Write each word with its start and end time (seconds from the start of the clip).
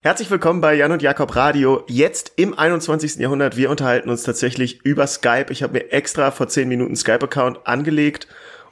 Herzlich 0.00 0.30
willkommen 0.30 0.60
bei 0.60 0.74
Jan 0.74 0.92
und 0.92 1.02
Jakob 1.02 1.34
Radio. 1.34 1.82
Jetzt 1.88 2.34
im 2.36 2.56
21. 2.56 3.16
Jahrhundert. 3.16 3.56
Wir 3.56 3.68
unterhalten 3.68 4.08
uns 4.10 4.22
tatsächlich 4.22 4.84
über 4.84 5.08
Skype. 5.08 5.46
Ich 5.50 5.64
habe 5.64 5.72
mir 5.72 5.90
extra 5.90 6.30
vor 6.30 6.46
10 6.46 6.68
Minuten 6.68 6.94
Skype-Account 6.94 7.66
angelegt 7.66 8.28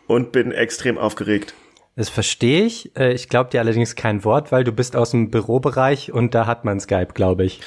und 0.06 0.30
bin 0.30 0.52
extrem 0.52 0.98
aufgeregt. 0.98 1.52
Das 1.96 2.10
verstehe 2.10 2.64
ich. 2.64 2.96
Äh, 2.96 3.12
ich 3.12 3.28
glaube 3.28 3.50
dir 3.50 3.58
allerdings 3.58 3.96
kein 3.96 4.22
Wort, 4.24 4.52
weil 4.52 4.62
du 4.62 4.70
bist 4.70 4.94
aus 4.94 5.10
dem 5.10 5.32
Bürobereich 5.32 6.12
und 6.12 6.32
da 6.32 6.46
hat 6.46 6.64
man 6.64 6.78
Skype, 6.78 7.12
glaube 7.12 7.44
ich. 7.44 7.60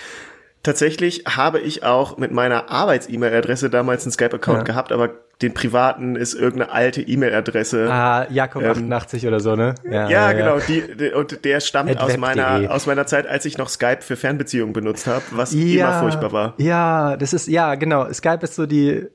Tatsächlich 0.64 1.26
habe 1.28 1.60
ich 1.60 1.84
auch 1.84 2.18
mit 2.18 2.32
meiner 2.32 2.72
Arbeits-E-Mail-Adresse 2.72 3.70
damals 3.70 4.06
einen 4.06 4.14
Skype-Account 4.14 4.60
ja. 4.60 4.64
gehabt, 4.64 4.94
aber 4.94 5.16
den 5.42 5.54
privaten 5.54 6.16
ist 6.16 6.34
irgendeine 6.34 6.72
alte 6.72 7.02
E-Mail-Adresse. 7.02 7.90
Ah, 7.90 8.28
Jakob 8.30 8.62
ähm, 8.62 8.72
88 8.72 9.26
oder 9.26 9.40
so, 9.40 9.56
ne? 9.56 9.76
Ja, 9.86 9.92
ja, 9.92 10.10
ja 10.10 10.34
genau. 10.34 10.58
Ja. 10.58 10.66
Die, 10.68 10.98
die, 10.98 11.12
und 11.12 11.46
der 11.46 11.62
stammt 11.62 11.98
aus 11.98 12.18
meiner, 12.18 12.70
aus 12.70 12.86
meiner 12.88 13.06
Zeit, 13.06 13.26
als 13.26 13.46
ich 13.46 13.58
noch 13.58 13.70
Skype 13.70 14.02
für 14.02 14.18
Fernbeziehungen 14.18 14.74
benutzt 14.74 15.08
habe, 15.08 15.24
was 15.32 15.54
immer 15.54 16.00
furchtbar 16.00 16.32
war. 16.34 16.54
Ja, 16.58 17.16
das 17.16 17.32
ist, 17.32 17.48
ja, 17.48 17.76
genau. 17.76 18.12
Skype 18.12 18.40
ist 18.42 18.56
so 18.56 18.66
die, 18.66 19.08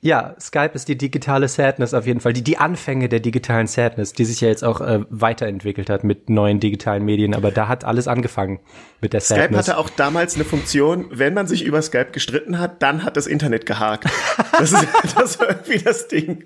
ja, 0.00 0.36
Skype 0.40 0.70
ist 0.74 0.86
die 0.86 0.96
digitale 0.96 1.48
Sadness 1.48 1.92
auf 1.92 2.06
jeden 2.06 2.20
Fall. 2.20 2.32
Die, 2.32 2.42
die 2.42 2.56
Anfänge 2.56 3.08
der 3.08 3.18
digitalen 3.18 3.66
Sadness, 3.66 4.12
die 4.12 4.24
sich 4.24 4.40
ja 4.40 4.48
jetzt 4.48 4.62
auch 4.62 4.80
äh, 4.80 5.00
weiterentwickelt 5.10 5.90
hat 5.90 6.04
mit 6.04 6.30
neuen 6.30 6.60
digitalen 6.60 7.04
Medien. 7.04 7.34
Aber 7.34 7.50
da 7.50 7.66
hat 7.66 7.84
alles 7.84 8.06
angefangen 8.06 8.60
mit 9.00 9.12
der 9.12 9.20
Sadness. 9.20 9.46
Skype 9.46 9.58
hatte 9.58 9.78
auch 9.78 9.90
damals 9.90 10.36
eine 10.36 10.44
Funktion, 10.44 11.06
wenn 11.10 11.34
man 11.34 11.48
sich 11.48 11.64
über 11.64 11.82
Skype 11.82 12.12
gestritten 12.12 12.60
hat, 12.60 12.80
dann 12.80 13.02
hat 13.02 13.16
das 13.16 13.26
Internet 13.26 13.66
gehakt. 13.66 14.04
Das 14.52 14.72
ist 14.72 14.86
das 15.16 15.40
war 15.40 15.48
irgendwie 15.48 15.78
das 15.78 16.06
Ding. 16.06 16.44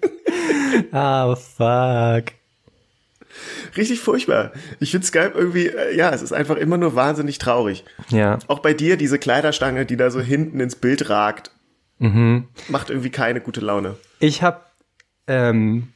Ah, 0.91 1.31
oh, 1.31 1.37
fuck. 1.37 2.33
Richtig 3.77 4.01
furchtbar. 4.01 4.53
Ich 4.81 4.93
finde 4.93 5.07
Skype 5.07 5.33
irgendwie, 5.35 5.67
äh, 5.67 5.95
ja, 5.95 6.11
es 6.11 6.23
ist 6.23 6.33
einfach 6.33 6.57
immer 6.57 6.79
nur 6.79 6.95
wahnsinnig 6.95 7.37
traurig. 7.37 7.85
Ja. 8.09 8.39
Auch 8.47 8.61
bei 8.61 8.73
dir, 8.73 8.97
diese 8.97 9.19
Kleiderstange, 9.19 9.85
die 9.85 9.97
da 9.99 10.11
so 10.11 10.21
hinten 10.21 10.59
ins 10.61 10.77
Bild 10.77 11.11
ragt 11.11 11.51
Mhm. 12.03 12.49
Macht 12.69 12.91
irgendwie 12.91 13.11
keine 13.11 13.41
gute 13.41 13.61
Laune. 13.61 13.95
Ich 14.19 14.43
habe 14.43 14.61
ähm, 15.29 15.93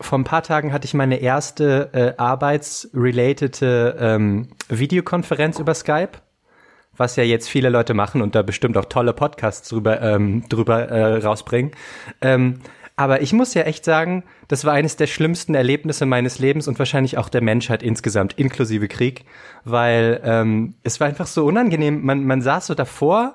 vor 0.00 0.18
ein 0.18 0.24
paar 0.24 0.42
Tagen 0.42 0.72
hatte 0.72 0.86
ich 0.86 0.94
meine 0.94 1.16
erste 1.16 1.90
äh, 1.92 2.20
arbeitsrelatete 2.20 3.96
ähm, 4.00 4.48
Videokonferenz 4.70 5.58
über 5.58 5.74
Skype, 5.74 6.12
was 6.96 7.16
ja 7.16 7.24
jetzt 7.24 7.48
viele 7.48 7.68
Leute 7.68 7.92
machen 7.92 8.22
und 8.22 8.34
da 8.34 8.40
bestimmt 8.40 8.78
auch 8.78 8.86
tolle 8.86 9.12
Podcasts 9.12 9.68
drüber, 9.68 10.00
ähm, 10.00 10.48
drüber 10.48 10.88
äh, 10.88 11.18
rausbringen. 11.18 11.72
Ähm, 12.22 12.60
aber 12.96 13.20
ich 13.20 13.34
muss 13.34 13.52
ja 13.52 13.62
echt 13.62 13.84
sagen, 13.84 14.24
das 14.48 14.64
war 14.64 14.72
eines 14.72 14.96
der 14.96 15.06
schlimmsten 15.08 15.54
Erlebnisse 15.54 16.06
meines 16.06 16.38
Lebens 16.38 16.68
und 16.68 16.78
wahrscheinlich 16.78 17.18
auch 17.18 17.28
der 17.28 17.42
Menschheit 17.42 17.82
insgesamt, 17.82 18.32
inklusive 18.38 18.88
Krieg, 18.88 19.26
weil 19.64 20.20
ähm, 20.24 20.74
es 20.84 20.98
war 21.00 21.06
einfach 21.06 21.26
so 21.26 21.44
unangenehm. 21.44 22.02
Man, 22.04 22.24
man 22.24 22.40
saß 22.40 22.66
so 22.66 22.74
davor 22.74 23.34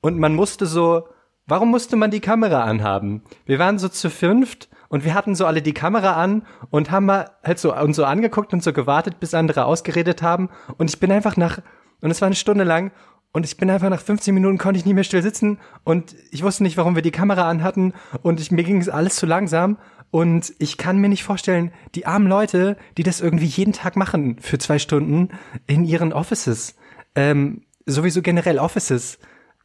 und 0.00 0.18
man 0.18 0.34
musste 0.34 0.66
so, 0.66 1.08
warum 1.46 1.70
musste 1.70 1.96
man 1.96 2.10
die 2.10 2.20
Kamera 2.20 2.64
anhaben? 2.64 3.22
Wir 3.44 3.58
waren 3.58 3.78
so 3.78 3.88
zu 3.88 4.10
fünft 4.10 4.68
und 4.88 5.04
wir 5.04 5.14
hatten 5.14 5.34
so 5.34 5.46
alle 5.46 5.62
die 5.62 5.74
Kamera 5.74 6.12
an 6.12 6.42
und 6.70 6.90
haben 6.90 7.06
mal 7.06 7.30
halt 7.42 7.58
so 7.58 7.74
uns 7.74 7.96
so 7.96 8.04
angeguckt 8.04 8.52
und 8.52 8.62
so 8.62 8.72
gewartet, 8.72 9.20
bis 9.20 9.34
andere 9.34 9.64
ausgeredet 9.64 10.22
haben. 10.22 10.48
Und 10.78 10.90
ich 10.90 11.00
bin 11.00 11.10
einfach 11.10 11.36
nach 11.36 11.58
und 12.00 12.10
es 12.10 12.20
war 12.20 12.26
eine 12.26 12.36
Stunde 12.36 12.64
lang 12.64 12.92
und 13.32 13.44
ich 13.44 13.56
bin 13.56 13.70
einfach 13.70 13.90
nach 13.90 14.00
15 14.00 14.34
Minuten 14.34 14.58
konnte 14.58 14.78
ich 14.78 14.86
nicht 14.86 14.94
mehr 14.94 15.04
still 15.04 15.22
sitzen. 15.22 15.58
Und 15.84 16.14
ich 16.30 16.42
wusste 16.42 16.62
nicht, 16.62 16.76
warum 16.76 16.94
wir 16.94 17.02
die 17.02 17.10
Kamera 17.10 17.48
an 17.48 17.62
hatten 17.62 17.92
und 18.22 18.40
ich, 18.40 18.50
mir 18.50 18.64
ging 18.64 18.80
es 18.80 18.88
alles 18.88 19.16
zu 19.16 19.26
langsam. 19.26 19.78
Und 20.10 20.54
ich 20.58 20.78
kann 20.78 20.98
mir 20.98 21.08
nicht 21.08 21.24
vorstellen, 21.24 21.72
die 21.94 22.06
armen 22.06 22.28
Leute, 22.28 22.76
die 22.96 23.02
das 23.02 23.20
irgendwie 23.20 23.46
jeden 23.46 23.72
Tag 23.72 23.96
machen 23.96 24.38
für 24.40 24.56
zwei 24.56 24.78
Stunden 24.78 25.30
in 25.66 25.84
ihren 25.84 26.12
Offices, 26.12 26.76
ähm, 27.14 27.62
sowieso 27.86 28.22
generell 28.22 28.58
Offices, 28.58 29.18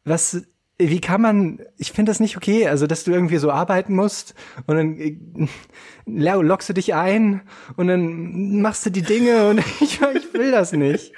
was, 0.03 0.43
wie 0.77 1.01
kann 1.01 1.21
man, 1.21 1.61
ich 1.77 1.91
finde 1.91 2.09
das 2.09 2.19
nicht 2.19 2.37
okay, 2.37 2.67
also 2.67 2.87
dass 2.87 3.03
du 3.03 3.11
irgendwie 3.11 3.37
so 3.37 3.51
arbeiten 3.51 3.95
musst 3.95 4.33
und 4.67 4.75
dann 4.75 4.97
äh, 4.97 5.47
lockst 6.05 6.69
du 6.69 6.73
dich 6.73 6.93
ein 6.93 7.41
und 7.75 7.87
dann 7.87 8.61
machst 8.61 8.85
du 8.85 8.89
die 8.89 9.03
Dinge 9.03 9.49
und 9.49 9.59
ich, 9.79 10.01
ich 10.01 10.33
will 10.33 10.51
das 10.51 10.71
nicht. 10.71 11.13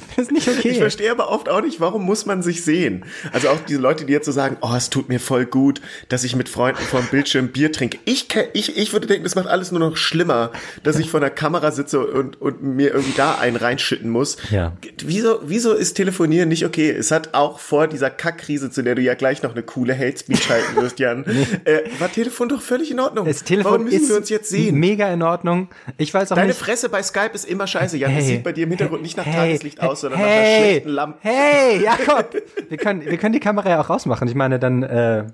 Das 0.16 0.26
ist 0.26 0.32
nicht 0.32 0.48
okay. 0.48 0.70
Ich 0.70 0.78
verstehe 0.78 1.10
aber 1.10 1.30
oft 1.30 1.48
auch 1.48 1.62
nicht, 1.62 1.80
warum 1.80 2.04
muss 2.04 2.26
man 2.26 2.42
sich 2.42 2.62
sehen? 2.62 3.04
Also 3.32 3.48
auch 3.48 3.60
diese 3.66 3.80
Leute, 3.80 4.04
die 4.04 4.12
jetzt 4.12 4.26
so 4.26 4.32
sagen, 4.32 4.56
oh, 4.60 4.74
es 4.76 4.90
tut 4.90 5.08
mir 5.08 5.20
voll 5.20 5.46
gut, 5.46 5.80
dass 6.08 6.24
ich 6.24 6.36
mit 6.36 6.48
Freunden 6.48 6.82
vor 6.82 7.00
dem 7.00 7.08
Bildschirm 7.08 7.48
Bier 7.48 7.72
trinke. 7.72 7.98
Ich, 8.04 8.26
ich, 8.52 8.76
ich 8.76 8.92
würde 8.92 9.06
denken, 9.06 9.24
das 9.24 9.34
macht 9.34 9.46
alles 9.46 9.70
nur 9.70 9.80
noch 9.80 9.96
schlimmer, 9.96 10.52
dass 10.82 10.98
ich 10.98 11.10
vor 11.10 11.20
der 11.20 11.30
Kamera 11.30 11.70
sitze 11.70 12.00
und, 12.06 12.40
und 12.40 12.62
mir 12.62 12.92
irgendwie 12.92 13.14
da 13.16 13.36
einen 13.36 13.56
reinschütten 13.56 14.10
muss. 14.10 14.36
Ja. 14.50 14.76
Wieso, 15.04 15.40
wieso 15.44 15.72
ist 15.72 15.94
Telefonieren 15.94 16.48
nicht 16.48 16.64
okay? 16.66 16.90
Es 16.90 17.10
hat 17.10 17.34
auch 17.34 17.58
vor 17.58 17.86
dieser 17.86 18.10
Kackkrise, 18.10 18.70
zu 18.70 18.82
der 18.82 18.94
du 18.94 19.02
ja 19.02 19.14
gleich 19.14 19.42
noch 19.42 19.52
eine 19.52 19.62
coole 19.62 19.96
Hate 19.96 20.18
Speech 20.18 20.48
halten 20.50 20.76
wirst, 20.76 20.98
Jan, 20.98 21.24
äh, 21.64 21.82
war 21.98 22.10
Telefon 22.12 22.48
doch 22.48 22.62
völlig 22.62 22.90
in 22.90 23.00
Ordnung. 23.00 23.26
Das 23.26 23.44
Telefon 23.44 23.72
warum 23.72 23.84
müssen 23.84 24.08
wir 24.08 24.16
uns 24.16 24.28
jetzt 24.28 24.50
sehen? 24.50 24.76
Mega 24.76 25.12
in 25.12 25.22
Ordnung. 25.22 25.68
Ich 25.98 26.12
weiß 26.12 26.32
auch 26.32 26.36
Deine 26.36 26.48
nicht. 26.48 26.58
Fresse 26.58 26.88
bei 26.88 27.02
Skype 27.02 27.30
ist 27.34 27.48
immer 27.48 27.66
scheiße, 27.66 27.96
Jan. 27.96 28.10
Hey, 28.10 28.20
das 28.20 28.28
sieht 28.28 28.42
bei 28.42 28.52
dir 28.52 28.64
im 28.64 28.70
Hintergrund 28.70 29.02
nicht 29.02 29.16
nach 29.16 29.26
hey, 29.26 29.50
Tageslicht 29.50 29.80
aus, 29.80 29.89
sondern 29.96 30.20
hey, 30.20 30.28
nach 30.28 30.36
einer 30.36 30.56
schlechten 30.56 30.88
Lampe. 30.88 31.18
Hey, 31.22 31.82
Jakob! 31.84 32.36
wir, 32.68 32.76
können, 32.76 33.04
wir 33.04 33.18
können 33.18 33.32
die 33.32 33.40
Kamera 33.40 33.68
ja 33.68 33.80
auch 33.80 33.90
rausmachen. 33.90 34.28
Ich 34.28 34.34
meine, 34.34 34.58
dann, 34.58 34.82
äh, 34.82 35.26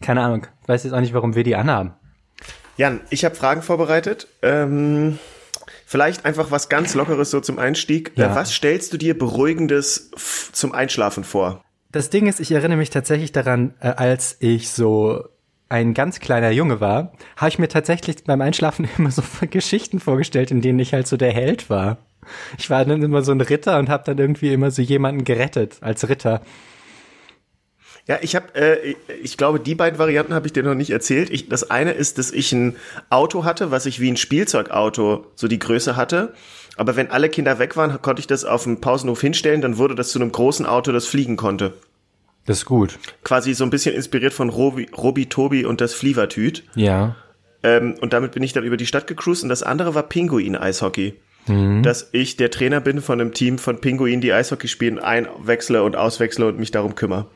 keine 0.00 0.22
Ahnung, 0.22 0.46
weiß 0.66 0.84
jetzt 0.84 0.92
auch 0.92 1.00
nicht, 1.00 1.14
warum 1.14 1.34
wir 1.34 1.44
die 1.44 1.56
anhaben. 1.56 1.94
Jan, 2.76 3.00
ich 3.10 3.24
habe 3.24 3.34
Fragen 3.34 3.62
vorbereitet. 3.62 4.28
Ähm, 4.42 5.18
vielleicht 5.86 6.24
einfach 6.24 6.50
was 6.50 6.68
ganz 6.68 6.94
Lockeres 6.94 7.30
so 7.30 7.40
zum 7.40 7.58
Einstieg. 7.58 8.12
Ja. 8.16 8.34
Was 8.34 8.52
stellst 8.52 8.92
du 8.92 8.96
dir 8.96 9.16
Beruhigendes 9.16 10.10
zum 10.52 10.72
Einschlafen 10.72 11.24
vor? 11.24 11.64
Das 11.90 12.08
Ding 12.08 12.26
ist, 12.26 12.40
ich 12.40 12.52
erinnere 12.52 12.78
mich 12.78 12.90
tatsächlich 12.90 13.32
daran, 13.32 13.74
äh, 13.80 13.88
als 13.88 14.36
ich 14.40 14.70
so 14.70 15.24
ein 15.68 15.94
ganz 15.94 16.20
kleiner 16.20 16.50
Junge 16.50 16.80
war, 16.80 17.12
habe 17.36 17.48
ich 17.48 17.58
mir 17.58 17.68
tatsächlich 17.68 18.24
beim 18.24 18.40
Einschlafen 18.40 18.88
immer 18.98 19.10
so 19.10 19.22
Geschichten 19.50 20.00
vorgestellt, 20.00 20.50
in 20.50 20.60
denen 20.60 20.78
ich 20.78 20.92
halt 20.94 21.06
so 21.06 21.16
der 21.16 21.32
Held 21.32 21.70
war. 21.70 21.98
Ich 22.58 22.70
war 22.70 22.84
dann 22.84 23.02
immer 23.02 23.22
so 23.22 23.32
ein 23.32 23.40
Ritter 23.40 23.78
und 23.78 23.88
habe 23.88 24.04
dann 24.04 24.18
irgendwie 24.18 24.52
immer 24.52 24.70
so 24.70 24.82
jemanden 24.82 25.24
gerettet 25.24 25.78
als 25.80 26.08
Ritter. 26.08 26.42
Ja, 28.08 28.18
ich 28.20 28.34
habe, 28.34 28.54
äh, 28.54 28.96
ich 29.22 29.36
glaube, 29.36 29.60
die 29.60 29.76
beiden 29.76 29.98
Varianten 29.98 30.34
habe 30.34 30.46
ich 30.46 30.52
dir 30.52 30.64
noch 30.64 30.74
nicht 30.74 30.90
erzählt. 30.90 31.30
Ich, 31.30 31.48
das 31.48 31.70
eine 31.70 31.92
ist, 31.92 32.18
dass 32.18 32.32
ich 32.32 32.52
ein 32.52 32.76
Auto 33.10 33.44
hatte, 33.44 33.70
was 33.70 33.86
ich 33.86 34.00
wie 34.00 34.10
ein 34.10 34.16
Spielzeugauto 34.16 35.26
so 35.36 35.46
die 35.46 35.60
Größe 35.60 35.94
hatte. 35.96 36.34
Aber 36.76 36.96
wenn 36.96 37.10
alle 37.10 37.28
Kinder 37.28 37.58
weg 37.58 37.76
waren, 37.76 38.02
konnte 38.02 38.20
ich 38.20 38.26
das 38.26 38.44
auf 38.44 38.64
dem 38.64 38.80
Pausenhof 38.80 39.20
hinstellen, 39.20 39.60
dann 39.60 39.78
wurde 39.78 39.94
das 39.94 40.10
zu 40.10 40.18
einem 40.18 40.32
großen 40.32 40.66
Auto, 40.66 40.90
das 40.90 41.06
fliegen 41.06 41.36
konnte. 41.36 41.74
Das 42.46 42.58
ist 42.58 42.64
gut. 42.64 42.98
Quasi 43.22 43.54
so 43.54 43.62
ein 43.62 43.70
bisschen 43.70 43.94
inspiriert 43.94 44.32
von 44.32 44.48
Robi, 44.48 44.88
Robi 44.96 45.26
Tobi 45.26 45.64
und 45.64 45.80
das 45.80 45.94
Flievertüt. 45.94 46.64
Ja. 46.74 47.14
Ähm, 47.62 47.94
und 48.00 48.12
damit 48.12 48.32
bin 48.32 48.42
ich 48.42 48.52
dann 48.52 48.64
über 48.64 48.76
die 48.76 48.86
Stadt 48.86 49.06
gecruised 49.06 49.44
und 49.44 49.48
das 49.48 49.62
andere 49.62 49.94
war 49.94 50.02
Pinguin-Eishockey 50.02 51.14
mhm. 51.46 51.82
dass 51.82 52.08
ich 52.12 52.36
der 52.36 52.50
Trainer 52.50 52.80
bin 52.80 53.00
von 53.00 53.20
einem 53.20 53.32
Team 53.32 53.58
von 53.58 53.80
Pinguinen, 53.80 54.20
die 54.20 54.32
Eishockey 54.32 54.68
spielen, 54.68 54.98
einwechsle 54.98 55.82
und 55.82 55.96
auswechsle 55.96 56.46
und 56.46 56.58
mich 56.58 56.70
darum 56.70 56.94
kümmere. 56.94 57.26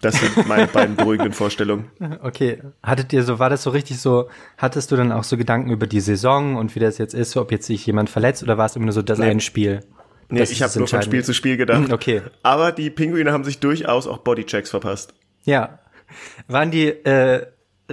Das 0.00 0.20
sind 0.20 0.46
meine 0.48 0.66
beiden 0.66 0.96
beruhigenden 0.96 1.32
Vorstellungen. 1.32 1.86
Okay. 2.22 2.60
Hattet 2.82 3.12
ihr 3.12 3.22
so, 3.22 3.38
war 3.38 3.48
das 3.48 3.62
so 3.62 3.70
richtig 3.70 3.98
so, 3.98 4.28
hattest 4.58 4.92
du 4.92 4.96
dann 4.96 5.12
auch 5.12 5.24
so 5.24 5.36
Gedanken 5.36 5.70
über 5.70 5.86
die 5.86 6.00
Saison 6.00 6.56
und 6.56 6.74
wie 6.74 6.80
das 6.80 6.98
jetzt 6.98 7.14
ist, 7.14 7.36
ob 7.36 7.50
jetzt 7.52 7.66
sich 7.66 7.86
jemand 7.86 8.10
verletzt 8.10 8.42
oder 8.42 8.58
war 8.58 8.66
es 8.66 8.76
immer 8.76 8.86
nur 8.86 8.92
so 8.92 9.02
das 9.02 9.18
nee. 9.18 9.26
ein 9.26 9.40
Spiel? 9.40 9.80
Nee, 10.28 10.40
das 10.40 10.50
ich 10.50 10.62
habe 10.62 10.78
nur 10.78 10.88
von 10.88 11.02
Spiel 11.02 11.24
zu 11.24 11.32
Spiel 11.32 11.56
gedacht. 11.56 11.84
Okay. 11.92 12.22
Aber 12.42 12.72
die 12.72 12.90
Pinguine 12.90 13.32
haben 13.32 13.44
sich 13.44 13.60
durchaus 13.60 14.06
auch 14.06 14.18
Bodychecks 14.18 14.70
verpasst. 14.70 15.14
Ja. 15.44 15.78
Waren 16.48 16.70
die 16.70 16.88
äh, 16.88 17.46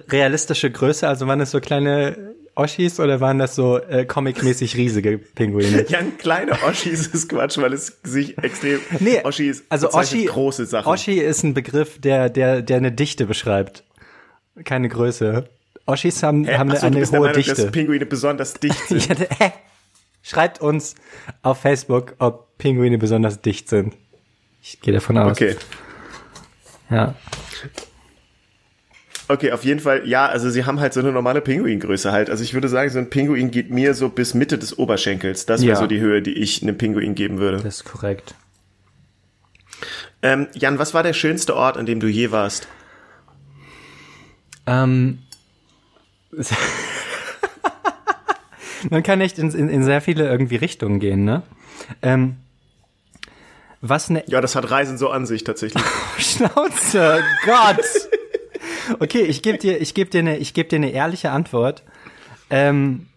realistische 0.10 0.70
Größe, 0.70 1.08
also 1.08 1.28
waren 1.28 1.40
es 1.42 1.52
so 1.52 1.60
kleine 1.60 2.36
Oschis 2.56 3.00
oder 3.00 3.20
waren 3.20 3.40
das 3.40 3.56
so 3.56 3.78
äh, 3.78 4.06
comic-mäßig 4.06 4.76
riesige 4.76 5.18
Pinguine? 5.18 5.86
ja, 5.88 6.00
kleine 6.18 6.54
Oschis 6.64 7.08
ist 7.08 7.30
Quatsch, 7.30 7.58
weil 7.58 7.74
es 7.74 8.00
sich 8.04 8.38
extrem 8.38 8.80
nee, 9.00 9.22
Oschis 9.24 9.64
also 9.70 9.92
Oschi, 9.92 10.26
große 10.26 10.66
Sachen. 10.66 10.88
Oschi 10.88 11.20
ist 11.20 11.44
ein 11.44 11.54
Begriff, 11.54 12.00
der 12.00 12.30
der 12.30 12.62
der 12.62 12.78
eine 12.78 12.92
Dichte 12.92 13.26
beschreibt, 13.26 13.84
keine 14.64 14.90
Größe. 14.90 15.48
Oschis 15.86 16.24
haben 16.24 16.46
Hä? 16.46 16.58
haben 16.58 16.70
eine, 16.72 16.80
so, 16.80 16.86
eine 16.88 17.06
hohe 17.06 17.20
Meinung, 17.20 17.34
Dichte. 17.34 17.56
Dass 17.56 17.72
Pinguine 17.72 18.06
besonders 18.06 18.54
dicht 18.56 18.80
sind. 18.88 19.08
ja, 19.08 19.16
hä? 19.40 19.52
Schreibt 20.24 20.62
uns 20.62 20.96
auf 21.42 21.60
Facebook, 21.60 22.16
ob 22.20 22.58
Pinguine 22.58 22.98
besonders 22.98 23.42
dicht 23.42 23.70
sind. 23.70 23.96
Ich 24.62 24.80
gehe 24.82 24.94
davon 24.94 25.18
aus. 25.18 25.32
Okay. 25.32 25.56
Ja. 26.90 27.16
Okay, 29.32 29.54
auf 29.54 29.64
jeden 29.64 29.80
Fall, 29.80 30.06
ja, 30.06 30.26
also 30.26 30.50
sie 30.50 30.66
haben 30.66 30.82
halt 30.82 30.94
so 30.94 31.00
eine 31.00 31.14
normale 31.14 31.40
Pinguingröße 31.40 32.12
halt. 32.12 32.30
Also 32.30 32.44
ich 32.44 32.54
würde 32.54 32.68
sagen, 32.68 32.90
so 32.90 33.00
ein 33.00 33.10
Pinguin 33.10 33.50
geht 33.50 33.72
mir 33.72 33.94
so 33.94 34.10
bis 34.10 34.34
Mitte 34.34 34.58
des 34.58 34.78
Oberschenkels. 34.78 35.46
Das 35.46 35.62
wäre 35.62 35.72
ja. 35.72 35.78
so 35.78 35.88
die 35.88 36.02
Höhe, 36.02 36.22
die 36.22 36.34
ich 36.34 36.62
einem 36.62 36.78
Pinguin 36.78 37.16
geben 37.16 37.40
würde. 37.40 37.64
Das 37.64 37.78
ist 37.78 37.86
korrekt. 37.86 38.36
Ähm, 40.22 40.48
Jan, 40.54 40.80
was 40.80 40.94
war 40.94 41.02
der 41.02 41.14
schönste 41.14 41.56
Ort, 41.56 41.78
an 41.78 41.86
dem 41.86 42.02
du 42.02 42.08
je 42.08 42.32
warst? 42.32 42.68
Ähm, 44.66 45.20
man 48.90 49.02
kann 49.02 49.22
echt 49.22 49.40
in, 49.40 49.50
in, 49.52 49.70
in 49.70 49.86
sehr 49.86 50.02
viele 50.02 50.28
irgendwie 50.28 50.58
Richtungen 50.58 51.00
gehen, 51.00 51.24
ne? 51.24 51.44
Ähm, 52.02 52.36
was 53.80 54.10
ne 54.10 54.26
Ja, 54.28 54.42
das 54.42 54.58
hat 54.58 54.70
Reisen 54.70 54.98
so 54.98 55.10
an 55.10 55.26
sich 55.26 55.46
tatsächlich. 55.46 55.82
Schnauze, 56.18 57.24
Gott. 57.46 58.20
Okay, 59.00 59.22
ich 59.22 59.42
gebe 59.42 59.58
dir, 59.58 59.80
ich 59.82 59.94
gebe 59.94 60.10
dir 60.10 60.20
eine, 60.20 60.38
ich 60.38 60.54
gebe 60.54 60.70
dir 60.70 60.78
eine 60.78 60.92
ehrliche 60.92 61.32
Antwort. 61.32 61.84
Ähm, 62.50 63.08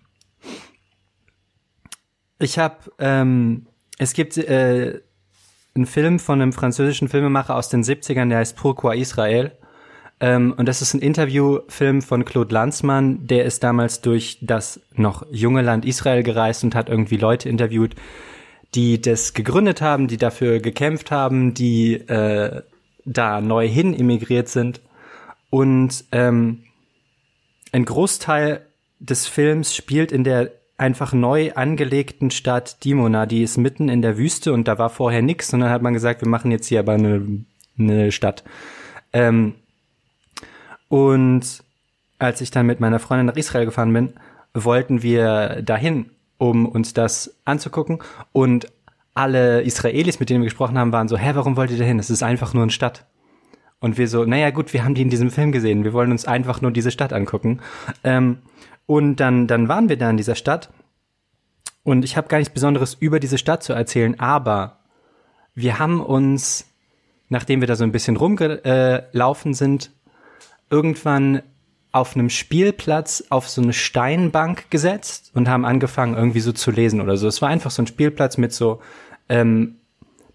ich 2.38 2.59
habe, 2.59 2.76
ähm, 2.99 3.67
es 3.99 4.12
gibt 4.12 4.37
äh, 4.37 5.00
einen 5.75 5.87
Film 5.87 6.19
von 6.19 6.41
einem 6.41 6.53
französischen 6.53 7.09
Filmemacher 7.09 7.56
aus 7.56 7.69
den 7.69 7.82
70ern, 7.82 8.29
der 8.29 8.38
heißt 8.38 8.56
Pourquoi 8.56 8.97
Israel. 8.97 9.53
Ähm, 10.21 10.55
und 10.56 10.67
das 10.67 10.82
ist 10.82 10.94
ein 10.94 11.00
Interviewfilm 11.00 12.03
von 12.03 12.25
Claude 12.25 12.55
Lanzmann, 12.55 13.27
der 13.27 13.44
ist 13.44 13.65
damals 13.65 14.00
durch 14.00 14.38
das 14.41 14.81
noch 14.94 15.27
junge 15.31 15.62
Land 15.62 15.85
Israel 15.85 16.23
gereist 16.23 16.62
und 16.65 16.75
hat 16.75 16.88
irgendwie 16.88 17.17
Leute 17.17 17.49
interviewt, 17.49 17.94
die 18.75 19.00
das 19.00 19.35
gegründet 19.35 19.81
haben, 19.81 20.09
die 20.09 20.17
dafür 20.17 20.61
gekämpft 20.61 21.11
haben, 21.11 21.55
die 21.55 21.94
äh, 21.94 22.62
da 23.05 23.41
neu 23.41 23.69
hin 23.69 23.93
immigriert 23.93 24.49
sind. 24.49 24.81
Und 25.55 26.06
ähm, 26.11 26.65
ein 27.71 27.85
Großteil 27.85 28.67
des 28.99 29.29
Films 29.29 29.77
spielt 29.77 30.11
in 30.11 30.25
der 30.25 30.51
einfach 30.79 31.12
neu 31.12 31.53
angelegten 31.53 32.33
Stadt 32.33 32.83
Dimona. 32.83 33.25
Die 33.25 33.45
ist 33.45 33.56
mitten 33.56 33.89
in 33.89 34.03
der 34.03 34.19
Wüste 34.19 34.53
und 34.53 34.67
da 34.67 34.79
war 34.79 34.91
vorher 34.91 35.23
nix. 35.23 35.55
Und 35.55 35.61
dann 35.61 35.71
hat 35.71 35.81
man 35.81 35.95
gesagt, 35.95 36.23
wir 36.23 36.29
machen 36.29 36.51
jetzt 36.51 36.67
hier 36.67 36.81
aber 36.81 36.95
eine, 36.95 37.45
eine 37.79 38.11
Stadt. 38.11 38.43
Ähm, 39.12 39.55
und 40.89 41.62
als 42.19 42.41
ich 42.41 42.51
dann 42.51 42.67
mit 42.67 42.81
meiner 42.81 42.99
Freundin 42.99 43.27
nach 43.27 43.37
Israel 43.37 43.67
gefahren 43.67 43.93
bin, 43.93 44.15
wollten 44.55 45.05
wir 45.05 45.62
dahin, 45.62 46.11
um 46.37 46.67
uns 46.67 46.95
das 46.95 47.37
anzugucken. 47.45 48.01
Und 48.33 48.67
alle 49.15 49.62
Israelis, 49.62 50.19
mit 50.19 50.31
denen 50.31 50.43
wir 50.43 50.49
gesprochen 50.49 50.79
haben, 50.79 50.91
waren 50.91 51.06
so, 51.06 51.17
hä, 51.17 51.31
warum 51.35 51.56
wollt 51.56 51.71
ihr 51.71 51.79
dahin? 51.79 52.01
Es 52.01 52.11
ist 52.11 52.25
einfach 52.25 52.55
nur 52.55 52.65
eine 52.65 52.73
Stadt. 52.73 53.06
Und 53.84 53.98
wir 53.98 54.08
so, 54.08 54.25
naja 54.25 54.48
gut, 54.48 54.72
wir 54.72 54.82
haben 54.82 54.94
die 54.94 55.02
in 55.02 55.10
diesem 55.10 55.31
Film 55.31 55.52
gesehen. 55.52 55.84
Wir 55.84 55.92
wollen 55.92 56.10
uns 56.10 56.25
einfach 56.25 56.62
nur 56.62 56.70
diese 56.70 56.90
Stadt 56.90 57.12
angucken. 57.12 57.60
Ähm, 58.02 58.38
und 58.86 59.16
dann, 59.16 59.46
dann 59.46 59.69
waren 59.69 59.90
wir 59.90 59.98
da 59.98 60.08
in 60.08 60.16
dieser 60.16 60.36
Stadt. 60.36 60.70
Und 61.82 62.02
ich 62.02 62.16
habe 62.16 62.28
gar 62.28 62.38
nichts 62.38 62.54
Besonderes 62.54 62.94
über 62.94 63.20
diese 63.20 63.36
Stadt 63.36 63.62
zu 63.62 63.75
erzählen, 63.75 64.19
aber 64.19 64.78
wir 65.54 65.78
haben 65.78 66.00
uns, 66.00 66.64
nachdem 67.28 67.60
wir 67.60 67.69
da 67.69 67.76
so 67.76 67.84
ein 67.84 67.92
bisschen 67.92 68.16
rumgelaufen 68.16 69.52
sind, 69.52 69.90
irgendwann 70.70 71.42
auf 71.92 72.16
einem 72.16 72.31
Spielplatz 72.31 73.25
auf 73.28 73.50
so 73.50 73.60
eine 73.60 73.75
Steinbank 73.75 74.70
gesetzt 74.70 75.31
und 75.34 75.46
haben 75.46 75.66
angefangen 75.66 76.14
irgendwie 76.14 76.40
so 76.40 76.52
zu 76.52 76.70
lesen 76.70 77.02
oder 77.02 77.19
so. 77.19 77.28
Es 77.28 77.42
war 77.42 77.50
einfach 77.50 77.70
so 77.70 77.82
ein 77.82 77.86
Spielplatz 77.86 78.38
mit 78.38 78.54
so 78.54 78.81
ähm, 79.28 79.76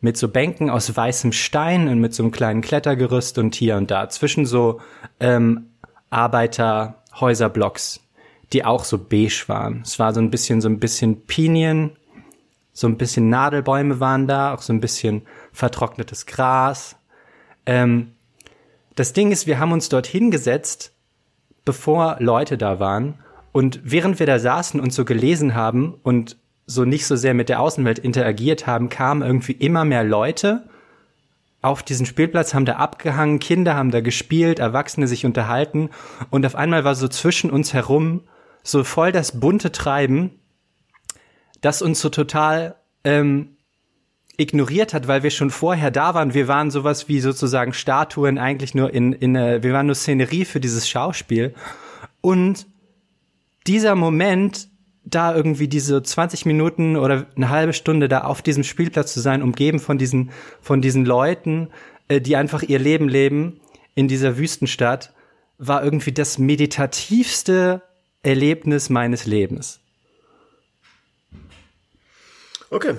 mit 0.02 0.18
so 0.18 0.30
Bänken 0.30 0.70
aus 0.70 0.96
weißem 0.96 1.32
Stein 1.32 1.88
und 1.88 2.00
mit 2.00 2.14
so 2.14 2.24
einem 2.24 2.32
kleinen 2.32 2.62
Klettergerüst 2.62 3.38
und 3.38 3.56
hier 3.56 3.76
und 3.76 3.92
da 3.92 4.10
zwischen 4.10 4.46
so 4.46 4.80
ähm, 5.20 5.72
Arbeiterhäuserblocks, 6.10 8.00
die 8.54 8.64
auch 8.64 8.84
so 8.84 8.98
beige 8.98 9.44
waren. 9.48 9.82
Es 9.84 10.00
war 10.00 10.14
so 10.14 10.22
ein 10.22 10.32
bisschen 10.32 10.62
so 10.62 10.70
ein 10.70 10.80
bisschen 10.80 11.26
Pinien, 11.26 11.92
so 12.72 12.88
ein 12.88 12.98
bisschen 12.98 13.30
Nadelbäume 13.30 14.00
waren 14.00 14.28
da, 14.28 14.54
auch 14.54 14.62
so 14.62 14.72
ein 14.72 14.80
bisschen 14.80 15.24
vertrocknetes 15.52 16.26
Gras. 16.26 16.96
Ähm, 17.66 18.14
das 18.96 19.14
Ding 19.14 19.32
ist, 19.32 19.48
wir 19.48 19.60
haben 19.60 19.72
uns 19.72 19.90
dort 19.90 20.08
hingesetzt, 20.08 20.94
bevor 21.66 22.18
Leute 22.20 22.58
da 22.58 22.80
waren. 22.80 23.20
Und 23.52 23.82
während 23.84 24.20
wir 24.20 24.26
da 24.26 24.40
saßen 24.40 24.80
und 24.80 24.94
so 24.94 25.06
gelesen 25.06 25.56
haben 25.56 25.96
und 26.04 26.38
so 26.70 26.86
nicht 26.86 27.08
so 27.08 27.16
sehr 27.16 27.34
mit 27.34 27.50
der 27.50 27.60
Außenwelt 27.60 27.98
interagiert 27.98 28.68
haben, 28.68 28.90
kamen 28.90 29.24
irgendwie 29.24 29.54
immer 29.54 29.86
mehr 29.86 30.04
Leute 30.04 30.70
auf 31.62 31.82
diesen 31.82 32.06
Spielplatz, 32.06 32.54
haben 32.54 32.66
da 32.66 32.74
abgehangen, 32.74 33.40
Kinder 33.40 33.76
haben 33.76 33.92
da 33.92 34.02
gespielt, 34.02 34.60
Erwachsene 34.60 35.08
sich 35.08 35.26
unterhalten 35.26 35.90
und 36.30 36.46
auf 36.46 36.56
einmal 36.56 36.84
war 36.84 36.94
so 36.94 37.08
zwischen 37.08 37.50
uns 37.50 37.74
herum 37.74 38.22
so 38.62 38.84
voll 38.84 39.12
das 39.12 39.40
bunte 39.40 39.72
Treiben, 39.72 40.40
das 41.62 41.82
uns 41.82 42.00
so 42.00 42.10
total 42.10 42.76
ähm, 43.04 43.58
ignoriert 44.38 44.94
hat, 44.94 45.08
weil 45.08 45.24
wir 45.24 45.32
schon 45.32 45.50
vorher 45.50 45.90
da 45.90 46.14
waren. 46.14 46.34
Wir 46.34 46.48
waren 46.48 46.70
sowas 46.70 47.10
wie 47.10 47.20
sozusagen 47.20 47.74
Statuen 47.74 48.38
eigentlich 48.38 48.76
nur 48.76 48.94
in, 48.94 49.12
in 49.12 49.36
äh, 49.36 49.64
wir 49.64 49.74
waren 49.74 49.88
nur 49.88 49.96
Szenerie 49.96 50.46
für 50.46 50.60
dieses 50.60 50.88
Schauspiel. 50.88 51.56
Und 52.22 52.68
dieser 53.68 53.96
Moment, 53.96 54.69
da 55.10 55.36
irgendwie 55.36 55.68
diese 55.68 56.02
20 56.02 56.46
Minuten 56.46 56.96
oder 56.96 57.28
eine 57.36 57.50
halbe 57.50 57.74
Stunde 57.74 58.08
da 58.08 58.22
auf 58.22 58.42
diesem 58.42 58.64
Spielplatz 58.64 59.14
zu 59.14 59.20
sein, 59.20 59.42
umgeben 59.42 59.80
von 59.80 59.98
diesen, 59.98 60.32
von 60.62 60.82
diesen 60.82 61.06
Leuten, 61.06 61.70
äh, 62.08 62.22
die 62.22 62.36
einfach 62.36 62.64
ihr 62.64 62.80
Leben 62.80 63.10
leben 63.10 63.60
in 63.96 64.08
dieser 64.08 64.38
Wüstenstadt, 64.38 65.14
war 65.58 65.84
irgendwie 65.84 66.12
das 66.12 66.38
meditativste 66.38 67.82
Erlebnis 68.24 68.90
meines 68.90 69.26
Lebens. 69.26 69.80
Okay, 72.70 72.96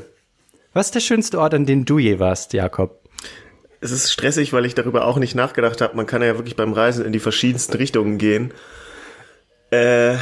was 0.72 0.86
ist 0.86 0.94
der 0.94 1.00
schönste 1.00 1.40
Ort, 1.40 1.54
an 1.54 1.66
dem 1.66 1.84
du 1.84 1.98
je 1.98 2.20
warst, 2.20 2.52
Jakob? 2.52 3.00
Es 3.80 3.90
ist 3.90 4.12
stressig, 4.12 4.52
weil 4.52 4.66
ich 4.66 4.74
darüber 4.74 5.04
auch 5.04 5.16
nicht 5.16 5.34
nachgedacht 5.34 5.80
habe. 5.80 5.96
Man 5.96 6.06
kann 6.06 6.22
ja 6.22 6.36
wirklich 6.36 6.54
beim 6.54 6.72
Reisen 6.72 7.04
in 7.04 7.12
die 7.12 7.18
verschiedensten 7.18 7.76
Richtungen 7.76 8.18
gehen. 8.18 8.52
Äh, 9.70 10.16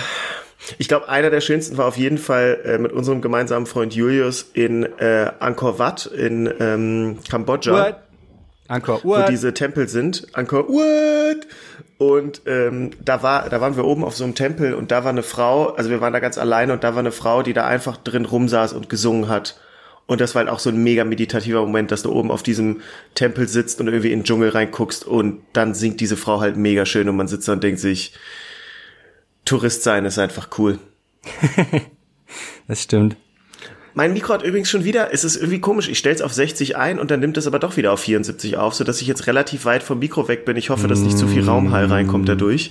ich 0.78 0.88
glaube, 0.88 1.08
einer 1.08 1.30
der 1.30 1.40
schönsten 1.40 1.78
war 1.78 1.86
auf 1.86 1.96
jeden 1.96 2.18
Fall 2.18 2.60
äh, 2.64 2.78
mit 2.78 2.92
unserem 2.92 3.20
gemeinsamen 3.20 3.66
Freund 3.66 3.94
Julius 3.94 4.50
in 4.52 4.84
äh, 4.98 5.30
Angkor 5.38 5.78
Wat 5.78 6.06
in 6.06 6.52
ähm, 6.60 7.18
Kambodscha. 7.28 7.72
What? 7.72 7.96
Angkor 8.68 8.96
Wat. 9.04 9.26
Wo 9.26 9.30
diese 9.30 9.54
Tempel 9.54 9.88
sind. 9.88 10.26
Angkor 10.34 10.68
Wat. 10.68 11.46
Und 11.98 12.42
ähm, 12.46 12.90
da 13.04 13.22
war, 13.22 13.48
da 13.48 13.60
waren 13.60 13.76
wir 13.76 13.84
oben 13.84 14.04
auf 14.04 14.16
so 14.16 14.24
einem 14.24 14.34
Tempel 14.34 14.74
und 14.74 14.92
da 14.92 15.02
war 15.02 15.10
eine 15.10 15.24
Frau, 15.24 15.70
also 15.70 15.90
wir 15.90 16.00
waren 16.00 16.12
da 16.12 16.20
ganz 16.20 16.38
alleine 16.38 16.72
und 16.72 16.84
da 16.84 16.94
war 16.94 17.00
eine 17.00 17.10
Frau, 17.10 17.42
die 17.42 17.54
da 17.54 17.66
einfach 17.66 17.96
drin 17.96 18.24
rumsaß 18.24 18.72
und 18.72 18.88
gesungen 18.88 19.28
hat. 19.28 19.58
Und 20.06 20.20
das 20.20 20.34
war 20.34 20.40
halt 20.40 20.50
auch 20.50 20.60
so 20.60 20.70
ein 20.70 20.82
mega 20.82 21.04
meditativer 21.04 21.60
Moment, 21.60 21.90
dass 21.90 22.02
du 22.02 22.12
oben 22.12 22.30
auf 22.30 22.42
diesem 22.42 22.80
Tempel 23.14 23.48
sitzt 23.48 23.80
und 23.80 23.88
irgendwie 23.88 24.12
in 24.12 24.20
den 24.20 24.24
Dschungel 24.24 24.50
reinguckst 24.50 25.06
und 25.06 25.42
dann 25.52 25.74
singt 25.74 26.00
diese 26.00 26.16
Frau 26.16 26.40
halt 26.40 26.56
mega 26.56 26.86
schön 26.86 27.08
und 27.08 27.16
man 27.16 27.28
sitzt 27.28 27.48
da 27.48 27.52
und 27.52 27.64
denkt 27.64 27.80
sich, 27.80 28.14
Tourist 29.48 29.82
sein 29.82 30.04
ist 30.04 30.18
einfach 30.18 30.48
cool. 30.58 30.78
das 32.68 32.82
stimmt. 32.82 33.16
Mein 33.94 34.12
Mikro 34.12 34.34
hat 34.34 34.42
übrigens 34.42 34.68
schon 34.68 34.84
wieder, 34.84 35.12
es 35.12 35.24
ist 35.24 35.36
irgendwie 35.36 35.60
komisch, 35.60 35.88
ich 35.88 35.98
stell's 35.98 36.22
auf 36.22 36.32
60 36.32 36.76
ein 36.76 37.00
und 37.00 37.10
dann 37.10 37.18
nimmt 37.18 37.36
es 37.36 37.46
aber 37.46 37.58
doch 37.58 37.76
wieder 37.76 37.92
auf 37.92 38.00
74 38.00 38.56
auf, 38.56 38.74
sodass 38.74 39.00
ich 39.00 39.08
jetzt 39.08 39.26
relativ 39.26 39.64
weit 39.64 39.82
vom 39.82 39.98
Mikro 39.98 40.28
weg 40.28 40.44
bin. 40.44 40.56
Ich 40.56 40.70
hoffe, 40.70 40.86
dass 40.86 41.00
nicht 41.00 41.18
zu 41.18 41.26
viel 41.26 41.44
Raumhall 41.44 41.86
reinkommt 41.86 42.28
dadurch. 42.28 42.70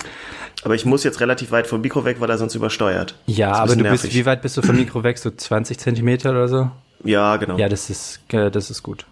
Aber 0.64 0.76
ich 0.76 0.86
muss 0.86 1.04
jetzt 1.04 1.20
relativ 1.20 1.52
weit 1.52 1.68
vom 1.68 1.82
Mikro 1.82 2.06
weg, 2.06 2.18
weil 2.20 2.30
er 2.30 2.38
sonst 2.38 2.56
übersteuert. 2.56 3.16
Ja, 3.26 3.52
aber 3.54 3.76
du 3.76 3.82
nervig. 3.82 4.04
bist, 4.04 4.14
wie 4.14 4.26
weit 4.26 4.42
bist 4.42 4.56
du 4.56 4.62
vom 4.62 4.76
Mikro 4.76 5.04
weg? 5.04 5.18
So 5.18 5.32
20 5.32 5.78
Zentimeter 5.80 6.30
oder 6.32 6.48
so? 6.48 6.72
Ja, 7.04 7.36
genau. 7.38 7.58
Ja, 7.58 7.68
das 7.70 7.90
ist, 7.90 8.22
äh, 8.32 8.50
das 8.50 8.70
ist 8.70 8.84
gut. 8.84 9.06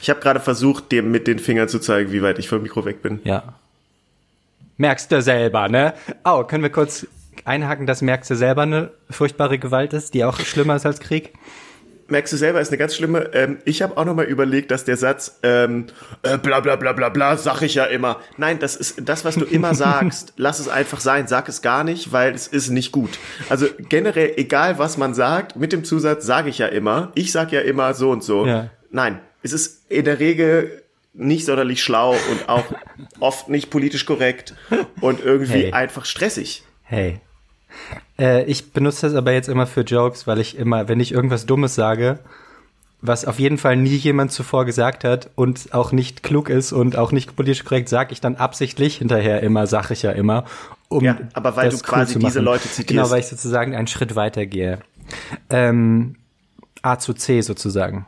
Ich 0.00 0.10
habe 0.10 0.20
gerade 0.20 0.40
versucht, 0.40 0.90
dem 0.90 1.10
mit 1.10 1.26
den 1.26 1.38
Fingern 1.38 1.68
zu 1.68 1.78
zeigen, 1.78 2.10
wie 2.10 2.22
weit 2.22 2.38
ich 2.38 2.48
vom 2.48 2.62
Mikro 2.62 2.84
weg 2.84 3.02
bin. 3.02 3.20
Ja. 3.24 3.54
Merkst 4.76 5.12
du 5.12 5.22
selber, 5.22 5.68
ne? 5.68 5.94
Oh, 6.24 6.44
können 6.44 6.62
wir 6.62 6.70
kurz 6.70 7.06
einhaken, 7.44 7.86
dass 7.86 8.02
merkst 8.02 8.30
du 8.30 8.36
selber 8.36 8.62
eine 8.62 8.90
furchtbare 9.10 9.58
Gewalt 9.58 9.92
ist, 9.92 10.14
die 10.14 10.24
auch 10.24 10.38
schlimmer 10.40 10.76
ist 10.76 10.86
als 10.86 11.00
Krieg? 11.00 11.32
merkst 12.12 12.32
du 12.32 12.36
selber, 12.36 12.60
ist 12.60 12.68
eine 12.68 12.78
ganz 12.78 12.94
schlimme. 12.94 13.30
Ähm, 13.32 13.58
ich 13.64 13.82
habe 13.82 13.96
auch 13.96 14.04
noch 14.04 14.14
mal 14.14 14.26
überlegt, 14.26 14.70
dass 14.70 14.84
der 14.84 14.96
Satz 14.96 15.40
ähm, 15.42 15.86
äh, 16.22 16.38
bla 16.38 16.60
bla 16.60 16.76
bla 16.76 16.92
bla 16.92 17.08
bla, 17.08 17.36
sag 17.36 17.62
ich 17.62 17.74
ja 17.74 17.84
immer. 17.84 18.20
Nein, 18.36 18.60
das 18.60 18.76
ist 18.76 19.02
das, 19.04 19.24
was 19.24 19.34
du 19.34 19.44
immer 19.44 19.74
sagst. 19.86 20.34
lass 20.36 20.60
es 20.60 20.68
einfach 20.68 21.00
sein, 21.00 21.26
sag 21.26 21.48
es 21.48 21.62
gar 21.62 21.82
nicht, 21.82 22.12
weil 22.12 22.32
es 22.34 22.46
ist 22.46 22.70
nicht 22.70 22.92
gut. 22.92 23.18
Also 23.48 23.66
generell, 23.88 24.34
egal 24.36 24.78
was 24.78 24.96
man 24.96 25.14
sagt, 25.14 25.56
mit 25.56 25.72
dem 25.72 25.82
Zusatz 25.82 26.24
sage 26.24 26.50
ich 26.50 26.58
ja 26.58 26.66
immer. 26.66 27.10
Ich 27.14 27.32
sag 27.32 27.50
ja 27.50 27.60
immer 27.60 27.94
so 27.94 28.10
und 28.10 28.22
so. 28.22 28.46
Ja. 28.46 28.70
Nein, 28.90 29.18
es 29.42 29.52
ist 29.52 29.90
in 29.90 30.04
der 30.04 30.20
Regel 30.20 30.82
nicht 31.14 31.44
sonderlich 31.44 31.82
schlau 31.82 32.12
und 32.12 32.48
auch 32.48 32.64
oft 33.20 33.48
nicht 33.48 33.70
politisch 33.70 34.06
korrekt 34.06 34.54
und 35.00 35.20
irgendwie 35.20 35.64
hey. 35.64 35.72
einfach 35.72 36.04
stressig. 36.04 36.62
Hey, 36.82 37.20
äh, 38.18 38.44
ich 38.44 38.72
benutze 38.72 39.06
das 39.06 39.14
aber 39.14 39.32
jetzt 39.32 39.48
immer 39.48 39.66
für 39.66 39.82
Jokes, 39.82 40.26
weil 40.26 40.38
ich 40.38 40.56
immer, 40.56 40.88
wenn 40.88 41.00
ich 41.00 41.12
irgendwas 41.12 41.46
Dummes 41.46 41.74
sage, 41.74 42.18
was 43.00 43.24
auf 43.24 43.40
jeden 43.40 43.58
Fall 43.58 43.76
nie 43.76 43.96
jemand 43.96 44.30
zuvor 44.30 44.64
gesagt 44.64 45.02
hat 45.02 45.30
und 45.34 45.74
auch 45.74 45.90
nicht 45.90 46.22
klug 46.22 46.48
ist 46.48 46.72
und 46.72 46.96
auch 46.96 47.10
nicht 47.10 47.34
politisch 47.34 47.64
korrekt, 47.64 47.88
sage 47.88 48.12
ich 48.12 48.20
dann 48.20 48.36
absichtlich 48.36 48.98
hinterher 48.98 49.42
immer, 49.42 49.66
sage 49.66 49.94
ich 49.94 50.02
ja 50.02 50.12
immer, 50.12 50.44
um 50.88 51.04
ja, 51.04 51.18
aber 51.32 51.56
weil 51.56 51.70
du 51.70 51.78
quasi 51.78 52.16
cool 52.16 52.22
diese 52.22 52.40
Leute 52.40 52.68
zitierst. 52.68 52.88
Genau, 52.88 53.10
weil 53.10 53.20
ich 53.20 53.26
sozusagen 53.26 53.74
einen 53.74 53.88
Schritt 53.88 54.14
weiter 54.14 54.46
gehe. 54.46 54.78
Ähm, 55.50 56.16
A 56.82 56.98
zu 56.98 57.12
C 57.12 57.40
sozusagen. 57.40 58.06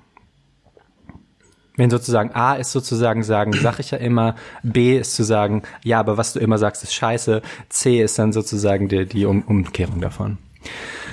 Wenn 1.77 1.91
sozusagen 1.91 2.33
A 2.35 2.55
ist 2.55 2.71
sozusagen 2.71 3.25
sagen, 3.25 3.53
sag 3.53 3.81
ich 3.81 3.91
ja 3.91 3.99
immer, 3.99 4.37
B 4.63 4.97
ist 4.97 5.17
zu 5.17 5.25
sagen, 5.25 5.63
ja, 5.83 5.99
aber 5.99 6.17
was 6.17 6.33
du 6.33 6.39
immer 6.39 6.57
sagst, 6.57 6.85
ist 6.85 6.95
scheiße, 6.95 7.43
C 7.69 8.01
ist 8.01 8.19
dann 8.19 8.33
sozusagen 8.33 8.89
die, 8.89 9.07
die 9.07 9.27
um 9.27 9.43
Umkehrung 9.43 10.01
davon. 10.01 10.39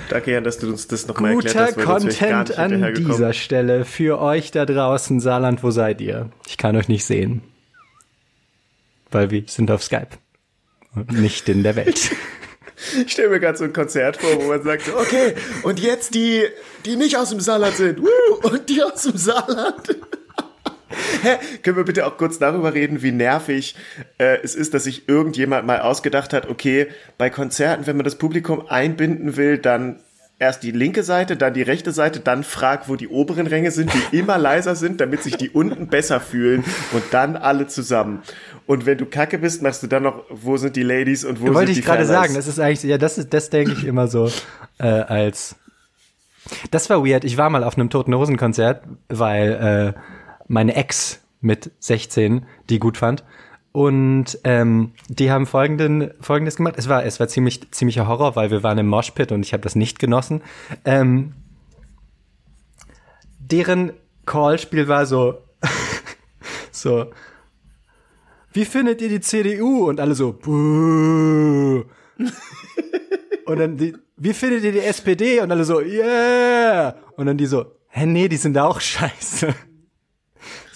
Danke, 0.08 0.32
Jan, 0.32 0.44
dass 0.44 0.58
du 0.58 0.68
uns 0.68 0.86
das 0.86 1.06
nochmal 1.08 1.34
Guter 1.34 1.48
erklärt 1.48 1.76
hast. 1.76 1.76
gar 1.76 1.98
Content 1.98 2.58
an 2.58 2.94
dieser 2.94 3.32
Stelle 3.32 3.84
für 3.84 4.20
euch 4.20 4.50
da 4.50 4.64
draußen. 4.64 5.20
Saarland, 5.20 5.62
wo 5.62 5.70
seid 5.70 6.00
ihr? 6.00 6.30
Ich 6.46 6.58
kann 6.58 6.76
euch 6.76 6.88
nicht 6.88 7.04
sehen. 7.04 7.42
Weil 9.10 9.30
wir 9.30 9.44
sind 9.46 9.70
auf 9.70 9.82
Skype. 9.82 10.08
Und 10.94 11.12
nicht 11.12 11.48
in 11.48 11.62
der 11.62 11.76
Welt. 11.76 12.12
Ich 13.06 13.12
stelle 13.12 13.30
mir 13.30 13.40
gerade 13.40 13.58
so 13.58 13.64
ein 13.64 13.72
Konzert 13.72 14.16
vor, 14.16 14.42
wo 14.42 14.48
man 14.48 14.62
sagt, 14.62 14.92
okay, 14.94 15.34
und 15.62 15.80
jetzt 15.80 16.14
die, 16.14 16.44
die 16.84 16.96
nicht 16.96 17.16
aus 17.16 17.30
dem 17.30 17.40
Saarland 17.40 17.76
sind. 17.76 18.00
Woo, 18.00 18.48
und 18.48 18.68
die 18.68 18.82
aus 18.82 19.02
dem 19.02 19.16
Saarland. 19.16 19.96
Können 21.62 21.76
wir 21.76 21.84
bitte 21.84 22.06
auch 22.06 22.16
kurz 22.16 22.38
darüber 22.38 22.74
reden, 22.74 23.02
wie 23.02 23.12
nervig 23.12 23.74
äh, 24.18 24.38
es 24.42 24.54
ist, 24.54 24.74
dass 24.74 24.84
sich 24.84 25.08
irgendjemand 25.08 25.66
mal 25.66 25.80
ausgedacht 25.80 26.32
hat, 26.32 26.48
okay, 26.48 26.88
bei 27.18 27.30
Konzerten, 27.30 27.86
wenn 27.86 27.96
man 27.96 28.04
das 28.04 28.16
Publikum 28.16 28.66
einbinden 28.68 29.36
will, 29.36 29.58
dann 29.58 30.00
erst 30.42 30.64
die 30.64 30.72
linke 30.72 31.04
Seite, 31.04 31.36
dann 31.36 31.54
die 31.54 31.62
rechte 31.62 31.92
Seite, 31.92 32.18
dann 32.18 32.42
frag, 32.42 32.88
wo 32.88 32.96
die 32.96 33.06
oberen 33.06 33.46
Ränge 33.46 33.70
sind, 33.70 33.92
die 33.94 34.18
immer 34.18 34.38
leiser 34.38 34.74
sind, 34.74 35.00
damit 35.00 35.22
sich 35.22 35.36
die 35.36 35.48
unten 35.48 35.86
besser 35.86 36.20
fühlen 36.20 36.64
und 36.92 37.04
dann 37.12 37.36
alle 37.36 37.68
zusammen. 37.68 38.22
Und 38.66 38.84
wenn 38.84 38.98
du 38.98 39.06
kacke 39.06 39.38
bist, 39.38 39.62
machst 39.62 39.84
du 39.84 39.86
dann 39.86 40.02
noch, 40.02 40.24
wo 40.30 40.56
sind 40.56 40.74
die 40.74 40.82
Ladies 40.82 41.24
und 41.24 41.40
wo 41.40 41.46
sind 41.46 41.54
Wollte 41.54 41.72
die 41.72 41.78
ich 41.78 41.84
gerade 41.84 42.04
sagen, 42.04 42.34
das 42.34 42.48
ist 42.48 42.58
eigentlich, 42.58 42.82
ja, 42.82 42.98
das 42.98 43.18
ist, 43.18 43.32
das 43.32 43.50
denke 43.50 43.72
ich 43.72 43.84
immer 43.84 44.08
so, 44.08 44.30
äh, 44.78 44.86
als, 44.86 45.54
das 46.72 46.90
war 46.90 47.06
weird. 47.06 47.22
Ich 47.22 47.36
war 47.36 47.48
mal 47.48 47.62
auf 47.62 47.76
einem 47.78 47.88
Toten 47.88 48.12
Hosen 48.12 48.36
Konzert, 48.36 48.82
weil, 49.08 49.94
äh, 49.94 50.00
meine 50.52 50.76
Ex 50.76 51.20
mit 51.40 51.72
16 51.80 52.46
die 52.70 52.78
gut 52.78 52.96
fand. 52.96 53.24
Und 53.72 54.38
ähm, 54.44 54.92
die 55.08 55.30
haben 55.30 55.46
folgenden, 55.46 56.10
folgendes 56.20 56.56
gemacht. 56.56 56.74
Es 56.76 56.88
war, 56.90 57.04
es 57.04 57.18
war 57.20 57.28
ziemlich, 57.28 57.72
ziemlicher 57.72 58.06
Horror, 58.06 58.36
weil 58.36 58.50
wir 58.50 58.62
waren 58.62 58.76
im 58.76 58.86
Moshpit 58.86 59.32
und 59.32 59.44
ich 59.46 59.54
habe 59.54 59.62
das 59.62 59.74
nicht 59.74 59.98
genossen. 59.98 60.42
Ähm, 60.84 61.32
deren 63.38 63.92
Callspiel 64.26 64.88
war 64.88 65.06
so, 65.06 65.38
so, 66.70 67.06
wie 68.52 68.66
findet 68.66 69.00
ihr 69.00 69.08
die 69.08 69.20
CDU? 69.20 69.88
Und 69.88 70.00
alle 70.00 70.14
so, 70.14 70.34
Buh. 70.34 71.84
Und 73.44 73.58
dann 73.58 73.76
die, 73.76 73.94
wie 74.16 74.34
findet 74.34 74.62
ihr 74.62 74.72
die 74.72 74.80
SPD? 74.80 75.40
Und 75.40 75.50
alle 75.50 75.64
so, 75.64 75.80
yeah. 75.80 76.94
Und 77.16 77.26
dann 77.26 77.36
die 77.36 77.46
so, 77.46 77.66
hä, 77.88 78.06
nee, 78.06 78.28
die 78.28 78.36
sind 78.36 78.56
auch 78.56 78.80
scheiße. 78.80 79.52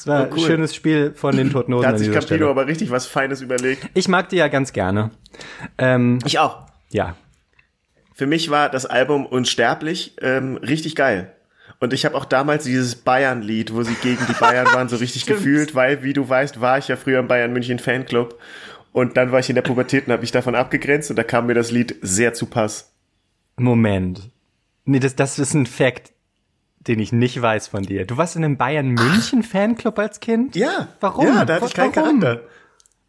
Das 0.06 0.14
war 0.14 0.20
Oh, 0.22 0.24
ein 0.26 0.32
cool. 0.32 0.46
schönes 0.46 0.74
Spiel 0.74 1.12
von 1.14 1.36
den 1.36 1.50
Toten 1.52 1.74
Hosen 1.74 1.82
Da 1.82 1.88
hat 1.90 1.98
sich 1.98 2.06
Campino 2.08 2.26
Stelle. 2.26 2.48
aber 2.48 2.66
richtig 2.66 2.90
was 2.90 3.06
Feines 3.06 3.40
überlegt. 3.42 3.88
Ich 3.94 4.08
mag 4.08 4.28
die 4.28 4.36
ja 4.36 4.48
ganz 4.48 4.72
gerne. 4.72 5.10
Ähm, 5.78 6.18
Ich 6.24 6.38
auch. 6.38 6.66
ja. 6.90 7.16
Für 8.14 8.26
mich 8.26 8.48
war 8.48 8.70
das 8.70 8.86
Album 8.86 9.26
Unsterblich 9.26 10.16
ähm, 10.22 10.56
richtig 10.56 10.96
geil. 10.96 11.32
Und 11.80 11.92
ich 11.92 12.06
habe 12.06 12.14
auch 12.14 12.24
damals 12.24 12.64
dieses 12.64 12.94
Bayern-Lied, 12.96 13.74
wo 13.74 13.82
sie 13.82 13.92
gegen 13.96 14.24
die 14.26 14.32
Bayern 14.32 14.66
waren, 14.72 14.88
so 14.88 14.96
richtig 15.00 15.26
gefühlt, 15.26 15.74
weil, 15.74 16.02
wie 16.02 16.14
du 16.14 16.26
weißt, 16.26 16.62
war 16.62 16.78
ich 16.78 16.88
ja 16.88 16.96
früher 16.96 17.18
im 17.18 17.28
Bayern 17.28 17.52
München 17.52 17.78
Fanclub. 17.78 18.38
Und 18.92 19.18
dann 19.18 19.32
war 19.32 19.40
ich 19.40 19.50
in 19.50 19.54
der 19.54 19.60
Pubertät 19.62 20.06
und 20.06 20.12
habe 20.12 20.22
mich 20.22 20.32
davon 20.32 20.54
abgegrenzt 20.54 21.10
und 21.10 21.16
da 21.16 21.22
kam 21.24 21.46
mir 21.46 21.52
das 21.52 21.70
Lied 21.70 21.96
sehr 22.00 22.32
zu 22.32 22.46
Pass. 22.46 22.94
Moment. 23.58 24.30
Nee, 24.86 25.00
das, 25.00 25.14
das 25.16 25.38
ist 25.38 25.52
ein 25.52 25.66
Fact, 25.66 26.12
den 26.86 27.00
ich 27.00 27.12
nicht 27.12 27.40
weiß 27.40 27.68
von 27.68 27.82
dir. 27.82 28.06
Du 28.06 28.16
warst 28.16 28.36
in 28.36 28.44
einem 28.44 28.56
Bayern 28.56 28.88
München 28.88 29.42
Fanclub 29.42 29.98
als 29.98 30.20
Kind? 30.20 30.56
Ja. 30.56 30.88
Warum? 31.00 31.26
Ja, 31.26 31.44
da 31.44 31.54
hatte 31.56 31.66
ich 31.66 31.74
keinen 31.74 31.94
Warum? 31.96 32.20
Charakter. 32.20 32.46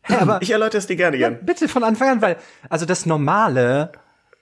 Hä, 0.03 0.15
aber 0.19 0.41
Ich 0.41 0.51
erläutere 0.51 0.79
es 0.79 0.88
dir 0.88 0.96
gerne, 0.96 1.17
Jan. 1.17 1.39
bitte 1.46 1.67
von 1.67 1.84
Anfang 1.84 2.10
an, 2.10 2.22
weil, 2.22 2.38
also 2.69 2.86
das 2.86 3.05
Normale, 3.05 3.91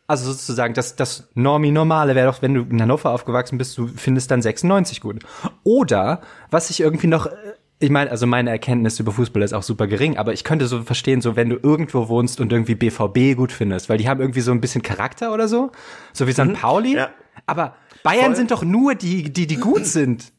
also 0.07 0.31
sozusagen, 0.31 0.73
das, 0.75 0.95
das 0.95 1.29
Normi-Normale 1.33 2.13
wäre 2.15 2.31
doch, 2.31 2.41
wenn 2.41 2.53
du 2.53 2.61
in 2.61 2.81
Hannover 2.81 3.11
aufgewachsen 3.11 3.57
bist, 3.57 3.77
du 3.77 3.87
findest 3.87 4.29
dann 4.31 4.41
96 4.41 5.01
gut. 5.01 5.23
Oder, 5.63 6.21
was 6.51 6.69
ich 6.69 6.81
irgendwie 6.81 7.07
noch, 7.07 7.25
äh, 7.25 7.31
ich 7.79 7.89
meine, 7.89 8.09
also 8.11 8.25
meine 8.27 8.51
Erkenntnis 8.51 8.99
über 8.99 9.11
Fußball 9.11 9.41
ist 9.41 9.53
auch 9.53 9.63
super 9.63 9.87
gering, 9.87 10.17
aber 10.17 10.33
ich 10.33 10.43
könnte 10.43 10.67
so 10.67 10.83
verstehen, 10.83 11.21
so 11.21 11.35
wenn 11.35 11.49
du 11.49 11.57
irgendwo 11.61 12.07
wohnst 12.07 12.39
und 12.39 12.51
irgendwie 12.53 12.75
BVB 12.75 13.35
gut 13.35 13.51
findest, 13.51 13.89
weil 13.89 13.97
die 13.97 14.07
haben 14.07 14.21
irgendwie 14.21 14.41
so 14.41 14.51
ein 14.51 14.61
bisschen 14.61 14.81
Charakter 14.83 15.33
oder 15.33 15.47
so, 15.47 15.71
so 16.13 16.27
wie 16.27 16.31
St. 16.31 16.53
Pauli. 16.53 16.91
Mhm. 16.91 16.95
ja. 16.97 17.09
Aber 17.47 17.75
Bayern 18.05 18.27
Voll. 18.27 18.35
sind 18.38 18.51
doch 18.51 18.63
nur 18.63 18.95
die, 18.95 19.31
die, 19.33 19.47
die 19.47 19.57
gut 19.57 19.85
sind. 19.97 20.31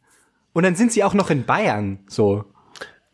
Und 0.55 0.63
dann 0.63 0.75
sind 0.75 0.91
sie 0.93 1.05
auch 1.05 1.13
noch 1.13 1.29
in 1.29 1.45
Bayern, 1.45 1.99
so. 2.09 2.45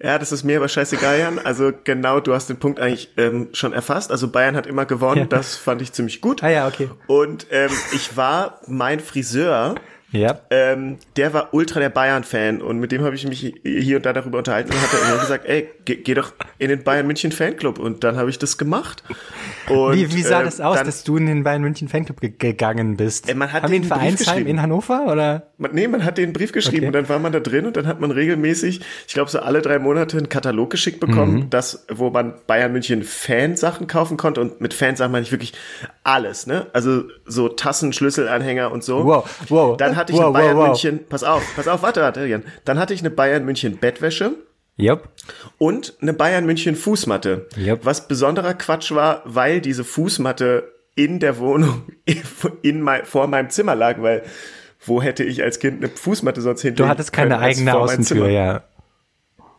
Ja, 0.00 0.18
das 0.18 0.32
ist 0.32 0.42
mir 0.44 0.56
aber 0.59 0.68
scheißegal, 0.68 1.18
Jan. 1.18 1.38
Also 1.38 1.73
genau, 1.85 2.18
du 2.21 2.35
hast 2.35 2.49
den 2.49 2.56
Punkt 2.59 2.80
eigentlich 2.80 3.11
ähm, 3.16 3.49
schon 3.52 3.73
erfasst. 3.73 4.11
Also 4.11 4.30
Bayern 4.30 4.56
hat 4.56 4.66
immer 4.66 4.85
gewonnen, 4.85 5.18
Ja. 5.23 5.25
das 5.26 5.56
fand 5.56 5.80
ich 5.80 5.92
ziemlich 5.92 6.21
gut. 6.21 6.42
Ah 6.42 6.50
ja, 6.50 6.66
okay. 6.66 6.90
Und 7.06 7.47
ähm, 7.50 7.71
ich 7.94 8.16
war, 8.16 8.61
mein 8.66 8.99
Friseur, 9.00 9.76
Ja. 10.12 10.40
ähm, 10.50 10.99
der 11.16 11.33
war 11.33 11.54
ultra 11.54 11.81
der 11.81 11.88
Bayern-Fan 11.88 12.61
und 12.62 12.78
mit 12.78 12.92
dem 12.92 13.02
habe 13.02 13.14
ich 13.14 13.26
mich 13.26 13.54
hier 13.64 13.97
und 13.97 14.07
da 14.07 14.12
darüber 14.12 14.38
unterhalten 14.38 14.71
und 14.73 14.81
hat 14.81 14.90
er 14.92 15.09
immer 15.12 15.21
gesagt, 15.21 15.47
ey, 15.47 15.69
geh, 15.85 15.97
geh 15.97 16.14
doch 16.14 16.33
in 16.59 16.69
den 16.69 16.83
Bayern 16.85 17.07
München 17.07 17.33
Fanclub 17.33 17.78
und 17.78 18.04
dann 18.04 18.16
habe 18.16 18.28
ich 18.31 18.38
das 18.38 18.59
gemacht. 18.59 19.02
Und, 19.69 19.95
Wie, 19.97 20.14
wie 20.14 20.23
sah 20.23 20.40
ähm, 20.40 20.45
das 20.45 20.61
aus, 20.61 20.76
dann, 20.76 20.87
dass 20.87 21.04
du 21.04 21.16
in 21.16 21.26
den 21.26 21.45
Bayern 21.45 21.62
München 21.62 21.88
Fanclub 21.88 22.21
ge 22.21 22.33
gegangen 22.37 22.97
bist? 22.97 23.28
Äh, 23.28 23.35
man 23.35 23.52
hat 23.52 23.62
Haben 23.62 23.73
den 23.73 23.83
Brief 23.83 23.88
Vereinsheim 23.88 24.16
geschrieben. 24.37 24.47
in 24.50 24.62
Hannover 24.62 25.07
oder? 25.11 25.47
man, 25.59 25.73
nee, 25.75 25.88
man 25.88 26.04
hat 26.04 26.19
den 26.19 26.33
Brief 26.33 26.52
geschrieben 26.52 26.78
Okay. 26.78 26.87
und 26.88 26.92
dann 26.95 27.09
war 27.09 27.19
man 27.19 27.33
da 27.33 27.40
drin 27.40 27.66
und 27.66 27.76
dann 27.76 27.87
hat 27.87 28.00
man 28.00 28.11
regelmäßig, 28.11 28.81
ich 29.07 29.14
glaube 29.14 29.31
so 29.31 29.38
alle 29.38 29.62
drei 29.62 29.78
Monate 29.78 30.19
einen 30.19 30.28
Katalog 30.28 30.71
geschickt 30.71 31.00
bekommen, 31.00 31.35
Mhm. 31.35 31.50
das, 31.50 31.87
wo 31.90 32.11
man 32.11 32.35
Bayern 32.47 32.73
München 32.73 33.02
Fansachen 33.02 33.87
kaufen 33.87 34.16
konnte 34.16 34.40
und 34.40 34.61
mit 34.61 34.75
Fansachen 34.75 35.12
meine 35.12 35.23
ich 35.25 35.33
wirklich 35.33 35.52
alles, 36.04 36.47
ne? 36.47 36.66
Also 36.73 37.04
so 37.25 37.49
Tassen, 37.49 37.92
Schlüsselanhänger 37.92 38.73
und 38.73 38.83
so. 38.85 39.04
Wow, 39.07 39.28
wow. 39.49 39.76
Dann 39.76 39.97
hatte 40.02 40.12
ich 40.12 40.18
Wow, 40.18 40.26
eine 40.26 40.32
Bayern 40.35 40.56
wow, 40.56 40.62
wow. 40.62 40.68
München, 40.68 41.00
pass 41.09 41.25
auf, 41.25 41.42
pass 41.56 41.68
auf, 41.68 41.82
warte, 41.82 42.00
warte, 42.02 42.26
Jan. 42.26 42.44
Dann 42.64 42.78
hatte 42.78 42.94
ich 42.94 43.00
eine 43.00 43.11
Bayern 43.11 43.44
München 43.44 43.78
Bettwäsche. 43.78 44.35
Yep. 44.78 45.06
und 45.59 45.94
eine 46.00 46.14
Bayern 46.14 46.47
München 46.47 46.76
Fußmatte. 46.76 47.47
Yep. 47.59 47.80
Was 47.85 48.09
besonderer 48.09 48.54
Quatsch 48.54 48.92
war, 48.92 49.23
weil 49.26 49.61
diese 49.61 49.85
Fußmatte 49.85 50.73
in 50.94 51.21
der 51.21 51.38
Wohnung 51.38 51.85
in 52.62 52.80
mein, 52.80 53.04
vor 53.04 53.26
meinem 53.26 53.50
Zimmer 53.50 53.75
lag, 53.75 54.00
weil 54.00 54.23
wo 54.85 55.00
hätte 55.02 55.25
ich 55.25 55.42
als 55.42 55.61
Kind 55.61 55.85
eine 55.85 55.88
Fußmatte 55.88 56.40
sonst 56.40 56.62
hinlegen 56.62 56.85
Du 56.85 56.88
hattest 56.88 57.12
keine 57.12 57.38
eigene 57.38 57.76
Außentür, 57.76 58.28
ja. 58.28 58.64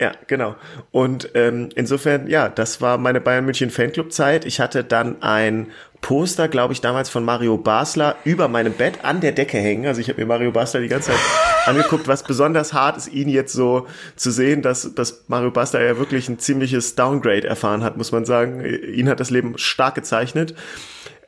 Ja, 0.01 0.11
genau. 0.27 0.55
Und 0.91 1.29
ähm, 1.35 1.69
insofern, 1.75 2.27
ja, 2.27 2.49
das 2.49 2.81
war 2.81 2.97
meine 2.97 3.21
Bayern 3.21 3.45
München 3.45 3.69
Fanclub-Zeit. 3.69 4.43
Ich 4.43 4.59
hatte 4.59 4.83
dann 4.83 5.21
ein 5.21 5.67
Poster, 6.03 6.47
glaube 6.49 6.73
ich, 6.73 6.81
damals 6.81 7.09
von 7.09 7.23
Mario 7.25 7.57
Basler 7.57 8.17
über 8.25 8.47
meinem 8.49 8.73
Bett 8.73 8.99
an 9.03 9.21
der 9.21 9.31
Decke 9.31 9.57
hängen. 9.57 9.87
Also 9.87 10.01
ich 10.01 10.09
habe 10.09 10.19
mir 10.21 10.27
Mario 10.27 10.51
Basler 10.51 10.81
die 10.81 10.89
ganze 10.89 11.11
Zeit 11.11 11.19
angeguckt, 11.65 12.07
was 12.07 12.23
besonders 12.23 12.73
hart 12.73 12.97
ist, 12.97 13.07
ihn 13.11 13.29
jetzt 13.29 13.53
so 13.53 13.87
zu 14.15 14.29
sehen, 14.29 14.61
dass, 14.61 14.93
dass 14.93 15.23
Mario 15.29 15.49
Basler 15.49 15.81
ja 15.83 15.97
wirklich 15.97 16.27
ein 16.29 16.37
ziemliches 16.39 16.95
Downgrade 16.95 17.47
erfahren 17.47 17.83
hat, 17.83 17.97
muss 17.97 18.11
man 18.11 18.25
sagen. 18.25 18.63
Ihn 18.65 19.07
hat 19.09 19.19
das 19.21 19.29
Leben 19.31 19.57
stark 19.57 19.95
gezeichnet. 19.95 20.53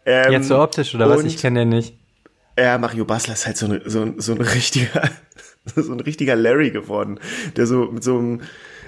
Ähm, 0.05 0.31
Jetzt 0.33 0.49
so 0.49 0.59
optisch 0.59 0.93
oder 0.93 1.09
was? 1.09 1.23
Ich 1.23 1.37
kenne 1.37 1.59
den 1.61 1.69
nicht. 1.69 1.95
ja, 2.59 2.77
Mario 2.77 3.05
Basler 3.05 3.33
ist 3.33 3.45
halt 3.47 3.57
so, 3.57 3.65
eine, 3.67 3.81
so, 3.85 4.01
ein- 4.01 4.19
so 4.19 4.33
ein 4.33 4.41
richtiger, 4.41 5.09
so 5.75 5.91
ein 5.93 5.99
richtiger 6.01 6.35
Larry 6.35 6.69
geworden, 6.71 7.19
der 7.55 7.65
so 7.65 7.85
mit 7.91 8.03
so 8.03 8.17
einem, 8.17 8.41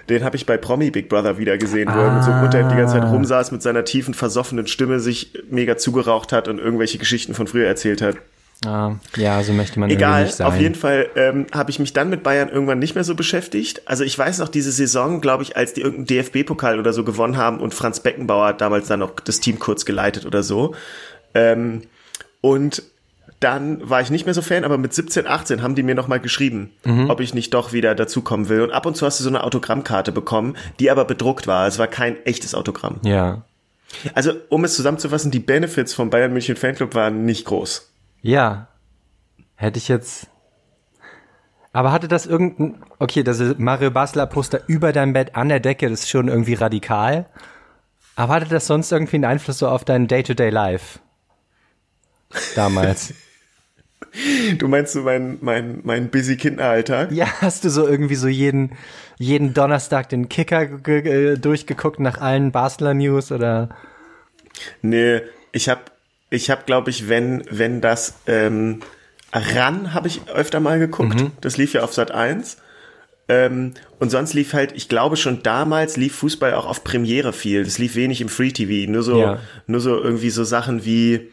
den 0.10 0.24
habe 0.24 0.36
ich 0.36 0.46
bei 0.46 0.58
Promi 0.58 0.92
Big 0.92 1.10
Brother 1.10 1.38
wieder 1.38 1.58
gesehen, 1.58 1.90
wo 1.94 2.00
er 2.00 2.12
mit 2.14 2.24
so 2.24 2.32
einem 2.32 2.44
Unterhemd 2.46 2.72
die 2.72 2.76
ganze 2.76 3.00
Zeit 3.00 3.12
rumsaß, 3.12 3.52
mit 3.52 3.62
seiner 3.62 3.84
tiefen, 3.86 4.14
versoffenen 4.14 4.68
Stimme 4.68 5.00
sich 5.00 5.34
mega 5.50 5.78
zugeraucht 5.78 6.32
hat 6.32 6.48
und 6.48 6.60
irgendwelche 6.60 6.98
Geschichten 6.98 7.34
von 7.34 7.48
früher 7.48 7.68
erzählt 7.68 8.02
hat. 8.02 8.18
Ah, 8.66 8.96
ja, 9.16 9.44
so 9.44 9.54
möchte 9.54 9.80
man 9.80 9.90
Egal, 9.90 10.24
nicht 10.24 10.36
sein. 10.36 10.48
auf 10.48 10.60
jeden 10.60 10.74
Fall 10.74 11.10
ähm, 11.16 11.46
habe 11.54 11.70
ich 11.70 11.78
mich 11.78 11.94
dann 11.94 12.10
mit 12.10 12.24
Bayern 12.24 12.50
irgendwann 12.50 12.80
nicht 12.80 12.96
mehr 12.96 13.04
so 13.04 13.14
beschäftigt. 13.14 13.84
Also 13.86 14.04
ich 14.04 14.18
weiß 14.18 14.40
noch 14.40 14.50
diese 14.50 14.72
Saison, 14.72 15.22
glaube 15.22 15.44
ich, 15.44 15.56
als 15.56 15.74
die 15.74 15.82
irgendeinen 15.82 16.24
DFB-Pokal 16.24 16.80
oder 16.80 16.92
so 16.92 17.04
gewonnen 17.04 17.38
haben 17.38 17.60
und 17.60 17.76
Franz 17.76 18.00
Beckenbauer 18.00 18.48
hat 18.48 18.62
damals 18.62 18.88
dann 18.88 19.00
noch 19.02 19.12
das 19.20 19.42
Team 19.42 19.60
kurz 19.60 19.86
geleitet 19.86 20.26
oder 20.26 20.42
so. 20.42 20.74
Ähm, 21.36 21.84
und 22.42 22.82
dann 23.40 23.88
war 23.88 24.02
ich 24.02 24.10
nicht 24.10 24.26
mehr 24.26 24.34
so 24.34 24.42
Fan, 24.42 24.64
aber 24.64 24.78
mit 24.78 24.94
17, 24.94 25.28
18 25.28 25.62
haben 25.62 25.76
die 25.76 25.84
mir 25.84 25.94
nochmal 25.96 26.20
geschrieben, 26.20 26.72
Mhm. 26.86 27.10
ob 27.10 27.20
ich 27.20 27.34
nicht 27.36 27.54
doch 27.54 27.72
wieder 27.72 27.94
dazukommen 27.94 28.50
will. 28.50 28.62
Und 28.62 28.72
ab 28.72 28.86
und 28.86 28.98
zu 28.98 29.06
hast 29.06 29.20
du 29.20 29.24
so 29.24 29.30
eine 29.30 29.44
Autogrammkarte 29.44 30.12
bekommen, 30.12 30.58
die 30.80 30.90
aber 30.90 31.06
bedruckt 31.06 31.46
war. 31.46 31.68
Es 31.68 31.78
war 31.78 31.88
kein 31.88 32.24
echtes 32.26 32.56
Autogramm. 32.56 33.00
Ja. 33.04 33.44
Also, 34.16 34.34
um 34.50 34.64
es 34.64 34.76
zusammenzufassen, 34.76 35.32
die 35.32 35.40
Benefits 35.40 35.94
vom 35.94 36.10
Bayern 36.10 36.34
München 36.34 36.56
Fanclub 36.56 36.96
waren 36.96 37.26
nicht 37.26 37.46
groß. 37.46 37.90
Ja. 38.22 38.68
Hätte 39.56 39.78
ich 39.78 39.88
jetzt. 39.88 40.28
Aber 41.74 41.92
hatte 41.92 42.08
das 42.08 42.26
irgendein. 42.26 42.82
Okay, 43.00 43.22
das 43.24 43.40
ist 43.40 43.60
Mario 43.60 43.92
Basler 43.92 44.26
Poster 44.26 44.62
über 44.68 44.92
deinem 44.94 45.14
Bett 45.14 45.36
an 45.36 45.48
der 45.50 45.60
Decke, 45.60 45.90
das 45.90 46.02
ist 46.02 46.10
schon 46.10 46.28
irgendwie 46.28 46.56
radikal. 46.56 47.28
Aber 48.16 48.34
hatte 48.34 48.48
das 48.50 48.66
sonst 48.66 48.92
irgendwie 48.92 49.18
einen 49.18 49.26
Einfluss 49.26 49.60
so 49.60 49.68
auf 49.68 49.86
dein 49.86 50.08
Day-to-Day-Life? 50.08 51.00
Damals. 52.56 53.14
Du 54.58 54.68
meinst 54.68 54.94
so 54.94 55.02
mein, 55.02 55.38
mein, 55.42 55.80
mein 55.84 56.10
busy 56.10 56.38
Kinderalltag? 56.38 57.12
ja, 57.12 57.28
hast 57.42 57.64
du 57.66 57.70
so 57.70 57.88
irgendwie 57.88 58.16
so 58.16 58.28
jeden, 58.28 58.72
jeden 59.18 59.54
Donnerstag 59.54 60.10
den 60.10 60.30
Kicker 60.30 60.66
ge- 60.66 61.38
durchgeguckt 61.38 62.00
nach 62.00 62.20
allen 62.20 62.52
Basler 62.52 62.94
News 62.94 63.32
oder? 63.32 63.70
Nee, 64.82 65.22
ich 65.52 65.70
habe 65.70 65.82
Ich 66.30 66.50
habe, 66.50 66.64
glaube 66.66 66.90
ich, 66.90 67.10
wenn, 67.10 67.44
wenn 67.50 67.80
das 67.82 68.16
ähm, 68.28 68.80
Ran 69.34 69.94
habe 69.94 70.08
ich 70.08 70.22
öfter 70.34 70.60
mal 70.60 70.80
geguckt. 70.80 71.22
Mhm. 71.22 71.32
Das 71.42 71.58
lief 71.58 71.74
ja 71.74 71.84
auf 71.84 71.94
Sat 71.94 72.12
1. 72.12 72.58
Ähm, 73.30 73.74
und 74.00 74.10
sonst 74.10 74.34
lief 74.34 74.54
halt, 74.54 74.72
ich 74.74 74.88
glaube 74.90 75.18
schon 75.18 75.44
damals 75.44 75.98
lief 75.98 76.16
Fußball 76.16 76.54
auch 76.54 76.66
auf 76.66 76.84
Premiere 76.84 77.34
viel. 77.34 77.64
Das 77.66 77.78
lief 77.78 77.96
wenig 77.96 78.22
im 78.22 78.30
Free 78.30 78.52
TV. 78.52 78.90
Nur 78.92 79.04
so, 79.04 79.20
Ja. 79.20 79.40
nur 79.68 79.82
so 79.82 80.02
irgendwie 80.02 80.30
so 80.30 80.44
Sachen 80.46 80.86
wie 80.86 81.14
äh, 81.16 81.30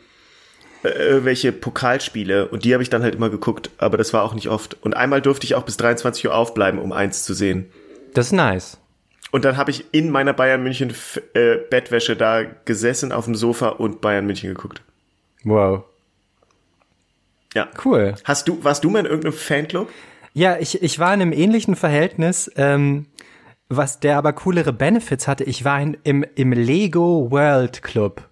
irgendwelche 0.91 1.53
Pokalspiele. 1.53 2.49
Und 2.49 2.65
die 2.65 2.73
habe 2.73 2.83
ich 2.83 2.91
dann 2.91 3.03
halt 3.03 3.15
immer 3.15 3.31
geguckt. 3.31 3.71
Aber 3.79 3.97
das 3.97 4.13
war 4.13 4.23
auch 4.23 4.35
nicht 4.35 4.49
oft. 4.49 4.77
Und 4.83 4.95
einmal 4.97 5.23
durfte 5.23 5.47
ich 5.47 5.55
auch 5.55 5.65
bis 5.65 5.77
23 5.77 6.27
Uhr 6.27 6.35
aufbleiben, 6.35 6.81
um 6.81 6.93
eins 6.93 7.25
zu 7.25 7.35
sehen. 7.35 7.71
Das 8.13 8.27
ist 8.27 8.33
nice. 8.33 8.79
Und 9.33 9.45
dann 9.45 9.57
habe 9.57 9.71
ich 9.73 9.87
in 9.93 10.11
meiner 10.11 10.33
Bayern 10.33 10.63
München 10.63 10.95
äh, 11.33 11.57
Bettwäsche 11.69 12.15
da 12.15 12.45
gesessen 12.45 13.11
auf 13.11 13.25
dem 13.25 13.35
Sofa 13.35 13.71
und 13.71 14.01
Bayern 14.01 14.27
München 14.27 14.49
geguckt. 14.49 14.83
Wow. 15.43 15.85
Ja. 17.55 17.69
Cool. 17.85 18.15
Hast 18.25 18.49
du, 18.49 18.63
warst 18.63 18.85
du 18.85 18.91
mal 18.91 19.01
in 19.01 19.07
irgendeinem 19.07 19.33
Fanclub? 19.33 19.89
Ja, 20.35 20.57
ich, 20.59 20.83
ich 20.83 20.99
war 20.99 21.15
in 21.15 21.23
einem 21.23 21.33
ähnlichen 21.33 21.77
Verhältnis, 21.77 22.51
ähm, 22.57 23.07
was 23.69 24.01
der 24.01 24.19
aber 24.19 24.33
coolere 24.33 24.73
Benefits 24.73 25.27
hatte. 25.29 25.45
Ich 25.45 25.65
war 25.65 25.81
in, 25.81 25.97
im, 26.05 26.25
im 26.35 26.53
Lego 26.53 27.31
World 27.31 27.83
Club. 27.83 28.29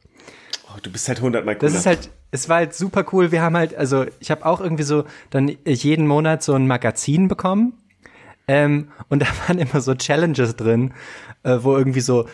Oh, 0.69 0.79
du 0.83 0.91
bist 0.91 1.09
halt 1.09 1.21
hundertmal 1.21 1.57
cooler. 1.57 1.71
Das 1.71 1.81
ist 1.81 1.87
halt, 1.87 2.11
es 2.33 2.49
war 2.49 2.57
halt 2.57 2.75
super 2.75 3.05
cool. 3.13 3.31
Wir 3.31 3.43
haben 3.43 3.57
halt, 3.57 3.77
also 3.77 4.07
ich 4.19 4.31
habe 4.31 4.45
auch 4.45 4.61
irgendwie 4.61 4.83
so 4.83 5.05
dann 5.31 5.53
jeden 5.65 6.07
Monat 6.07 6.43
so 6.43 6.55
ein 6.55 6.67
Magazin 6.67 7.29
bekommen. 7.29 7.75
Ähm, 8.49 8.89
und 9.09 9.23
da 9.23 9.27
waren 9.47 9.59
immer 9.59 9.81
so 9.81 9.95
Challenges 9.95 10.57
drin, 10.57 10.93
äh, 11.45 11.59
wo 11.61 11.77
irgendwie 11.77 12.01
so, 12.01 12.27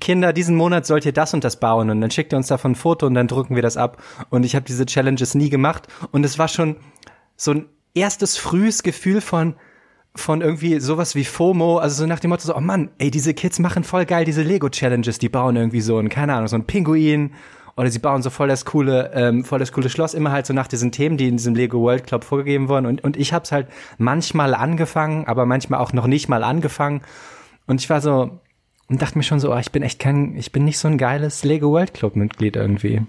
Kinder, 0.00 0.32
diesen 0.32 0.56
Monat 0.56 0.86
sollt 0.86 1.06
ihr 1.06 1.12
das 1.12 1.34
und 1.34 1.44
das 1.44 1.60
bauen 1.60 1.88
und 1.88 2.00
dann 2.00 2.10
schickt 2.10 2.32
ihr 2.32 2.36
uns 2.36 2.48
davon 2.48 2.72
ein 2.72 2.74
Foto 2.74 3.06
und 3.06 3.14
dann 3.14 3.28
drücken 3.28 3.54
wir 3.54 3.62
das 3.62 3.76
ab. 3.76 4.02
Und 4.28 4.44
ich 4.44 4.56
habe 4.56 4.64
diese 4.64 4.86
Challenges 4.86 5.36
nie 5.36 5.50
gemacht 5.50 5.86
und 6.10 6.24
es 6.24 6.36
war 6.38 6.48
schon 6.48 6.76
so 7.36 7.52
ein 7.52 7.66
erstes 7.94 8.36
frühes 8.36 8.82
Gefühl 8.82 9.20
von 9.20 9.54
von 10.16 10.42
irgendwie 10.42 10.78
sowas 10.78 11.16
wie 11.16 11.24
FOMO, 11.24 11.78
also 11.78 12.02
so 12.02 12.06
nach 12.06 12.20
dem 12.20 12.30
Motto 12.30 12.46
so, 12.46 12.56
oh 12.56 12.60
Mann, 12.60 12.90
ey, 12.98 13.10
diese 13.10 13.34
Kids 13.34 13.58
machen 13.58 13.82
voll 13.82 14.04
geil 14.04 14.24
diese 14.24 14.42
Lego-Challenges, 14.42 15.18
die 15.18 15.28
bauen 15.28 15.56
irgendwie 15.56 15.80
so 15.80 15.98
ein, 15.98 16.08
keine 16.08 16.34
Ahnung, 16.34 16.46
so 16.46 16.54
ein 16.54 16.66
Pinguin 16.66 17.32
oder 17.76 17.90
sie 17.90 17.98
bauen 17.98 18.22
so 18.22 18.30
voll 18.30 18.48
das 18.48 18.64
coole, 18.64 19.10
ähm, 19.14 19.44
voll 19.44 19.58
das 19.58 19.72
coole 19.72 19.88
Schloss, 19.88 20.14
immer 20.14 20.30
halt 20.32 20.46
so 20.46 20.54
nach 20.54 20.68
diesen 20.68 20.92
Themen, 20.92 21.16
die 21.16 21.28
in 21.28 21.36
diesem 21.36 21.54
Lego 21.54 21.80
World 21.80 22.06
Club 22.06 22.24
vorgegeben 22.24 22.68
wurden 22.68 22.86
und, 22.86 23.02
und 23.02 23.16
ich 23.16 23.32
hab's 23.32 23.52
halt 23.52 23.66
manchmal 23.98 24.54
angefangen, 24.54 25.26
aber 25.26 25.46
manchmal 25.46 25.80
auch 25.80 25.92
noch 25.92 26.06
nicht 26.06 26.28
mal 26.28 26.44
angefangen 26.44 27.02
und 27.66 27.80
ich 27.80 27.90
war 27.90 28.00
so 28.00 28.40
und 28.88 29.00
dachte 29.00 29.16
mir 29.16 29.24
schon 29.24 29.40
so, 29.40 29.52
oh, 29.52 29.58
ich 29.58 29.72
bin 29.72 29.82
echt 29.82 29.98
kein, 29.98 30.36
ich 30.36 30.52
bin 30.52 30.64
nicht 30.64 30.78
so 30.78 30.88
ein 30.88 30.98
geiles 30.98 31.42
Lego 31.44 31.70
World 31.70 31.94
Club 31.94 32.16
Mitglied 32.16 32.56
irgendwie. 32.56 33.02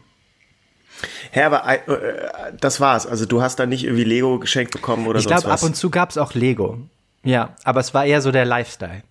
Hä, 1.32 1.44
aber 1.44 1.68
äh, 1.68 2.54
das 2.60 2.80
war's. 2.80 3.06
Also 3.06 3.26
du 3.26 3.42
hast 3.42 3.58
da 3.58 3.66
nicht 3.66 3.84
irgendwie 3.84 4.06
Lego 4.06 4.40
geschenkt 4.40 4.72
bekommen 4.72 5.08
oder 5.08 5.20
Ich 5.20 5.26
sonst 5.26 5.42
glaube, 5.42 5.54
ab 5.54 5.64
und 5.64 5.76
zu 5.76 5.90
gab's 5.90 6.18
auch 6.18 6.34
Lego. 6.34 6.78
Ja, 7.24 7.56
aber 7.66 7.82
es 7.82 7.94
war 7.94 8.06
eher 8.06 8.22
so 8.22 8.32
der 8.32 8.46
Lifestyle. 8.46 9.04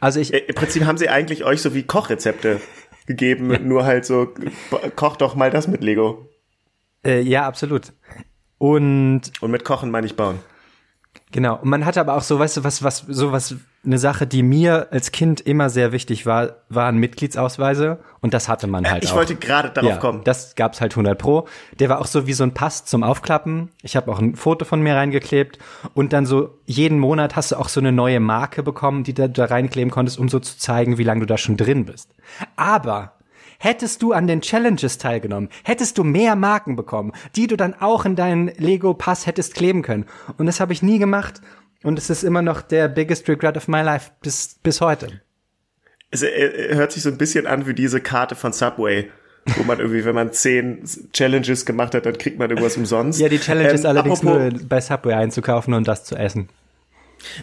Also 0.00 0.20
ich, 0.20 0.32
Äh, 0.32 0.38
Im 0.38 0.54
Prinzip 0.54 0.84
haben 0.84 0.98
sie 0.98 1.08
eigentlich 1.08 1.44
euch 1.44 1.60
so 1.62 1.74
wie 1.74 1.82
Kochrezepte 1.82 2.60
gegeben, 3.06 3.68
nur 3.68 3.84
halt 3.84 4.04
so, 4.04 4.32
koch 4.96 5.16
doch 5.16 5.34
mal 5.34 5.50
das 5.50 5.68
mit 5.68 5.82
Lego. 5.82 6.28
äh, 7.04 7.20
ja, 7.20 7.46
absolut. 7.46 7.92
Und 8.58 9.32
Und 9.40 9.50
mit 9.50 9.64
Kochen 9.64 9.90
meine 9.90 10.06
ich 10.06 10.16
bauen. 10.16 10.38
Genau. 11.32 11.56
Und 11.56 11.68
man 11.68 11.84
hatte 11.84 12.00
aber 12.00 12.14
auch 12.14 12.22
so, 12.22 12.38
weißt 12.38 12.58
du, 12.58 12.64
was, 12.64 12.82
was, 12.82 12.98
so 13.08 13.32
was, 13.32 13.56
eine 13.86 13.98
Sache, 13.98 14.26
die 14.26 14.42
mir 14.42 14.88
als 14.90 15.12
Kind 15.12 15.40
immer 15.40 15.70
sehr 15.70 15.92
wichtig 15.92 16.26
war, 16.26 16.56
waren 16.68 16.98
Mitgliedsausweise. 16.98 17.98
Und 18.20 18.34
das 18.34 18.48
hatte 18.48 18.66
man 18.66 18.90
halt 18.90 19.04
ich 19.04 19.12
auch. 19.12 19.16
wollte 19.16 19.36
gerade 19.36 19.70
darauf 19.70 19.90
ja, 19.90 19.96
kommen. 19.96 20.22
Das 20.24 20.56
gab's 20.56 20.80
halt 20.80 20.92
100 20.92 21.16
pro. 21.16 21.46
Der 21.78 21.88
war 21.88 22.00
auch 22.00 22.06
so 22.06 22.26
wie 22.26 22.32
so 22.32 22.42
ein 22.42 22.52
Pass 22.52 22.84
zum 22.84 23.02
Aufklappen. 23.02 23.70
Ich 23.82 23.96
habe 23.96 24.10
auch 24.10 24.18
ein 24.18 24.34
Foto 24.34 24.64
von 24.64 24.82
mir 24.82 24.96
reingeklebt 24.96 25.58
und 25.94 26.12
dann 26.12 26.26
so 26.26 26.58
jeden 26.66 26.98
Monat 26.98 27.36
hast 27.36 27.52
du 27.52 27.56
auch 27.56 27.68
so 27.68 27.80
eine 27.80 27.92
neue 27.92 28.20
Marke 28.20 28.62
bekommen, 28.62 29.04
die 29.04 29.14
du 29.14 29.28
da 29.28 29.44
reinkleben 29.44 29.90
konntest, 29.90 30.18
um 30.18 30.28
so 30.28 30.40
zu 30.40 30.58
zeigen, 30.58 30.98
wie 30.98 31.04
lange 31.04 31.20
du 31.20 31.26
da 31.26 31.38
schon 31.38 31.56
drin 31.56 31.84
bist. 31.84 32.10
Aber 32.56 33.12
hättest 33.58 34.02
du 34.02 34.12
an 34.12 34.26
den 34.26 34.40
Challenges 34.40 34.98
teilgenommen, 34.98 35.48
hättest 35.64 35.98
du 35.98 36.04
mehr 36.04 36.36
Marken 36.36 36.76
bekommen, 36.76 37.12
die 37.36 37.46
du 37.46 37.56
dann 37.56 37.74
auch 37.74 38.04
in 38.04 38.16
deinen 38.16 38.48
Lego 38.56 38.94
Pass 38.94 39.26
hättest 39.26 39.54
kleben 39.54 39.82
können. 39.82 40.06
Und 40.36 40.46
das 40.46 40.60
habe 40.60 40.72
ich 40.72 40.82
nie 40.82 40.98
gemacht. 40.98 41.40
Und 41.86 42.00
es 42.00 42.10
ist 42.10 42.24
immer 42.24 42.42
noch 42.42 42.62
der 42.62 42.88
biggest 42.88 43.28
regret 43.28 43.56
of 43.56 43.68
my 43.68 43.80
life 43.80 44.10
bis, 44.20 44.56
bis 44.60 44.80
heute. 44.80 45.20
Es 46.10 46.24
äh, 46.24 46.74
hört 46.74 46.90
sich 46.90 47.04
so 47.04 47.10
ein 47.10 47.16
bisschen 47.16 47.46
an 47.46 47.68
wie 47.68 47.74
diese 47.74 48.00
Karte 48.00 48.34
von 48.34 48.52
Subway, 48.52 49.08
wo 49.56 49.62
man 49.62 49.78
irgendwie, 49.78 50.04
wenn 50.04 50.16
man 50.16 50.32
zehn 50.32 50.82
Challenges 51.12 51.64
gemacht 51.64 51.94
hat, 51.94 52.04
dann 52.04 52.18
kriegt 52.18 52.40
man 52.40 52.50
irgendwas 52.50 52.76
umsonst. 52.76 53.20
Ja, 53.20 53.28
die 53.28 53.38
Challenge 53.38 53.68
ist 53.70 53.84
Ähm, 53.84 53.90
allerdings 53.90 54.24
nur 54.24 54.50
bei 54.68 54.80
Subway 54.80 55.14
einzukaufen 55.14 55.74
und 55.74 55.86
das 55.86 56.02
zu 56.04 56.16
essen. 56.16 56.48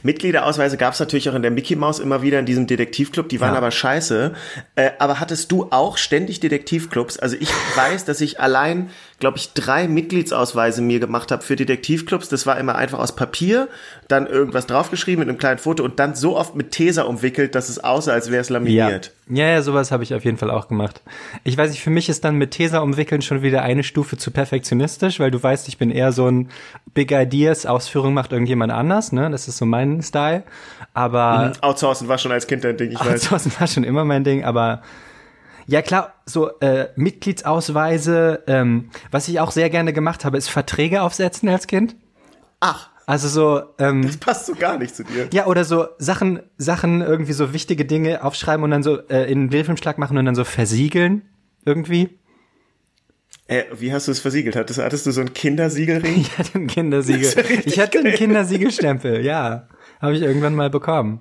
Mitgliederausweise 0.03 0.77
gab 0.77 0.93
es 0.93 0.99
natürlich 0.99 1.29
auch 1.29 1.33
in 1.35 1.41
der 1.41 1.51
Mickey 1.51 1.75
Mouse 1.75 1.99
immer 1.99 2.21
wieder 2.21 2.39
in 2.39 2.45
diesem 2.45 2.67
Detektivclub, 2.67 3.29
die 3.29 3.39
waren 3.41 3.53
Ja. 3.53 3.57
aber 3.57 3.71
scheiße. 3.71 4.33
Äh, 4.75 4.91
aber 4.99 5.19
hattest 5.19 5.51
du 5.51 5.67
auch 5.71 5.97
ständig 5.97 6.39
Detektivclubs? 6.41 7.17
Also 7.17 7.37
ich 7.39 7.49
weiß, 7.75 8.05
dass 8.05 8.21
ich 8.21 8.39
allein, 8.39 8.89
glaube 9.23 9.37
ich, 9.37 9.53
drei 9.53 9.87
Mitgliedsausweise 9.87 10.81
mir 10.81 10.99
gemacht 10.99 11.31
habe 11.31 11.43
für 11.43 11.55
Detektivclubs. 11.55 12.27
Das 12.27 12.45
war 12.45 12.57
immer 12.57 12.75
einfach 12.75 12.99
aus 12.99 13.15
Papier, 13.15 13.69
dann 14.09 14.27
irgendwas 14.27 14.67
draufgeschrieben 14.67 15.19
mit 15.21 15.29
einem 15.29 15.37
kleinen 15.37 15.59
Foto 15.59 15.81
und 15.81 15.97
dann 15.97 16.13
so 16.13 16.35
oft 16.35 16.55
mit 16.55 16.71
Tesa 16.71 17.03
umwickelt, 17.03 17.55
dass 17.55 17.69
es 17.69 17.81
aussah, 17.81 18.11
als 18.11 18.31
wäre 18.31 18.41
es 18.41 18.49
laminiert. 18.49 19.13
Ja, 19.29 19.47
ja, 19.47 19.61
sowas 19.61 19.93
habe 19.93 20.03
ich 20.03 20.13
auf 20.13 20.25
jeden 20.25 20.35
Fall 20.35 20.51
auch 20.51 20.67
gemacht. 20.67 21.01
Ich 21.45 21.57
weiß 21.57 21.71
nicht, 21.71 21.81
für 21.81 21.89
mich 21.89 22.09
ist 22.09 22.25
dann 22.25 22.35
mit 22.35 22.51
Tesa 22.51 22.79
umwickeln 22.79 23.21
schon 23.21 23.41
wieder 23.43 23.61
eine 23.61 23.83
Stufe 23.83 24.17
zu 24.17 24.29
perfektionistisch, 24.29 25.21
weil 25.21 25.31
du 25.31 25.41
weißt, 25.41 25.69
ich 25.69 25.77
bin 25.77 25.89
eher 25.89 26.11
so 26.11 26.27
ein 26.27 26.49
Big 26.93 27.13
Ideas, 27.13 27.65
Ausführung 27.65 28.13
macht 28.13 28.33
irgendjemand 28.33 28.73
anders, 28.73 29.13
ne? 29.13 29.31
Das 29.31 29.47
ist 29.47 29.55
so 29.55 29.65
mein 29.65 30.01
Style. 30.01 30.43
Aber 30.93 31.53
Outsourcen 31.61 32.09
war 32.09 32.17
schon 32.17 32.33
als 32.33 32.45
Kind 32.45 32.65
dein 32.65 32.75
Ding, 32.75 32.91
ich 32.91 32.99
weiß. 32.99 33.07
Outsourcen 33.07 33.53
war 33.57 33.67
schon 33.67 33.85
immer 33.85 34.03
mein 34.03 34.25
Ding, 34.25 34.43
aber 34.43 34.81
ja 35.67 35.81
klar, 35.81 36.13
so 36.25 36.59
äh, 36.59 36.89
Mitgliedsausweise, 36.95 38.43
ähm, 38.47 38.89
was 39.11 39.27
ich 39.27 39.39
auch 39.39 39.51
sehr 39.51 39.69
gerne 39.69 39.93
gemacht 39.93 40.25
habe, 40.25 40.37
ist 40.37 40.49
Verträge 40.49 41.01
aufsetzen 41.01 41.49
als 41.49 41.67
Kind. 41.67 41.95
Ach, 42.59 42.89
Also 43.05 43.27
so, 43.27 43.61
ähm, 43.79 44.03
das 44.03 44.17
passt 44.17 44.45
so 44.45 44.53
gar 44.55 44.77
nicht 44.77 44.95
zu 44.95 45.03
dir. 45.03 45.27
Ja, 45.33 45.47
oder 45.47 45.65
so 45.65 45.87
Sachen, 45.97 46.41
Sachen 46.57 47.01
irgendwie 47.01 47.33
so 47.33 47.53
wichtige 47.53 47.85
Dinge 47.85 48.23
aufschreiben 48.23 48.63
und 48.63 48.71
dann 48.71 48.83
so 48.83 48.97
äh, 49.09 49.29
in 49.31 49.39
einen 49.39 49.49
Briefumschlag 49.49 49.97
machen 49.97 50.17
und 50.17 50.25
dann 50.25 50.35
so 50.35 50.43
versiegeln 50.45 51.23
irgendwie. 51.65 52.17
Äh, 53.47 53.63
wie 53.77 53.91
hast 53.91 54.07
du 54.07 54.11
es 54.13 54.19
versiegelt? 54.21 54.55
Hattest, 54.55 54.79
hattest 54.79 55.05
du 55.05 55.11
so 55.11 55.19
ein 55.21 55.33
Kindersiegelring? 55.33 56.15
Ich 56.21 56.37
hatte 56.37 56.55
einen 56.55 56.67
Kindersiegel. 56.67 57.61
Ich 57.65 57.79
hatte 57.79 57.97
einen 57.99 58.07
geil. 58.07 58.17
Kindersiegelstempel, 58.17 59.25
ja. 59.25 59.67
Habe 60.01 60.13
ich 60.15 60.21
irgendwann 60.21 60.55
mal 60.55 60.69
bekommen. 60.69 61.19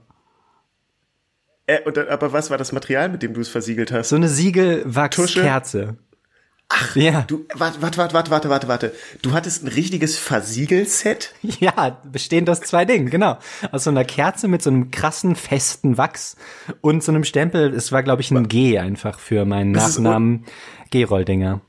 Äh, 1.73 1.83
und 1.85 1.99
aber 1.99 2.33
was 2.33 2.51
war 2.51 2.59
das 2.59 2.73
Material, 2.73 3.09
mit 3.09 3.23
dem 3.23 3.35
du 3.35 3.41
es 3.41 3.49
versiegelt 3.49 3.93
hast? 3.93 4.11
So 4.11 4.17
eine 4.17 4.29
Siegelwachskerze. 4.29 5.97
Ach, 6.69 6.97
ja. 6.97 7.23
Du, 7.27 7.45
warte, 7.55 7.83
warte, 7.83 7.99
warte, 7.99 8.31
warte, 8.31 8.49
warte, 8.49 8.69
warte. 8.69 8.95
Du 9.21 9.33
hattest 9.33 9.63
ein 9.63 9.69
richtiges 9.69 10.19
Versiegelset? 10.19 11.35
Ja, 11.43 12.01
bestehend 12.11 12.49
aus 12.49 12.61
zwei 12.61 12.85
Dingen, 12.85 13.11
genau. 13.11 13.39
Aus 13.73 13.85
so 13.85 13.91
einer 13.91 14.05
Kerze 14.05 14.49
mit 14.49 14.63
so 14.63 14.71
einem 14.71 14.91
krassen, 14.91 15.37
festen 15.37 15.99
Wachs 15.99 16.37
und 16.81 17.03
so 17.05 17.13
einem 17.13 17.25
Stempel. 17.25 17.75
Es 17.75 17.93
war, 17.93 18.03
glaube 18.03 18.23
ich, 18.23 18.31
ein 18.31 18.49
G 18.49 18.79
einfach 18.79 19.19
für 19.19 19.45
meinen 19.45 19.75
Das 19.75 19.99
Nachnamen 19.99 20.47
Geroldinger. 20.91 21.61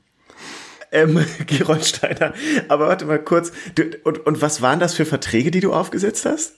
Ähm, 0.90 1.24
Gerold 1.46 1.84
Steiner. 1.84 2.32
Aber 2.68 2.88
warte 2.88 3.04
mal 3.04 3.18
kurz. 3.18 3.52
Du, 3.74 3.82
und, 4.04 4.24
und 4.26 4.40
was 4.40 4.62
waren 4.62 4.80
das 4.80 4.94
für 4.94 5.04
Verträge, 5.04 5.50
die 5.50 5.60
du 5.60 5.72
aufgesetzt 5.72 6.24
hast? 6.24 6.54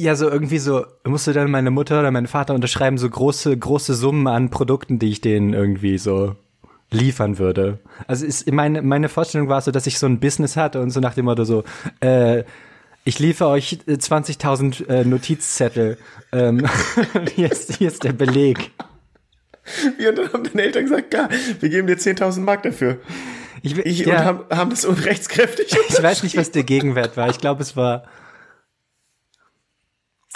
Ja, 0.00 0.14
so 0.14 0.30
irgendwie 0.30 0.58
so, 0.58 0.86
musste 1.04 1.32
dann 1.32 1.50
meine 1.50 1.72
Mutter 1.72 1.98
oder 1.98 2.12
mein 2.12 2.28
Vater 2.28 2.54
unterschreiben, 2.54 2.98
so 2.98 3.10
große, 3.10 3.56
große 3.56 3.94
Summen 3.94 4.28
an 4.28 4.48
Produkten, 4.48 5.00
die 5.00 5.10
ich 5.10 5.20
denen 5.20 5.54
irgendwie 5.54 5.98
so 5.98 6.36
liefern 6.92 7.38
würde. 7.40 7.80
Also 8.06 8.24
ist 8.24 8.48
meine, 8.52 8.80
meine 8.82 9.08
Vorstellung 9.08 9.48
war 9.48 9.60
so, 9.60 9.72
dass 9.72 9.88
ich 9.88 9.98
so 9.98 10.06
ein 10.06 10.20
Business 10.20 10.56
hatte 10.56 10.80
und 10.80 10.90
so 10.90 11.00
nach 11.00 11.14
dem 11.14 11.24
Motto 11.24 11.42
so, 11.42 11.64
äh, 11.98 12.44
ich 13.02 13.18
liefere 13.18 13.48
euch 13.48 13.80
äh, 13.88 13.94
20.000 13.94 14.88
äh, 14.88 15.04
Notizzettel. 15.04 15.98
Ähm, 16.30 16.64
hier, 17.34 17.50
ist, 17.50 17.78
hier 17.78 17.88
ist 17.88 18.04
der 18.04 18.12
Beleg. 18.12 18.70
Wie, 19.98 20.06
und 20.06 20.16
dann 20.16 20.32
haben 20.32 20.44
deine 20.44 20.62
Eltern 20.62 20.84
gesagt, 20.84 21.12
ja, 21.12 21.28
wir 21.58 21.70
geben 21.70 21.88
dir 21.88 21.96
10.000 21.96 22.38
Mark 22.40 22.62
dafür. 22.62 22.98
Ich, 23.62 23.76
Ich, 23.78 23.98
ja, 24.00 24.18
Und 24.20 24.24
haben, 24.24 24.40
haben 24.50 24.70
das 24.70 24.84
unrechtskräftig. 24.84 25.76
ich 25.88 26.00
weiß 26.00 26.22
nicht, 26.22 26.36
was 26.36 26.52
der 26.52 26.62
Gegenwert 26.62 27.16
war. 27.16 27.28
Ich 27.30 27.38
glaube, 27.38 27.62
es 27.62 27.76
war. 27.76 28.04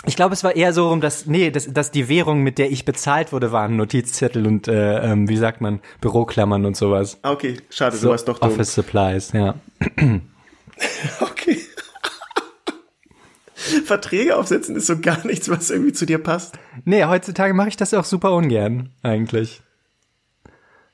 Ich 0.05 0.17
glaube, 0.17 0.35
es 0.35 0.43
war 0.43 0.57
eher 0.57 0.73
so 0.73 0.89
rum, 0.89 1.01
dass 1.01 1.27
nee, 1.27 1.51
dass, 1.53 1.73
dass 1.73 1.93
die 1.93 2.09
Währung, 2.09 2.43
mit 2.43 2.59
der 2.59 2.71
ich 2.73 2.85
bezahlt 2.85 3.33
wurde, 3.33 3.53
waren 3.53 3.77
Notizzettel 3.77 4.47
und 4.47 4.67
äh, 4.67 4.99
ähm, 5.13 5.29
wie 5.29 5.37
sagt 5.37 5.61
man 5.61 5.81
Büroklammern 6.01 6.65
und 6.67 6.77
sowas. 6.77 7.19
Ah, 7.23 7.31
Okay, 7.33 7.57
schade, 7.71 7.97
So 7.97 8.07
du 8.07 8.11
warst 8.11 8.27
doch 8.27 8.39
dumm. 8.41 8.51
Office 8.51 8.75
Supplies, 8.75 9.33
ja. 9.33 9.55
Okay. 11.21 11.59
Verträge 13.85 14.37
aufsetzen 14.37 14.75
ist 14.75 14.87
so 14.89 14.99
gar 14.99 15.25
nichts, 15.25 15.49
was 15.49 15.71
irgendwie 15.71 15.93
zu 15.93 16.07
dir 16.07 16.19
passt. 16.19 16.57
Nee, 16.85 17.05
heutzutage 17.05 17.55
mache 17.55 17.69
ich 17.69 17.77
das 17.77 17.95
auch 17.95 18.05
super 18.05 18.33
ungern, 18.33 18.91
eigentlich. 19.03 19.63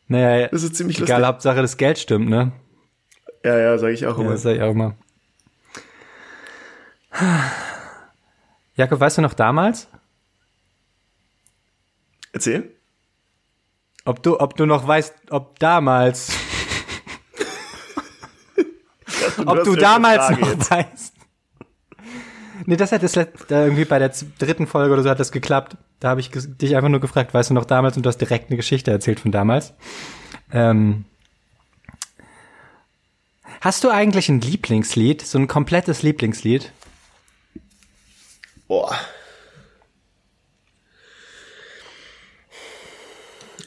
Naja, 0.08 0.48
Das 0.48 0.62
ist 0.62 0.76
ziemlich 0.76 0.98
egal, 0.98 1.20
lustig. 1.20 1.26
Hauptsache 1.28 1.62
das 1.62 1.76
Geld 1.78 1.98
stimmt, 1.98 2.28
ne? 2.28 2.52
Ja, 3.44 3.56
ja, 3.58 3.78
sage 3.78 3.94
ich 3.94 4.06
auch 4.06 4.16
Ja, 4.18 4.22
immer. 4.24 4.32
das 4.32 4.42
sag 4.42 4.56
ich 4.56 4.62
auch 4.62 4.72
immer. 4.72 4.94
Jakob, 8.78 9.00
weißt 9.00 9.18
du 9.18 9.22
noch 9.22 9.34
damals, 9.34 9.88
Erzähl. 12.32 12.70
ob 14.04 14.22
du, 14.22 14.38
ob 14.38 14.56
du 14.56 14.66
noch 14.66 14.86
weißt, 14.86 15.14
ob 15.30 15.58
damals, 15.58 16.30
ob 19.46 19.64
du 19.64 19.74
damals 19.74 20.30
noch 20.30 20.48
jetzt. 20.48 20.70
weißt. 20.70 21.14
Nee, 22.66 22.76
das 22.76 22.92
hat 22.92 23.02
das 23.02 23.16
irgendwie 23.16 23.84
bei 23.84 23.98
der 23.98 24.12
dritten 24.38 24.68
Folge 24.68 24.92
oder 24.92 25.02
so 25.02 25.10
hat 25.10 25.18
das 25.18 25.32
geklappt. 25.32 25.76
Da 25.98 26.10
habe 26.10 26.20
ich 26.20 26.30
dich 26.30 26.76
einfach 26.76 26.88
nur 26.88 27.00
gefragt, 27.00 27.34
weißt 27.34 27.50
du 27.50 27.54
noch 27.54 27.64
damals 27.64 27.96
und 27.96 28.04
du 28.04 28.08
hast 28.08 28.18
direkt 28.18 28.50
eine 28.50 28.56
Geschichte 28.56 28.92
erzählt 28.92 29.18
von 29.18 29.32
damals. 29.32 29.74
Ähm, 30.52 31.04
hast 33.60 33.82
du 33.82 33.90
eigentlich 33.90 34.28
ein 34.28 34.40
Lieblingslied, 34.40 35.22
so 35.22 35.36
ein 35.36 35.48
komplettes 35.48 36.02
Lieblingslied? 36.02 36.72
Boah. 38.68 38.94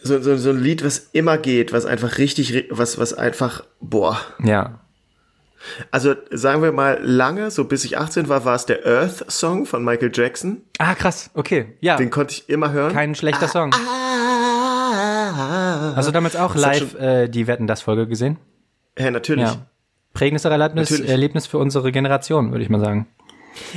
So, 0.04 0.20
so, 0.22 0.36
so 0.38 0.50
ein 0.50 0.60
Lied, 0.60 0.84
was 0.84 1.10
immer 1.12 1.38
geht, 1.38 1.74
was 1.74 1.86
einfach 1.86 2.18
richtig, 2.18 2.52
ri- 2.52 2.66
was, 2.72 2.98
was 2.98 3.14
einfach, 3.14 3.64
boah. 3.80 4.20
Ja. 4.44 4.80
Also 5.92 6.16
sagen 6.32 6.64
wir 6.64 6.72
mal 6.72 6.98
lange, 7.04 7.52
so 7.52 7.66
bis 7.66 7.86
ich 7.86 8.00
18 8.00 8.28
war, 8.28 8.44
war 8.46 8.56
es 8.56 8.66
der 8.66 8.84
Earth 8.84 9.32
Song 9.32 9.68
von 9.68 9.86
Michael 9.86 10.10
Jackson. 10.12 10.64
Ah, 10.80 10.96
krass, 10.96 11.30
okay. 11.36 11.78
Ja, 11.82 11.98
Den 11.98 12.10
konnte 12.10 12.34
ich 12.34 12.50
immer 12.50 12.72
hören. 12.72 12.94
kein 12.94 13.14
schlechter 13.14 13.48
Song. 13.48 13.72
Ah, 13.76 15.94
Hast 15.96 16.08
du 16.08 16.12
damals 16.12 16.36
auch 16.36 16.54
Das 16.54 16.62
live 16.64 16.96
äh, 16.96 17.28
die 17.28 17.46
Wetten 17.46 17.68
das 17.68 17.84
Folge 17.84 18.08
gesehen? 18.08 18.38
ja, 18.98 19.12
natürlich. 19.12 19.46
Ja. 19.46 19.68
Prägendes 20.14 20.44
Erlebnis. 20.46 21.00
Erlebnis 21.00 21.46
für 21.48 21.58
unsere 21.60 21.92
Generation, 21.92 22.52
würde 22.52 22.64
ich 22.64 22.70
mal 22.70 22.82
sagen. 22.82 23.08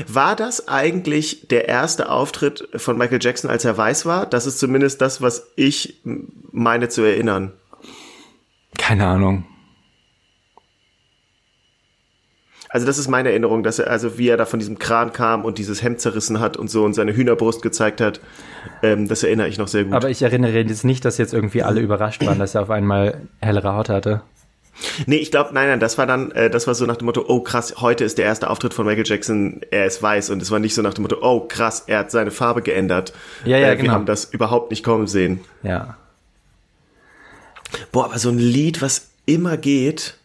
War 0.06 0.36
das 0.36 0.68
eigentlich 0.68 1.48
der 1.48 1.68
erste 1.68 2.08
Auftritt 2.08 2.68
von 2.76 2.96
Michael 2.98 3.18
Jackson, 3.20 3.50
als 3.50 3.64
er 3.64 3.76
weiß 3.76 4.06
war? 4.06 4.26
Das 4.26 4.46
ist 4.46 4.58
zumindest 4.58 5.00
das, 5.00 5.20
was 5.20 5.48
ich 5.56 6.00
meine 6.52 6.88
zu 6.88 7.02
erinnern. 7.02 7.52
Keine 8.78 9.06
Ahnung. 9.06 9.44
Also 12.74 12.88
das 12.88 12.98
ist 12.98 13.06
meine 13.06 13.28
Erinnerung, 13.28 13.62
dass 13.62 13.78
er, 13.78 13.88
also 13.88 14.18
wie 14.18 14.28
er 14.28 14.36
da 14.36 14.46
von 14.46 14.58
diesem 14.58 14.80
Kran 14.80 15.12
kam 15.12 15.44
und 15.44 15.58
dieses 15.58 15.80
Hemd 15.84 16.00
zerrissen 16.00 16.40
hat 16.40 16.56
und 16.56 16.68
so 16.68 16.84
und 16.84 16.92
seine 16.92 17.14
Hühnerbrust 17.14 17.62
gezeigt 17.62 18.00
hat, 18.00 18.20
ähm, 18.82 19.06
das 19.06 19.22
erinnere 19.22 19.46
ich 19.46 19.58
noch 19.58 19.68
sehr 19.68 19.84
gut. 19.84 19.92
Aber 19.92 20.10
ich 20.10 20.22
erinnere 20.22 20.50
jetzt 20.50 20.84
nicht, 20.84 21.04
dass 21.04 21.16
jetzt 21.16 21.32
irgendwie 21.32 21.62
alle 21.62 21.80
überrascht 21.80 22.26
waren, 22.26 22.40
dass 22.40 22.56
er 22.56 22.62
auf 22.62 22.70
einmal 22.70 23.28
hellere 23.40 23.74
Haut 23.74 23.90
hatte. 23.90 24.22
Nee, 25.06 25.16
ich 25.16 25.30
glaube, 25.30 25.54
nein, 25.54 25.68
nein, 25.68 25.80
das 25.80 25.98
war 25.98 26.06
dann, 26.06 26.30
äh, 26.32 26.50
das 26.50 26.66
war 26.66 26.74
so 26.74 26.86
nach 26.86 26.96
dem 26.96 27.06
Motto, 27.06 27.24
oh 27.26 27.40
krass, 27.40 27.74
heute 27.80 28.04
ist 28.04 28.18
der 28.18 28.24
erste 28.24 28.50
Auftritt 28.50 28.74
von 28.74 28.86
Michael 28.86 29.06
Jackson, 29.06 29.60
er 29.70 29.86
ist 29.86 30.02
weiß 30.02 30.30
und 30.30 30.42
es 30.42 30.50
war 30.50 30.58
nicht 30.58 30.74
so 30.74 30.82
nach 30.82 30.94
dem 30.94 31.02
Motto, 31.02 31.18
oh 31.20 31.40
krass, 31.40 31.84
er 31.86 32.00
hat 32.00 32.10
seine 32.10 32.30
Farbe 32.30 32.62
geändert. 32.62 33.12
Ja, 33.44 33.58
ja, 33.58 33.70
äh, 33.70 33.76
genau. 33.76 33.88
Wir 33.88 33.92
haben 33.92 34.06
das 34.06 34.24
überhaupt 34.26 34.70
nicht 34.70 34.84
kommen 34.84 35.06
sehen. 35.06 35.40
Ja. 35.62 35.96
Boah, 37.92 38.06
aber 38.06 38.18
so 38.18 38.28
ein 38.30 38.38
Lied, 38.38 38.82
was 38.82 39.08
immer 39.26 39.56
geht. 39.56 40.18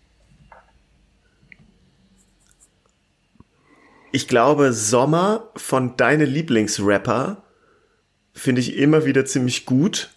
Ich 4.11 4.27
glaube, 4.27 4.73
Sommer 4.73 5.49
von 5.55 5.95
deine 5.95 6.25
Lieblingsrapper 6.25 7.43
finde 8.33 8.61
ich 8.61 8.75
immer 8.75 9.05
wieder 9.05 9.25
ziemlich 9.25 9.65
gut. 9.65 10.09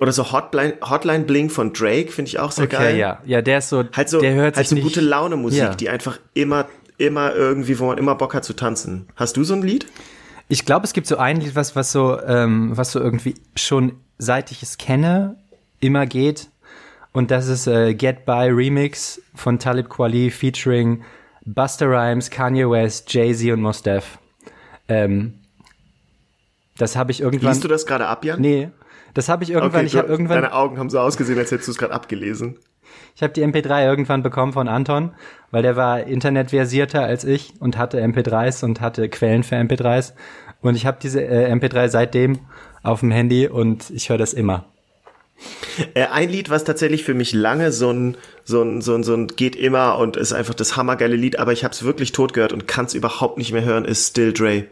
Oder 0.00 0.12
so 0.12 0.32
Hotline, 0.32 0.74
Hotline 0.82 1.24
Bling 1.24 1.48
von 1.50 1.72
Drake 1.72 2.10
finde 2.10 2.28
ich 2.28 2.38
auch 2.38 2.50
sehr 2.50 2.64
Okay, 2.64 2.76
geil. 2.76 2.96
ja. 2.96 3.20
Ja, 3.24 3.40
der 3.42 3.58
ist 3.58 3.68
so, 3.68 3.84
Halt 3.92 4.08
so, 4.08 4.20
der 4.20 4.34
hört 4.34 4.56
halt 4.56 4.66
sich 4.66 4.78
so 4.78 4.82
gute 4.84 5.00
Laune 5.00 5.36
Musik, 5.36 5.60
Ja. 5.60 5.74
die 5.74 5.88
einfach 5.88 6.18
immer, 6.34 6.66
immer 6.98 7.34
irgendwie, 7.34 7.78
wo 7.78 7.86
man 7.86 7.98
immer 7.98 8.14
Bock 8.16 8.34
hat 8.34 8.44
zu 8.44 8.54
tanzen. 8.54 9.06
Hast 9.16 9.36
du 9.36 9.44
so 9.44 9.54
ein 9.54 9.62
Lied? 9.62 9.86
Ich 10.48 10.64
glaube, 10.64 10.84
es 10.86 10.92
gibt 10.92 11.06
so 11.06 11.16
ein 11.18 11.40
Lied, 11.40 11.54
was, 11.54 11.76
was 11.76 11.92
so, 11.92 12.20
ähm, 12.20 12.76
was 12.76 12.92
so 12.92 13.00
irgendwie 13.00 13.34
schon 13.56 13.92
seit 14.18 14.50
ich 14.50 14.62
es 14.62 14.78
kenne, 14.78 15.36
immer 15.80 16.06
geht. 16.06 16.48
Und 17.12 17.30
das 17.30 17.48
ist 17.48 17.66
äh, 17.66 17.94
Get 17.94 18.26
By 18.26 18.48
Remix 18.50 19.20
von 19.34 19.58
Talib 19.58 19.88
Kweli 19.88 20.30
featuring 20.30 21.02
Buster 21.44 21.86
Rhymes, 21.88 22.30
Kanye 22.30 22.68
West, 22.68 23.12
Jay-Z 23.12 23.52
und 23.52 23.60
Mos 23.62 23.82
Def. 23.82 24.18
Ähm, 24.88 25.34
das 26.78 26.96
habe 26.96 27.12
ich 27.12 27.20
irgendwann. 27.20 27.52
Liest 27.52 27.64
du 27.64 27.68
das 27.68 27.86
gerade 27.86 28.06
ab, 28.06 28.24
Jan? 28.24 28.40
Nee, 28.40 28.68
das 29.16 29.30
habe 29.30 29.44
ich 29.44 29.50
irgendwann. 29.50 29.80
Okay, 29.80 29.86
ich 29.86 29.96
habe 29.96 30.08
irgendwann. 30.08 30.42
Deine 30.42 30.52
Augen 30.52 30.78
haben 30.78 30.90
so 30.90 31.00
ausgesehen, 31.00 31.38
als 31.38 31.50
hättest 31.50 31.68
du 31.68 31.72
es 31.72 31.78
gerade 31.78 31.94
abgelesen. 31.94 32.58
Ich 33.14 33.22
habe 33.22 33.32
die 33.32 33.42
MP3 33.42 33.86
irgendwann 33.86 34.22
bekommen 34.22 34.52
von 34.52 34.68
Anton, 34.68 35.12
weil 35.50 35.62
der 35.62 35.74
war 35.74 36.02
internetversierter 36.02 37.02
als 37.02 37.24
ich 37.24 37.54
und 37.58 37.78
hatte 37.78 38.04
MP3s 38.04 38.62
und 38.62 38.82
hatte 38.82 39.08
Quellen 39.08 39.42
für 39.42 39.56
MP3s. 39.56 40.12
Und 40.60 40.74
ich 40.74 40.84
habe 40.84 40.98
diese 41.00 41.22
äh, 41.22 41.50
MP3 41.50 41.88
seitdem 41.88 42.40
auf 42.82 43.00
dem 43.00 43.10
Handy 43.10 43.48
und 43.48 43.88
ich 43.88 44.10
höre 44.10 44.18
das 44.18 44.34
immer. 44.34 44.66
Äh, 45.94 46.08
ein 46.08 46.28
Lied, 46.28 46.50
was 46.50 46.64
tatsächlich 46.64 47.02
für 47.02 47.14
mich 47.14 47.32
lange 47.32 47.72
so 47.72 47.90
ein, 47.90 48.18
so 48.44 48.62
ein, 48.62 48.82
so 48.82 48.94
ein, 48.94 49.02
so 49.02 49.14
ein 49.14 49.28
geht 49.28 49.56
immer 49.56 49.96
und 49.96 50.18
ist 50.18 50.34
einfach 50.34 50.54
das 50.54 50.76
hammergeile 50.76 51.16
Lied, 51.16 51.38
aber 51.38 51.54
ich 51.54 51.64
habe 51.64 51.72
es 51.72 51.84
wirklich 51.84 52.12
tot 52.12 52.34
gehört 52.34 52.52
und 52.52 52.68
kann 52.68 52.84
es 52.84 52.92
überhaupt 52.92 53.38
nicht 53.38 53.52
mehr 53.52 53.64
hören, 53.64 53.86
ist 53.86 54.10
Still 54.10 54.34
Dre. 54.34 54.64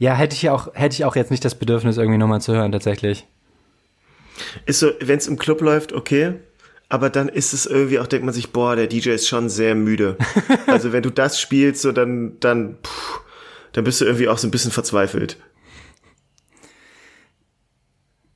Ja, 0.00 0.14
hätte 0.14 0.34
ich 0.34 0.48
auch, 0.48 0.74
hätte 0.74 0.94
ich 0.94 1.04
auch 1.04 1.14
jetzt 1.14 1.30
nicht 1.30 1.44
das 1.44 1.54
Bedürfnis, 1.54 1.98
irgendwie 1.98 2.16
nochmal 2.16 2.40
zu 2.40 2.54
hören, 2.54 2.72
tatsächlich. 2.72 3.26
Ist 4.64 4.80
so, 4.80 4.92
wenn 4.98 5.18
es 5.18 5.28
im 5.28 5.38
Club 5.38 5.60
läuft, 5.60 5.92
okay, 5.92 6.36
aber 6.88 7.10
dann 7.10 7.28
ist 7.28 7.52
es 7.52 7.66
irgendwie 7.66 7.98
auch, 7.98 8.06
denkt 8.06 8.24
man 8.24 8.32
sich, 8.32 8.50
boah, 8.50 8.76
der 8.76 8.86
DJ 8.86 9.10
ist 9.10 9.28
schon 9.28 9.50
sehr 9.50 9.74
müde. 9.74 10.16
also 10.66 10.94
wenn 10.94 11.02
du 11.02 11.10
das 11.10 11.38
spielst, 11.38 11.82
so 11.82 11.92
dann, 11.92 12.40
dann, 12.40 12.78
puh, 12.82 13.20
dann 13.72 13.84
bist 13.84 14.00
du 14.00 14.06
irgendwie 14.06 14.28
auch 14.30 14.38
so 14.38 14.48
ein 14.48 14.50
bisschen 14.50 14.70
verzweifelt. 14.70 15.36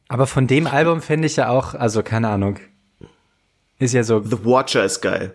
Aber 0.09 0.27
von 0.27 0.46
dem 0.46 0.66
Album 0.66 1.00
finde 1.00 1.29
ich 1.29 1.37
ja 1.37 1.48
auch, 1.48 1.72
also 1.72 2.03
keine 2.03 2.29
Ahnung. 2.29 2.61
Ist 3.79 3.94
ja 3.94 4.05
so, 4.05 4.22
The 4.22 4.44
Watcher 4.44 4.85
ist 4.85 5.00
geil. 5.00 5.35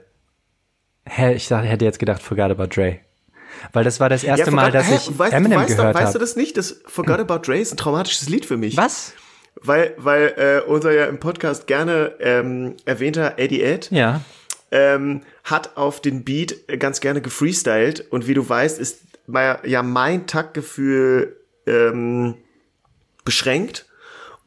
hä, 1.05 1.33
ich 1.33 1.47
sag, 1.47 1.63
hätte 1.63 1.85
jetzt 1.85 1.97
gedacht, 1.97 2.21
Forgot 2.21 2.51
About 2.51 2.67
Dre. 2.67 2.99
Weil 3.73 3.83
das 3.83 3.99
war 3.99 4.09
das 4.09 4.23
erste 4.23 4.51
Mal, 4.51 4.71
Forgot- 4.71 4.73
dass 4.75 4.87
hä? 4.87 4.95
ich 4.95 5.19
weißt, 5.19 5.33
Eminem 5.33 5.59
weißt, 5.59 5.69
du- 5.71 5.75
gehört 5.77 5.95
Weißt 5.95 6.03
du 6.05 6.07
habe. 6.09 6.19
das 6.19 6.35
nicht? 6.35 6.57
Das 6.57 6.81
Forgot 6.87 7.19
About 7.19 7.39
Dre 7.39 7.59
ist 7.59 7.73
ein 7.73 7.77
traumatisches 7.77 8.29
Lied 8.29 8.45
für 8.45 8.57
mich. 8.57 8.77
Was? 8.77 9.13
Weil, 9.61 9.93
weil 9.97 10.33
äh, 10.37 10.69
unser 10.69 10.91
ja 10.93 11.05
im 11.05 11.19
Podcast 11.19 11.67
gerne 11.67 12.13
ähm, 12.19 12.75
erwähnter 12.85 13.33
Eddie 13.37 13.61
Ed 13.61 13.89
Ja. 13.91 14.21
ähm, 14.71 15.21
hat 15.43 15.75
auf 15.75 16.01
den 16.01 16.23
Beat 16.23 16.55
ganz 16.79 17.01
gerne 17.01 17.21
gefreestylt 17.21 18.05
und 18.11 18.27
wie 18.27 18.33
du 18.35 18.47
weißt, 18.47 18.79
ist 18.79 18.99
ja 19.65 19.83
mein 19.83 20.27
Taktgefühl 20.27 21.35
ähm, 21.67 22.35
beschränkt 23.25 23.85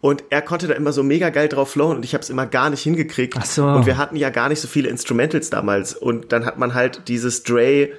und 0.01 0.25
er 0.31 0.42
konnte 0.42 0.66
da 0.66 0.75
immer 0.75 0.92
so 0.92 1.03
mega 1.03 1.31
geil 1.31 1.48
drauf 1.48 1.70
flowen 1.72 1.96
und 1.98 2.05
ich 2.05 2.14
habe 2.14 2.22
es 2.22 2.31
immer 2.31 2.46
gar 2.46 2.70
nicht 2.70 2.83
hingekriegt 2.83 3.37
Ach 3.38 3.44
so. 3.44 3.64
und 3.66 3.87
wir 3.87 3.96
hatten 3.98 4.16
ja 4.16 4.31
gar 4.31 4.48
nicht 4.48 4.61
so 4.61 4.66
viele 4.68 4.88
Instrumentals 4.88 5.51
damals 5.51 5.94
und 5.94 6.33
dann 6.33 6.44
hat 6.46 6.59
man 6.59 6.75
halt 6.75 7.07
dieses 7.09 7.42
Dre 7.44 7.90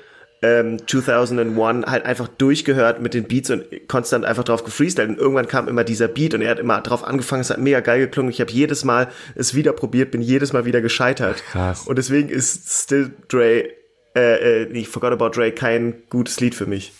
ähm, 0.44 0.86
2001 0.86 1.88
halt 1.88 2.06
einfach 2.06 2.28
durchgehört 2.28 3.02
mit 3.02 3.14
den 3.14 3.24
Beats 3.24 3.50
und 3.50 3.64
konstant 3.88 4.26
einfach 4.26 4.44
drauf 4.44 4.64
gefreestylt 4.66 5.10
und 5.10 5.18
irgendwann 5.18 5.48
kam 5.48 5.70
immer 5.70 5.86
dieser 5.86 6.10
Beat 6.10 6.34
und 6.34 6.42
er 6.42 6.52
hat 6.52 6.60
immer 6.60 6.82
drauf 6.82 7.04
angefangen, 7.04 7.42
es 7.42 7.50
hat 7.50 7.60
mega 7.60 7.80
geil 7.80 8.00
geklungen. 8.02 8.30
Ich 8.30 8.42
habe 8.42 8.52
jedes 8.52 8.84
Mal 8.84 9.08
es 9.36 9.56
wieder 9.56 9.72
probiert, 9.72 10.12
bin 10.12 10.22
jedes 10.22 10.52
Mal 10.52 10.66
wieder 10.66 10.82
gescheitert. 10.82 11.44
Krass. 11.52 11.88
Und 11.88 11.98
deswegen 11.98 12.28
ist 12.30 12.70
Still 12.84 13.14
Dre, 13.30 13.70
äh, 14.16 14.64
äh, 14.64 14.72
ich 14.74 14.90
Forgot 14.90 15.14
About 15.14 15.30
Dre 15.30 15.52
kein 15.52 16.04
gutes 16.10 16.40
Lied 16.42 16.56
für 16.56 16.66
mich. 16.66 16.92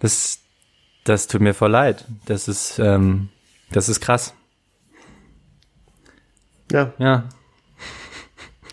Das, 0.00 0.38
das 1.04 1.26
tut 1.26 1.42
mir 1.42 1.52
voll 1.54 1.70
leid. 1.70 2.06
Das 2.24 2.48
ist, 2.48 2.78
ähm, 2.78 3.28
das 3.72 3.90
ist 3.90 4.00
krass. 4.00 4.32
Ja, 6.72 6.92
Ja. 6.98 7.28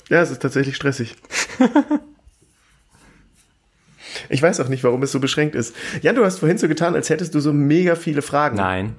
ja, 0.10 0.22
es 0.22 0.32
ist 0.32 0.42
tatsächlich 0.42 0.76
stressig. 0.78 1.16
Ich 4.34 4.42
weiß 4.42 4.60
auch 4.62 4.68
nicht, 4.68 4.84
warum 4.84 5.04
es 5.04 5.12
so 5.12 5.20
beschränkt 5.20 5.54
ist. 5.54 5.76
Jan, 6.02 6.16
du 6.16 6.26
hast 6.26 6.40
vorhin 6.40 6.58
so 6.58 6.68
getan, 6.68 6.96
als 6.96 7.10
hättest 7.12 7.36
du 7.36 7.40
so 7.40 7.54
mega 7.54 7.94
viele 7.96 8.24
Fragen. 8.24 8.58
Nein. 8.58 8.96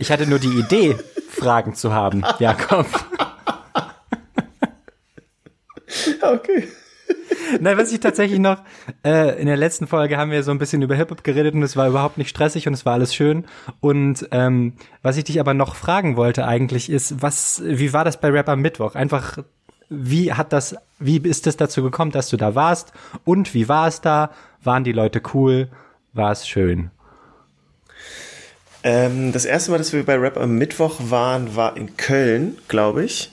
Ich 0.00 0.10
hatte 0.10 0.26
nur 0.26 0.40
die 0.40 0.58
Idee, 0.58 0.96
Fragen 1.30 1.74
zu 1.74 1.92
haben, 1.92 2.24
Jakob. 2.40 2.86
Okay. 6.20 6.68
Nein, 7.60 7.78
was 7.78 7.92
ich 7.92 8.00
tatsächlich 8.00 8.38
noch, 8.38 8.62
äh, 9.04 9.40
in 9.40 9.46
der 9.46 9.56
letzten 9.56 9.86
Folge 9.86 10.16
haben 10.16 10.30
wir 10.30 10.42
so 10.42 10.50
ein 10.50 10.58
bisschen 10.58 10.82
über 10.82 10.94
Hip-Hop 10.94 11.24
geredet 11.24 11.54
und 11.54 11.62
es 11.62 11.76
war 11.76 11.88
überhaupt 11.88 12.18
nicht 12.18 12.28
stressig 12.28 12.66
und 12.66 12.74
es 12.74 12.84
war 12.84 12.94
alles 12.94 13.14
schön. 13.14 13.44
Und 13.80 14.28
ähm, 14.32 14.74
was 15.02 15.16
ich 15.16 15.24
dich 15.24 15.40
aber 15.40 15.54
noch 15.54 15.74
fragen 15.74 16.16
wollte 16.16 16.46
eigentlich 16.46 16.90
ist, 16.90 17.22
was, 17.22 17.62
wie 17.64 17.92
war 17.92 18.04
das 18.04 18.20
bei 18.20 18.28
Rap 18.30 18.48
am 18.48 18.60
Mittwoch? 18.60 18.94
Einfach, 18.94 19.38
wie 19.90 20.32
hat 20.32 20.52
das, 20.52 20.76
wie 20.98 21.18
ist 21.18 21.46
es 21.46 21.56
dazu 21.56 21.82
gekommen, 21.82 22.12
dass 22.12 22.30
du 22.30 22.36
da 22.36 22.54
warst? 22.54 22.92
Und 23.24 23.52
wie 23.52 23.68
war 23.68 23.88
es 23.88 24.00
da? 24.00 24.30
Waren 24.62 24.84
die 24.84 24.92
Leute 24.92 25.20
cool? 25.34 25.68
War 26.12 26.32
es 26.32 26.46
schön? 26.46 26.90
Ähm, 28.82 29.32
das 29.32 29.44
erste 29.44 29.72
Mal, 29.72 29.78
dass 29.78 29.92
wir 29.92 30.06
bei 30.06 30.16
Rap 30.16 30.38
am 30.38 30.56
Mittwoch 30.56 30.96
waren, 31.10 31.54
war 31.54 31.76
in 31.76 31.96
Köln, 31.96 32.56
glaube 32.68 33.04
ich. 33.04 33.30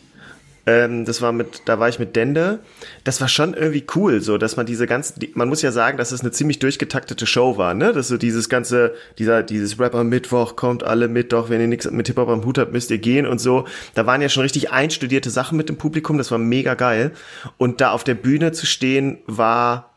Ähm, 0.67 1.05
das 1.05 1.21
war 1.21 1.31
mit, 1.31 1.61
da 1.65 1.79
war 1.79 1.87
ich 1.87 1.97
mit 1.97 2.15
Dende. 2.17 2.59
Das 3.05 3.21
war 3.21 3.29
schon 3.29 3.53
irgendwie 3.53 3.85
cool, 3.95 4.19
so, 4.19 4.37
dass 4.37 4.57
man 4.57 4.65
diese 4.65 4.85
ganzen, 4.85 5.19
die, 5.19 5.31
man 5.33 5.47
muss 5.47 5.61
ja 5.61 5.71
sagen, 5.71 5.97
dass 5.97 6.11
es 6.11 6.21
eine 6.21 6.31
ziemlich 6.31 6.59
durchgetaktete 6.59 7.25
Show 7.25 7.57
war, 7.57 7.73
ne? 7.73 7.93
Dass 7.93 8.09
so 8.09 8.17
dieses 8.17 8.49
ganze, 8.49 8.93
dieser, 9.17 9.43
dieses 9.43 9.79
Rap 9.79 9.95
am 9.95 10.09
Mittwoch 10.09 10.57
kommt 10.57 10.83
alle 10.83 11.07
mit, 11.07 11.31
doch 11.31 11.49
wenn 11.49 11.61
ihr 11.61 11.67
nichts 11.67 11.89
mit 11.89 12.07
Hip-Hop 12.07 12.27
am 12.27 12.43
Hut 12.43 12.57
habt, 12.57 12.73
müsst 12.73 12.91
ihr 12.91 12.97
gehen 12.97 13.25
und 13.25 13.39
so. 13.39 13.65
Da 13.95 14.05
waren 14.05 14.21
ja 14.21 14.27
schon 14.27 14.43
richtig 14.43 14.69
einstudierte 14.69 15.29
Sachen 15.29 15.57
mit 15.57 15.69
dem 15.69 15.77
Publikum, 15.77 16.17
das 16.17 16.31
war 16.31 16.37
mega 16.37 16.73
geil. 16.73 17.11
Und 17.57 17.79
da 17.79 17.91
auf 17.91 18.03
der 18.03 18.15
Bühne 18.15 18.51
zu 18.51 18.65
stehen, 18.65 19.19
war, 19.25 19.96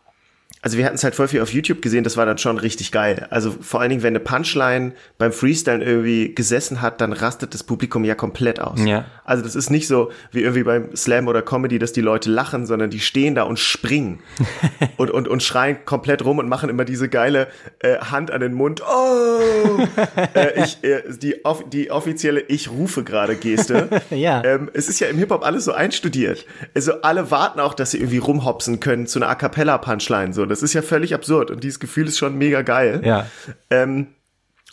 also 0.62 0.76
wir 0.76 0.84
hatten 0.84 0.96
es 0.96 1.04
halt 1.04 1.14
voll 1.14 1.28
viel 1.28 1.40
auf 1.40 1.52
YouTube 1.52 1.80
gesehen, 1.80 2.04
das 2.04 2.16
war 2.18 2.26
dann 2.26 2.36
schon 2.36 2.58
richtig 2.58 2.92
geil. 2.92 3.26
Also 3.30 3.54
vor 3.60 3.80
allen 3.80 3.88
Dingen, 3.88 4.02
wenn 4.02 4.14
eine 4.14 4.20
Punchline 4.20 4.92
beim 5.16 5.32
Freestyle 5.32 5.82
irgendwie 5.82 6.34
gesessen 6.34 6.82
hat, 6.82 7.00
dann 7.00 7.14
rastet 7.14 7.54
das 7.54 7.62
Publikum 7.62 8.04
ja 8.04 8.14
komplett 8.14 8.60
aus. 8.60 8.78
Ja. 8.84 9.06
Also 9.24 9.42
das 9.42 9.54
ist 9.54 9.70
nicht 9.70 9.86
so 9.86 10.10
wie 10.32 10.40
irgendwie 10.40 10.64
beim 10.64 10.94
Slam 10.94 11.28
oder 11.28 11.40
Comedy, 11.40 11.78
dass 11.78 11.92
die 11.92 12.02
Leute 12.02 12.30
lachen, 12.30 12.66
sondern 12.66 12.90
die 12.90 13.00
stehen 13.00 13.34
da 13.34 13.44
und 13.44 13.58
springen 13.58 14.20
und, 14.98 15.10
und, 15.10 15.28
und 15.28 15.42
schreien 15.42 15.78
komplett 15.86 16.24
rum 16.24 16.38
und 16.38 16.48
machen 16.48 16.68
immer 16.68 16.84
diese 16.84 17.08
geile 17.08 17.48
äh, 17.78 17.96
Hand 17.98 18.30
an 18.30 18.40
den 18.40 18.52
Mund. 18.52 18.82
Oh! 18.82 19.86
äh, 20.34 20.62
ich, 20.62 20.84
äh, 20.84 21.02
die, 21.16 21.44
off 21.44 21.64
die 21.70 21.90
offizielle 21.90 22.40
Ich 22.40 22.70
rufe 22.70 23.02
gerade 23.02 23.36
Geste. 23.36 23.88
Ja. 24.10 24.42
Ähm, 24.44 24.70
es 24.72 24.88
ist 24.88 24.98
ja 24.98 25.06
im 25.06 25.18
Hip-Hop 25.18 25.44
alles 25.44 25.64
so 25.64 25.72
einstudiert. 25.72 26.44
Also 26.74 27.00
alle 27.02 27.30
warten 27.30 27.60
auch, 27.60 27.74
dass 27.74 27.92
sie 27.92 27.98
irgendwie 27.98 28.18
rumhopsen 28.18 28.80
können 28.80 29.06
zu 29.06 29.18
einer 29.18 29.28
A 29.28 29.34
Cappella-Punchline. 29.34 30.32
So, 30.32 30.46
das 30.50 30.62
ist 30.62 30.74
ja 30.74 30.82
völlig 30.82 31.14
absurd 31.14 31.50
und 31.50 31.64
dieses 31.64 31.80
Gefühl 31.80 32.08
ist 32.08 32.18
schon 32.18 32.36
mega 32.36 32.62
geil. 32.62 33.00
Ja. 33.04 33.26
Ähm, 33.70 34.08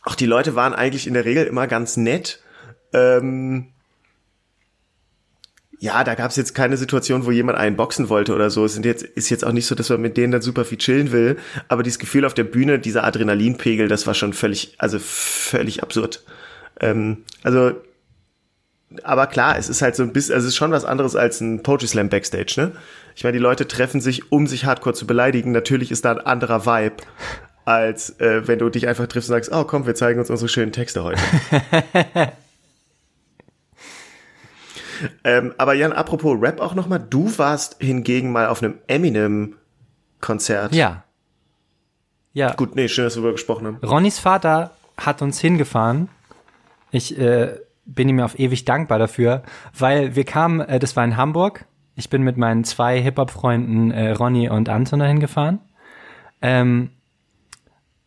auch 0.03 0.15
die 0.15 0.25
Leute 0.25 0.55
waren 0.55 0.73
eigentlich 0.73 1.07
in 1.07 1.13
der 1.13 1.25
Regel 1.25 1.45
immer 1.45 1.67
ganz 1.67 1.97
nett. 1.97 2.41
Ähm, 2.93 3.67
ja, 5.79 6.03
da 6.03 6.15
gab 6.15 6.31
es 6.31 6.37
jetzt 6.37 6.55
keine 6.55 6.77
Situation, 6.77 7.25
wo 7.25 7.31
jemand 7.31 7.57
einen 7.57 7.75
boxen 7.75 8.09
wollte 8.09 8.33
oder 8.33 8.49
so. 8.49 8.65
Es 8.65 8.73
sind 8.73 8.85
jetzt, 8.85 9.03
ist 9.03 9.29
jetzt 9.29 9.45
auch 9.45 9.51
nicht 9.51 9.67
so, 9.67 9.75
dass 9.75 9.89
man 9.89 10.01
mit 10.01 10.17
denen 10.17 10.31
dann 10.31 10.41
super 10.41 10.65
viel 10.65 10.77
chillen 10.79 11.11
will. 11.11 11.37
Aber 11.67 11.83
dieses 11.83 11.99
Gefühl 11.99 12.25
auf 12.25 12.33
der 12.33 12.45
Bühne, 12.45 12.79
dieser 12.79 13.03
Adrenalinpegel, 13.03 13.87
das 13.87 14.07
war 14.07 14.15
schon 14.15 14.33
völlig, 14.33 14.73
also 14.79 14.97
völlig 14.99 15.83
absurd. 15.83 16.23
Ähm, 16.79 17.25
also, 17.43 17.73
aber 19.03 19.27
klar, 19.27 19.57
es 19.57 19.67
ist 19.67 19.81
halt 19.81 19.95
so 19.95 20.03
ein 20.03 20.13
bisschen, 20.13 20.35
also 20.35 20.45
es 20.45 20.53
ist 20.53 20.57
schon 20.57 20.71
was 20.71 20.85
anderes 20.85 21.15
als 21.15 21.41
ein 21.41 21.61
Poetry 21.61 21.87
Slam 21.87 22.09
Backstage, 22.09 22.53
ne? 22.57 22.71
Ich 23.15 23.23
meine, 23.23 23.33
die 23.37 23.43
Leute 23.43 23.67
treffen 23.67 23.99
sich, 23.99 24.31
um 24.31 24.47
sich 24.47 24.65
hardcore 24.65 24.95
zu 24.95 25.07
beleidigen. 25.07 25.51
Natürlich 25.51 25.91
ist 25.91 26.05
da 26.05 26.11
ein 26.11 26.19
anderer 26.19 26.65
Vibe, 26.65 26.97
als 27.65 28.19
äh, 28.19 28.47
wenn 28.47 28.59
du 28.59 28.69
dich 28.69 28.87
einfach 28.87 29.07
triffst 29.07 29.29
und 29.29 29.35
sagst, 29.35 29.51
oh 29.51 29.65
komm, 29.65 29.85
wir 29.85 29.95
zeigen 29.95 30.19
uns 30.19 30.29
unsere 30.29 30.47
schönen 30.47 30.71
Texte 30.71 31.03
heute. 31.03 31.21
ähm, 35.23 35.53
aber 35.57 35.73
Jan, 35.73 35.91
apropos 35.91 36.37
Rap 36.39 36.61
auch 36.61 36.75
nochmal, 36.75 36.99
du 36.99 37.37
warst 37.37 37.77
hingegen 37.79 38.31
mal 38.31 38.47
auf 38.47 38.63
einem 38.63 38.75
Eminem-Konzert. 38.87 40.73
Ja. 40.73 41.03
Ja. 42.33 42.53
Gut, 42.53 42.75
nee, 42.75 42.87
schön, 42.87 43.03
dass 43.03 43.15
wir 43.15 43.21
darüber 43.21 43.33
gesprochen 43.33 43.67
haben. 43.67 43.77
Ronnys 43.83 44.19
Vater 44.19 44.71
hat 44.95 45.21
uns 45.21 45.41
hingefahren. 45.41 46.07
Ich 46.91 47.17
äh, 47.17 47.55
bin 47.87 48.09
ihm 48.09 48.19
auf 48.19 48.37
ewig 48.37 48.65
dankbar 48.65 48.99
dafür, 48.99 49.43
weil 49.77 50.15
wir 50.15 50.25
kamen, 50.25 50.59
äh, 50.61 50.79
das 50.79 50.95
war 50.95 51.03
in 51.03 51.17
Hamburg. 51.17 51.65
Ich 51.95 52.09
bin 52.09 52.21
mit 52.21 52.37
meinen 52.37 52.63
zwei 52.63 53.01
Hip-Hop-Freunden 53.01 53.91
äh, 53.91 54.11
Ronny 54.11 54.49
und 54.49 54.69
Anton 54.69 54.99
dahin 54.99 55.19
gefahren. 55.19 55.59
Ähm, 56.41 56.91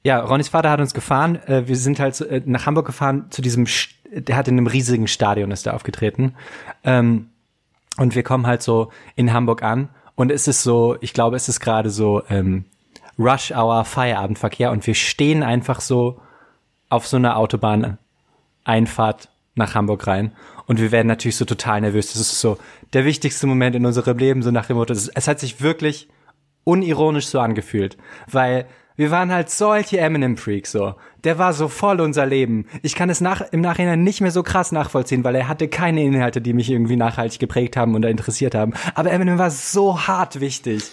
ja, 0.05 0.21
Ronnys 0.21 0.49
Vater 0.49 0.71
hat 0.71 0.81
uns 0.81 0.95
gefahren. 0.95 1.37
Äh, 1.47 1.67
wir 1.67 1.77
sind 1.77 1.99
halt 1.99 2.21
äh, 2.21 2.43
nach 2.45 2.67
Hamburg 2.67 2.87
gefahren 2.87 3.27
zu 3.31 3.43
diesem, 3.43 3.67
St 3.67 3.97
der 4.13 4.37
hat 4.37 4.49
in 4.49 4.59
einem 4.59 4.67
riesigen 4.67 5.07
Stadion 5.07 5.53
ist 5.53 5.67
da 5.67 5.73
aufgetreten. 5.73 6.35
Ähm, 6.83 7.31
und 7.97 8.15
wir 8.15 8.23
kommen 8.23 8.47
halt 8.47 8.63
so 8.63 8.91
in 9.15 9.33
Hamburg 9.33 9.63
an 9.63 9.89
und 10.17 10.33
es 10.33 10.49
ist 10.49 10.63
so, 10.63 10.97
ich 11.01 11.13
glaube, 11.13 11.37
es 11.37 11.49
ist 11.49 11.61
gerade 11.61 11.91
so 11.91 12.23
ähm, 12.29 12.65
Rush 13.19 13.53
Hour 13.53 13.85
Feierabendverkehr 13.85 14.71
und 14.71 14.87
wir 14.87 14.95
stehen 14.95 15.43
einfach 15.43 15.81
so 15.81 16.21
auf 16.89 17.07
so 17.07 17.17
einer 17.17 17.37
Autobahn 17.37 17.99
Einfahrt 18.65 19.31
nach 19.61 19.75
Hamburg 19.77 20.07
rein 20.07 20.33
und 20.67 20.81
wir 20.81 20.91
werden 20.91 21.07
natürlich 21.07 21.37
so 21.37 21.45
total 21.45 21.81
nervös. 21.81 22.13
Das 22.13 22.21
ist 22.21 22.41
so 22.41 22.59
der 22.93 23.05
wichtigste 23.05 23.47
Moment 23.47 23.77
in 23.77 23.87
unserem 23.87 24.19
Leben, 24.19 24.43
so 24.43 24.51
nach 24.51 24.67
dem 24.67 24.77
Motto. 24.77 24.93
Es 24.93 25.29
hat 25.29 25.39
sich 25.39 25.61
wirklich 25.61 26.09
unironisch 26.65 27.27
so 27.27 27.41
angefühlt, 27.41 27.97
weil 28.31 28.67
wir 28.97 29.11
waren 29.11 29.33
halt 29.33 29.49
solche 29.49 29.99
Eminem-Freaks 29.99 30.73
so. 30.73 30.95
Der 31.25 31.39
war 31.39 31.55
so 31.55 31.69
voll 31.69 32.01
unser 32.01 32.27
Leben. 32.27 32.67
Ich 32.83 32.95
kann 32.95 33.09
es 33.09 33.21
nach, 33.23 33.41
im 33.51 33.63
Nachhinein 33.63 34.05
nicht 34.05 34.21
mehr 34.21 34.31
so 34.31 34.43
krass 34.43 34.73
nachvollziehen, 34.73 35.25
weil 35.25 35.37
er 35.37 35.49
hatte 35.49 35.69
keine 35.69 36.05
Inhalte, 36.05 36.43
die 36.43 36.53
mich 36.53 36.71
irgendwie 36.71 36.97
nachhaltig 36.97 37.39
geprägt 37.41 37.79
haben 37.79 37.95
oder 37.95 38.11
interessiert 38.11 38.55
haben. 38.55 38.75
Aber 38.95 39.11
Eminem 39.11 39.39
war 39.39 39.51
so 39.51 40.07
hart 40.07 40.41
wichtig. 40.41 40.91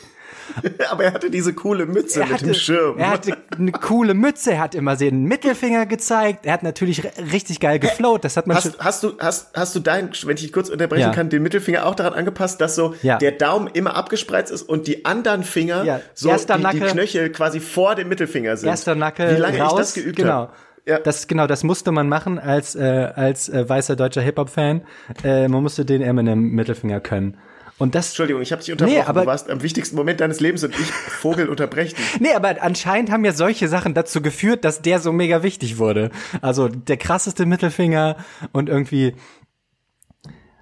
Aber 0.89 1.03
er 1.03 1.13
hatte 1.13 1.29
diese 1.29 1.53
coole 1.53 1.85
Mütze 1.85 2.19
Er 2.21 2.25
mit 2.27 2.35
hatte, 2.35 2.45
dem 2.45 2.53
Schirm. 2.53 2.97
er 2.97 3.11
hatte 3.11 3.37
eine 3.57 3.71
coole 3.71 4.13
Mütze, 4.13 4.53
er 4.53 4.59
hat 4.61 4.75
immer 4.75 4.95
den 4.95 5.23
Mittelfinger 5.25 5.85
gezeigt, 5.85 6.45
er 6.45 6.53
hat 6.53 6.63
natürlich 6.63 7.03
richtig 7.31 7.59
geil 7.59 7.79
geflowt, 7.79 8.23
das 8.23 8.37
hat 8.37 8.47
man 8.47 8.61
schon. 8.61 8.71
Hast, 8.79 8.83
hast 8.83 9.03
du, 9.03 9.13
hast, 9.19 9.57
hast 9.57 9.75
du 9.75 9.79
deinen, 9.79 10.09
wenn 10.25 10.35
ich 10.35 10.43
dich 10.43 10.53
kurz 10.53 10.69
unterbrechen 10.69 11.01
Ja. 11.01 11.11
kann, 11.11 11.29
den 11.29 11.43
Mittelfinger 11.43 11.85
auch 11.85 11.95
daran 11.95 12.13
angepasst, 12.13 12.59
dass 12.61 12.75
so 12.75 12.95
Ja. 13.01 13.17
der 13.17 13.31
Daumen 13.33 13.67
immer 13.73 13.95
abgespreizt 13.95 14.51
ist 14.51 14.63
und 14.63 14.87
die 14.87 15.05
anderen 15.05 15.43
Finger 15.43 15.83
Ja. 15.83 16.01
so 16.13 16.29
die, 16.29 16.45
die 16.45 16.61
Nacke- 16.61 16.79
Knöchel 16.91 17.29
quasi 17.31 17.59
vor 17.59 17.95
dem 17.95 18.09
Mittelfinger 18.09 18.57
sind. 18.57 18.69
Erster 18.69 18.95
Nacke 18.95 19.35
Wie 19.35 19.39
lange 19.39 19.59
raus, 19.59 19.71
ich 19.73 19.77
das 19.77 19.93
geübt 19.93 20.15
genau. 20.17 20.29
habe. 20.31 20.53
Ja. 20.85 20.99
Das 20.99 21.27
genau, 21.27 21.47
das 21.47 21.63
musste 21.65 21.91
man 21.91 22.07
machen 22.07 22.39
als 22.39 22.73
äh, 22.73 22.81
als 23.13 23.49
äh, 23.49 23.67
weißer 23.67 23.97
deutscher 23.97 24.21
Hip 24.21 24.37
Hop 24.37 24.49
Fan. 24.49 24.83
Äh, 25.21 25.49
man 25.49 25.61
musste 25.61 25.83
den 25.83 26.01
Eminem 26.01 26.51
Mittelfinger 26.51 27.01
können. 27.01 27.35
Und 27.79 27.93
das 27.93 28.07
Entschuldigung, 28.07 28.41
ich 28.41 28.51
habe 28.51 28.61
dich 28.61 28.71
unterbrochen. 28.71 28.97
Nee, 28.97 29.03
aber- 29.05 29.21
du 29.21 29.27
warst 29.27 29.49
am 29.49 29.61
wichtigsten 29.61 29.95
Moment 29.95 30.19
deines 30.19 30.39
Lebens 30.39 30.63
und 30.63 30.73
ich 30.79 30.87
Vogel 30.91 31.47
unterbrechen. 31.49 31.95
Nee, 32.19 32.33
aber 32.33 32.61
anscheinend 32.61 33.11
haben 33.11 33.23
ja 33.23 33.33
solche 33.33 33.67
Sachen 33.67 33.93
dazu 33.93 34.21
geführt, 34.21 34.65
dass 34.65 34.81
der 34.81 34.99
so 34.99 35.11
mega 35.11 35.43
wichtig 35.43 35.77
wurde. 35.77 36.09
Also 36.41 36.67
der 36.67 36.97
krasseste 36.97 37.45
Mittelfinger 37.45 38.17
und 38.51 38.69
irgendwie 38.69 39.13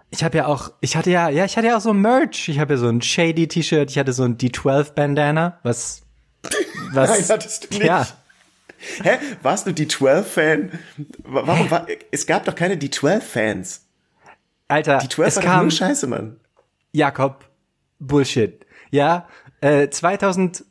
ich 0.10 0.23
habe 0.23 0.38
ja 0.38 0.45
auch, 0.45 0.71
ich 0.82 0.95
hatte 0.95 1.12
ja, 1.12 1.28
ja, 1.30 1.43
ich 1.45 1.58
hatte 1.58 1.67
ja 1.67 1.78
auch 1.78 1.82
so 1.82 1.93
Merch. 1.93 2.47
Ich 2.47 2.60
habe 2.60 2.73
ja 2.75 2.78
so 2.78 2.88
ein 2.88 3.01
Shady 3.01 3.47
T-Shirt, 3.47 3.89
ich 3.91 3.97
hatte 3.97 4.13
so 4.13 4.23
ein 4.23 4.38
D12 4.38 4.93
Bandana, 4.93 5.60
was 5.63 6.04
was 6.93 7.10
Nein, 7.10 7.23
hattest 7.30 7.65
du 7.65 7.78
nicht. 7.78 7.86
Ja, 7.88 8.08
Hä? 9.04 9.17
Warst 9.41 9.65
du 9.67 9.71
die 9.71 9.88
12-Fan? 9.88 10.71
Warum 11.23 11.71
war, 11.71 11.88
es 12.12 12.28
gab 12.28 12.45
doch 12.45 12.56
keine 12.56 12.78
die 12.78 12.89
12-Fans. 12.89 13.82
Alter, 14.67 14.97
Die 14.99 15.10
12 15.10 15.38
es 15.38 15.43
kam 15.43 15.62
nur 15.63 15.71
Scheiße, 15.71 16.08
Mann. 16.08 16.38
Jakob, 16.95 17.45
Bullshit. 17.99 18.65
Ja, 18.89 19.27
äh, 19.62 19.89
2000, 19.89 20.63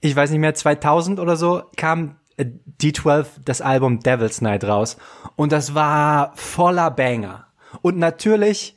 ich 0.00 0.16
weiß 0.16 0.30
nicht 0.30 0.40
mehr, 0.40 0.54
2000 0.54 1.20
oder 1.20 1.36
so, 1.36 1.62
kam 1.76 2.16
äh, 2.36 2.46
D12, 2.80 3.26
das 3.44 3.60
Album 3.60 4.00
Devil's 4.00 4.40
Night 4.40 4.64
raus. 4.64 4.96
Und 5.36 5.52
das 5.52 5.74
war 5.74 6.32
voller 6.36 6.90
Banger. 6.90 7.46
Und 7.82 7.98
natürlich 7.98 8.76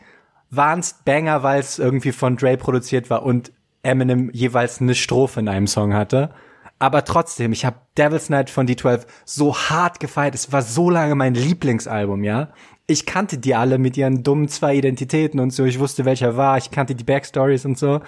waren's 0.50 1.02
Banger, 1.06 1.44
weil 1.44 1.60
es 1.60 1.80
irgendwie 1.80 2.12
von 2.12 2.36
Dre 2.36 2.58
produziert 2.58 3.10
war 3.10 3.24
und 3.24 3.52
Eminem 3.84 4.30
jeweils 4.34 4.82
eine 4.82 4.96
Strophe 4.96 5.40
in 5.40 5.48
einem 5.48 5.68
Song 5.68 5.94
hatte. 5.94 6.32
Aber 6.78 7.06
trotzdem, 7.06 7.54
ich 7.54 7.64
habe 7.64 7.78
Devil's 7.98 8.30
Night 8.30 8.50
von 8.50 8.68
D12 8.68 9.06
so 9.24 9.56
hart 9.56 10.02
gefeiert. 10.02 10.36
Es 10.36 10.52
war 10.52 10.62
so 10.62 10.90
lange 10.90 11.16
mein 11.16 11.34
Lieblingsalbum, 11.34 12.24
ja. 12.24 12.50
Ich 12.88 13.06
kannte 13.06 13.38
die 13.38 13.56
alle 13.56 13.78
mit 13.78 13.98
ihren 13.98 14.24
dummen 14.24 14.48
zwei 14.48 14.76
Identitäten 14.76 15.40
und 15.40 15.52
so. 15.52 15.66
Ich 15.66 15.80
wusste, 15.80 16.06
welcher 16.06 16.38
war. 16.38 16.58
Ich 16.58 16.70
kannte 16.72 16.94
die 16.96 17.04
Backstories 17.04 17.66
und 17.66 17.78
so. 17.78 18.02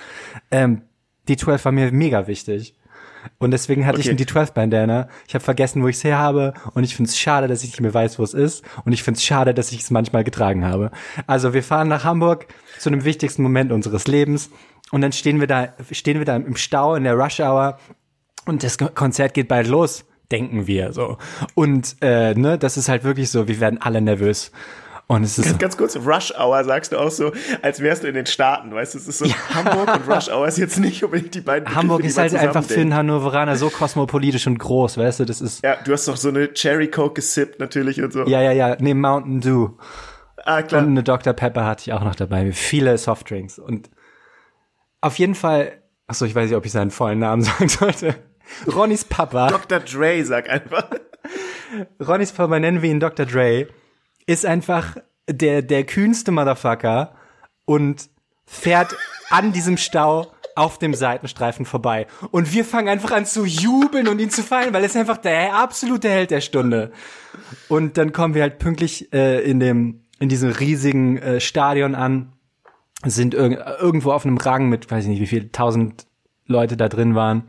Ähm, 0.52 0.84
D12 1.28 1.66
war 1.66 1.72
mir 1.72 1.92
mega 1.92 2.28
wichtig. 2.28 2.76
Und 3.40 3.52
deswegen 3.52 3.86
hatte 3.86 4.00
ich 4.00 4.10
Okay. 4.10 4.16
einen 4.18 4.46
D12-Bandana. 4.46 5.10
Ich 5.28 5.34
habe 5.34 5.44
vergessen, 5.44 5.84
wo 5.84 5.88
ich 5.88 5.98
es 5.98 6.04
her 6.04 6.18
habe. 6.18 6.54
Und 6.76 6.84
ich 6.84 6.96
finde 6.96 7.10
es 7.10 7.18
schade, 7.18 7.48
dass 7.48 7.64
ich 7.64 7.72
nicht 7.72 7.82
mehr 7.82 7.94
weiß, 7.94 8.20
wo 8.20 8.24
es 8.24 8.34
ist. 8.34 8.64
Und 8.86 8.94
ich 8.94 9.04
finde 9.04 9.18
es 9.18 9.24
schade, 9.26 9.54
dass 9.54 9.72
ich 9.72 9.82
es 9.82 9.92
manchmal 9.92 10.24
getragen 10.24 10.64
habe. 10.64 10.92
Also 11.26 11.54
wir 11.54 11.64
fahren 11.64 11.88
nach 11.88 12.04
Hamburg 12.04 12.48
zu 12.80 12.90
einem 12.90 13.04
wichtigsten 13.04 13.44
Moment 13.44 13.72
unseres 13.72 14.08
Lebens. 14.08 14.50
Und 14.92 15.02
dann 15.02 15.12
stehen 15.12 15.40
wir 15.40 15.48
da, 15.48 15.74
stehen 15.92 16.20
wir 16.20 16.26
da 16.26 16.36
im 16.38 16.56
Stau 16.56 16.96
in 16.96 17.04
der 17.04 17.16
Rush 17.16 17.40
Hour. 17.42 17.78
Und 18.46 18.64
das 18.64 18.78
Konzert 18.78 19.34
geht 19.34 19.50
bald 19.50 19.68
los, 19.68 20.06
denken 20.32 20.68
wir 20.68 20.94
so. 20.94 21.18
Und 21.56 21.98
äh, 22.02 22.34
ne, 22.34 22.58
das 22.58 22.78
ist 22.78 22.90
halt 22.90 23.04
wirklich 23.04 23.30
so, 23.30 23.48
wir 23.48 23.60
werden 23.60 23.82
alle 23.82 24.02
nervös. 24.02 24.52
Und 25.10 25.24
es 25.24 25.40
ist 25.40 25.58
Ganz 25.58 25.78
kurz, 25.78 25.96
Rush 25.96 26.34
Hour 26.38 26.66
sagst 26.66 26.92
du 26.92 26.98
auch 26.98 27.10
so, 27.10 27.32
als 27.62 27.80
wärst 27.80 28.04
du 28.04 28.10
in 28.10 28.14
den 28.14 28.26
Staaten, 28.26 28.74
weißt 28.74 28.94
du, 28.94 28.98
es 28.98 29.08
ist 29.08 29.20
so, 29.20 29.26
Hamburg 29.54 29.96
und 29.96 30.14
Rush 30.14 30.28
Hour 30.28 30.46
ist 30.50 30.58
jetzt 30.58 30.80
nicht 30.80 31.02
unbedingt 31.02 31.34
die 31.34 31.40
beiden 31.40 31.64
Begriffe, 31.64 31.80
Hamburg 31.80 32.02
die 32.02 32.08
ist 32.08 32.18
halt 32.18 32.36
einfach 32.36 32.64
für 32.66 32.82
einen 32.82 32.94
Hannoveraner 32.94 33.56
so 33.56 33.70
kosmopolitisch 33.70 34.48
und 34.48 34.58
groß, 34.58 34.98
weißt 34.98 35.22
du, 35.22 35.26
das 35.26 35.40
ist 35.40 35.64
Ja, 35.64 35.78
du 35.82 35.94
hast 35.94 36.10
doch 36.10 36.18
so 36.18 36.28
eine 36.28 36.52
Cherry 36.54 36.92
Coke 36.92 37.14
gesippt 37.14 37.62
natürlich 37.62 38.04
und 38.04 38.12
so. 38.12 38.26
ja 38.28 38.42
ja 38.42 38.52
ja, 38.52 38.76
nee, 38.82 38.94
Mountain 38.94 39.40
Dew. 39.40 39.70
Ah, 40.44 40.62
klar. 40.62 40.82
Und 40.82 40.90
eine 40.90 41.04
Dr. 41.04 41.34
Pepper 41.34 41.66
hatte 41.66 41.84
ich 41.84 41.94
auch 41.94 42.04
noch 42.04 42.16
dabei. 42.16 42.52
Viele 42.52 42.98
Softdrinks. 42.98 43.60
Und 43.60 43.90
auf 45.02 45.18
jeden 45.20 45.36
Fall, 45.36 45.82
achso, 46.08 46.26
ich 46.26 46.36
weiß 46.36 46.50
nicht, 46.50 46.58
ob 46.58 46.66
ich 46.66 46.72
seinen 46.72 46.92
vollen 46.92 47.20
Namen 47.20 47.42
sagen 47.44 47.70
sollte. 47.70 48.16
Ronnys 48.74 49.06
Papa. 49.06 49.50
Dr. 49.50 49.80
Dre, 49.80 50.24
sag 50.24 50.50
einfach. 50.50 50.90
Ronny 52.06 52.26
Spalmer, 52.26 52.60
nennen 52.60 52.82
wir 52.82 52.90
ihn 52.90 53.00
Dr. 53.00 53.26
Dre, 53.26 53.68
ist 54.26 54.46
einfach 54.46 54.98
der, 55.30 55.62
der 55.62 55.84
kühnste 55.84 56.32
Motherfucker 56.32 57.16
und 57.66 58.10
fährt 58.46 58.96
an 59.30 59.52
diesem 59.52 59.78
Stau 59.78 60.32
auf 60.56 60.80
dem 60.80 60.94
Seitenstreifen 60.94 61.66
vorbei. 61.66 62.08
Und 62.32 62.52
wir 62.54 62.66
fangen 62.66 62.88
einfach 62.88 63.12
an 63.12 63.26
zu 63.26 63.46
jubeln 63.46 64.08
und 64.08 64.20
ihn 64.20 64.32
zu 64.32 64.42
feiern, 64.42 64.74
weil 64.74 64.82
er 64.82 64.88
ist 64.88 64.98
einfach 64.98 65.18
der 65.18 65.56
absolute 65.56 66.10
Held 66.10 66.32
der 66.32 66.42
Stunde. 66.42 66.92
Und 67.68 67.98
dann 67.98 68.12
kommen 68.12 68.34
wir 68.34 68.42
halt 68.42 68.58
pünktlich 68.58 69.14
äh, 69.14 69.42
in 69.42 69.60
dem 69.60 70.04
in 70.20 70.30
diesem 70.30 70.50
riesigen 70.50 71.18
äh, 71.18 71.40
Stadion 71.40 71.94
an, 71.94 72.34
sind 73.06 73.36
irg 73.36 73.64
irgendwo 73.80 74.12
auf 74.12 74.26
einem 74.26 74.38
Rang 74.38 74.68
mit, 74.68 74.90
weiß 74.90 75.04
ich 75.04 75.10
nicht, 75.12 75.22
wie 75.22 75.28
viel 75.28 75.50
tausend 75.50 76.08
Leute 76.48 76.76
da 76.76 76.90
drin 76.90 77.14
waren. 77.14 77.44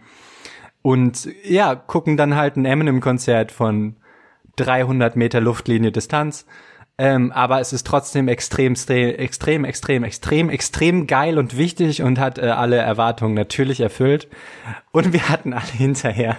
Und 0.89 1.29
ja, 1.45 1.75
gucken 1.75 2.17
dann 2.17 2.35
halt 2.35 2.57
ein 2.57 2.65
Eminem-Konzert 2.65 3.53
von 3.53 3.97
300 4.57 5.17
Meter 5.17 5.39
Luftlinie 5.39 5.93
Distanz. 5.93 6.47
Ähm, 6.97 7.31
aber 7.31 7.61
es 7.61 7.75
ist 7.75 7.87
trotzdem 7.87 8.27
extrem, 8.27 8.73
extrem, 8.73 9.67
extrem, 9.67 10.05
extrem, 10.05 10.49
extrem 10.49 11.07
geil 11.07 11.37
und 11.37 11.59
wichtig 11.59 12.01
und 12.01 12.19
hat 12.19 12.39
äh, 12.39 12.47
alle 12.47 12.77
Erwartungen 12.77 13.35
natürlich 13.35 13.81
erfüllt. 13.81 14.29
Und 14.91 15.13
wir 15.13 15.29
hatten 15.29 15.53
alle 15.53 15.71
hinterher 15.71 16.39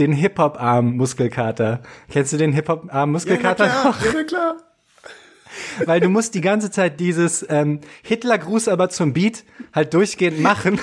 den 0.00 0.10
Hip-Hop-Arm-Muskelkater. 0.12 1.82
Kennst 2.10 2.32
du 2.32 2.36
den 2.36 2.52
Hip-Hop-Arm-Muskelkater 2.52 3.66
ja, 3.66 3.84
noch? 3.84 4.04
Ja, 4.12 4.24
klar. 4.24 4.56
Weil 5.86 6.00
du 6.00 6.08
musst 6.08 6.34
die 6.34 6.40
ganze 6.40 6.72
Zeit 6.72 6.98
dieses 6.98 7.46
ähm, 7.48 7.78
Hitler-Gruß 8.02 8.66
aber 8.66 8.88
zum 8.88 9.12
Beat 9.12 9.44
halt 9.72 9.94
durchgehend 9.94 10.40
machen. 10.40 10.80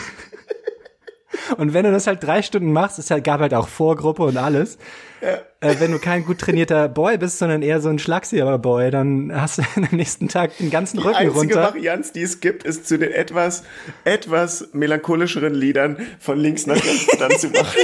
Und 1.58 1.74
wenn 1.74 1.86
du 1.86 1.92
das 1.92 2.08
halt 2.08 2.24
drei 2.24 2.42
Stunden 2.42 2.72
machst, 2.72 3.00
es 3.00 3.12
halt, 3.12 3.24
gab 3.24 3.40
halt 3.40 3.54
auch 3.54 3.68
Vorgruppe 3.68 4.24
und 4.24 4.38
alles. 4.38 4.78
Ja. 5.22 5.40
Äh, 5.60 5.80
wenn 5.80 5.92
du 5.92 6.00
kein 6.00 6.26
gut 6.26 6.40
trainierter 6.40 6.88
Boy 6.90 7.18
bist, 7.18 7.40
sondern 7.40 7.62
eher 7.62 7.82
so 7.82 7.90
ein 7.90 8.00
schlagsiger 8.00 8.58
Boy, 8.60 8.92
dann 8.92 9.32
hast 9.34 9.58
du 9.58 9.64
am 9.76 9.88
nächsten 9.92 10.28
Tag 10.28 10.58
den 10.58 10.70
ganzen 10.70 10.98
die 10.98 11.04
Rücken 11.04 11.30
runter. 11.30 11.32
Die 11.32 11.40
einzige 11.40 11.60
Varianz, 11.60 12.12
die 12.12 12.22
es 12.22 12.40
gibt, 12.40 12.64
ist 12.64 12.88
zu 12.88 12.98
den 12.98 13.12
etwas, 13.12 13.64
etwas 14.04 14.70
melancholischeren 14.74 15.54
Liedern 15.54 15.98
von 16.20 16.38
links 16.38 16.68
nach 16.68 16.76
rechts 16.76 17.18
dann 17.20 17.32
zu 17.32 17.50
machen. 17.50 17.80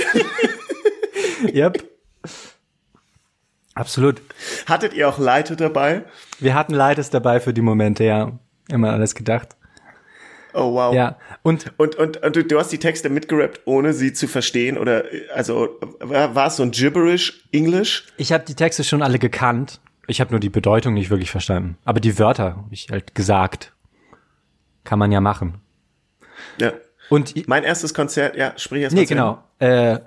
yep. 1.54 1.84
Absolut. 3.76 4.22
Hattet 4.68 4.94
ihr 4.94 5.10
auch 5.10 5.18
Leite 5.18 5.56
dabei? 5.56 6.04
Wir 6.40 6.54
hatten 6.54 6.74
Leites 6.74 7.10
dabei 7.10 7.40
für 7.40 7.54
die 7.54 7.62
Momente, 7.62 8.04
ja. 8.04 8.32
Immer 8.70 8.92
alles 8.92 9.16
gedacht. 9.16 9.56
Oh 10.54 10.74
wow. 10.74 10.94
Ja. 10.94 11.18
Und, 11.42 11.74
und, 11.78 11.96
und, 11.96 12.18
und 12.18 12.36
du, 12.36 12.44
du 12.44 12.60
hast 12.60 12.72
die 12.72 12.78
Texte 12.78 13.10
mitgerappt, 13.10 13.62
ohne 13.66 13.94
sie 13.94 14.14
zu 14.14 14.28
verstehen 14.28 14.78
oder 14.78 15.06
also 15.34 15.70
war, 16.00 16.36
war 16.36 16.48
es 16.48 16.58
so 16.58 16.64
ein 16.64 16.72
gibberish 16.72 17.44
Englisch? 17.52 18.08
Ich 18.18 18.32
habe 18.32 18.44
die 18.46 18.56
Texte 18.56 18.84
schon 18.84 19.02
alle 19.02 19.20
gekannt. 19.20 19.80
Ich 20.08 20.20
habe 20.22 20.32
nur 20.32 20.40
die 20.40 20.50
Bedeutung 20.50 20.94
nicht 20.94 21.10
wirklich 21.10 21.32
verstanden. 21.32 21.78
Aber 21.86 22.00
die 22.00 22.20
Wörter 22.20 22.58
habe 22.58 22.68
ich 22.72 22.90
halt 22.92 23.16
gesagt. 23.16 23.74
Kann 24.84 25.00
man 25.00 25.12
ja 25.12 25.22
machen. 25.22 25.62
Ja. 26.60 26.74
Und 27.10 27.48
mein 27.48 27.64
erstes 27.64 27.94
Konzert, 27.94 28.36
ja, 28.36 28.54
sprich 28.58 28.84
erst 28.84 28.96
Nee, 28.96 29.06
genau. 29.06 29.44
Äh, 29.60 30.00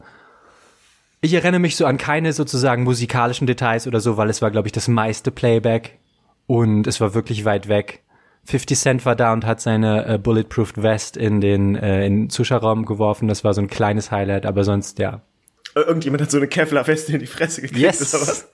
ich 1.20 1.32
erinnere 1.32 1.60
mich 1.60 1.76
so 1.76 1.86
an 1.86 1.98
keine 1.98 2.32
sozusagen 2.32 2.84
musikalischen 2.84 3.46
Details 3.46 3.86
oder 3.86 4.00
so, 4.00 4.16
weil 4.16 4.28
es 4.28 4.42
war, 4.42 4.50
glaube 4.50 4.68
ich, 4.68 4.72
das 4.72 4.86
meiste 4.86 5.30
Playback 5.30 5.98
und 6.46 6.86
es 6.86 7.00
war 7.00 7.14
wirklich 7.14 7.44
weit 7.44 7.68
weg. 7.68 8.02
50 8.46 8.78
Cent 8.78 9.04
war 9.06 9.16
da 9.16 9.32
und 9.32 9.44
hat 9.44 9.60
seine 9.60 10.06
äh, 10.06 10.18
Bulletproof 10.18 10.72
Vest 10.76 11.16
in 11.16 11.40
den, 11.40 11.74
äh, 11.76 12.06
in 12.06 12.22
den 12.22 12.30
Zuschauerraum 12.30 12.84
geworfen. 12.86 13.28
Das 13.28 13.44
war 13.44 13.52
so 13.54 13.60
ein 13.60 13.68
kleines 13.68 14.10
Highlight, 14.10 14.46
aber 14.46 14.64
sonst 14.64 14.98
ja. 14.98 15.20
Irgendjemand 15.74 16.22
hat 16.22 16.30
so 16.30 16.38
eine 16.38 16.46
Kevlar-Weste 16.48 17.12
in 17.14 17.18
die 17.20 17.26
Fresse 17.26 17.60
gekriegt 17.60 17.80
yes. 17.80 18.14
oder 18.14 18.22
was? 18.26 18.48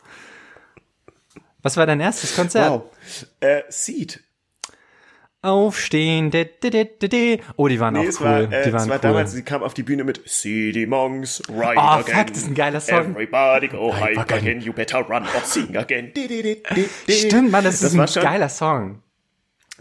Was 1.62 1.76
war 1.76 1.86
dein 1.86 2.00
erstes 2.00 2.34
Konzert? 2.34 2.70
Wow. 2.70 2.82
Äh, 3.40 3.62
Seed. 3.68 4.20
Aufstehen, 5.44 6.30
de, 6.30 6.48
de, 6.62 6.70
de, 6.70 6.84
de, 7.00 7.08
de. 7.08 7.38
Oh, 7.56 7.66
die 7.66 7.80
waren 7.80 7.94
Nee, 7.94 8.00
auch 8.00 8.04
es 8.04 8.20
cool. 8.20 8.26
war, 8.26 8.40
äh, 8.42 8.46
die 8.48 8.54
es 8.68 8.72
waren 8.72 8.88
war 8.88 8.96
cool. 8.96 9.00
damals, 9.02 9.32
sie 9.32 9.42
kam 9.42 9.62
auf 9.64 9.74
die 9.74 9.82
Bühne 9.82 10.04
mit 10.04 10.20
See 10.24 10.70
the 10.72 10.86
monks 10.86 11.42
ride 11.48 11.74
Oh, 11.76 11.80
again. 11.80 12.14
fuck, 12.16 12.26
das 12.28 12.38
ist 12.38 12.46
ein 12.48 12.54
geiler 12.54 12.80
Song. 12.80 13.16
Everybody 13.16 13.68
go 13.68 13.92
hype 13.92 14.18
again. 14.18 14.38
again. 14.38 14.60
you 14.60 14.72
better 14.72 14.98
run 15.08 15.24
or 15.24 15.40
sing 15.44 15.76
again. 15.76 16.12
Di, 16.14 16.28
di, 16.28 16.42
di, 16.42 16.62
di, 16.74 16.88
di. 17.08 17.12
Stimmt, 17.12 17.50
Mann, 17.50 17.64
das, 17.64 17.82
ist 17.82 17.96
war 17.96 18.04
ein 18.04 18.08
schon- 18.08 18.22
geiler 18.22 18.48
Song. 18.48 19.02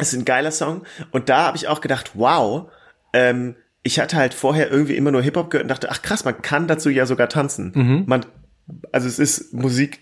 Es 0.02 0.14
ist 0.14 0.20
ein 0.20 0.26
geiler 0.26 0.52
Song. 0.52 0.82
Und 1.12 1.30
da 1.30 1.46
habe 1.48 1.58
ich 1.58 1.68
auch 1.68 1.80
gedacht, 1.80 2.12
wow, 2.16 2.70
ähm, 3.14 3.56
ich 3.84 4.00
hatte 4.00 4.18
halt 4.18 4.34
vorher 4.34 4.70
irgendwie 4.70 4.96
immer 4.96 5.12
nur 5.12 5.22
Hip-Hop 5.22 5.50
gehört 5.50 5.64
und 5.66 5.70
dachte, 5.70 5.90
ach 5.90 6.02
krass, 6.02 6.26
man 6.26 6.42
kann 6.42 6.68
dazu 6.68 6.90
ja 6.90 7.06
sogar 7.06 7.30
tanzen. 7.30 7.72
Mhm. 7.74 8.04
Man, 8.08 8.26
also 8.92 9.08
es 9.08 9.18
ist 9.20 9.54
Musik, 9.54 10.00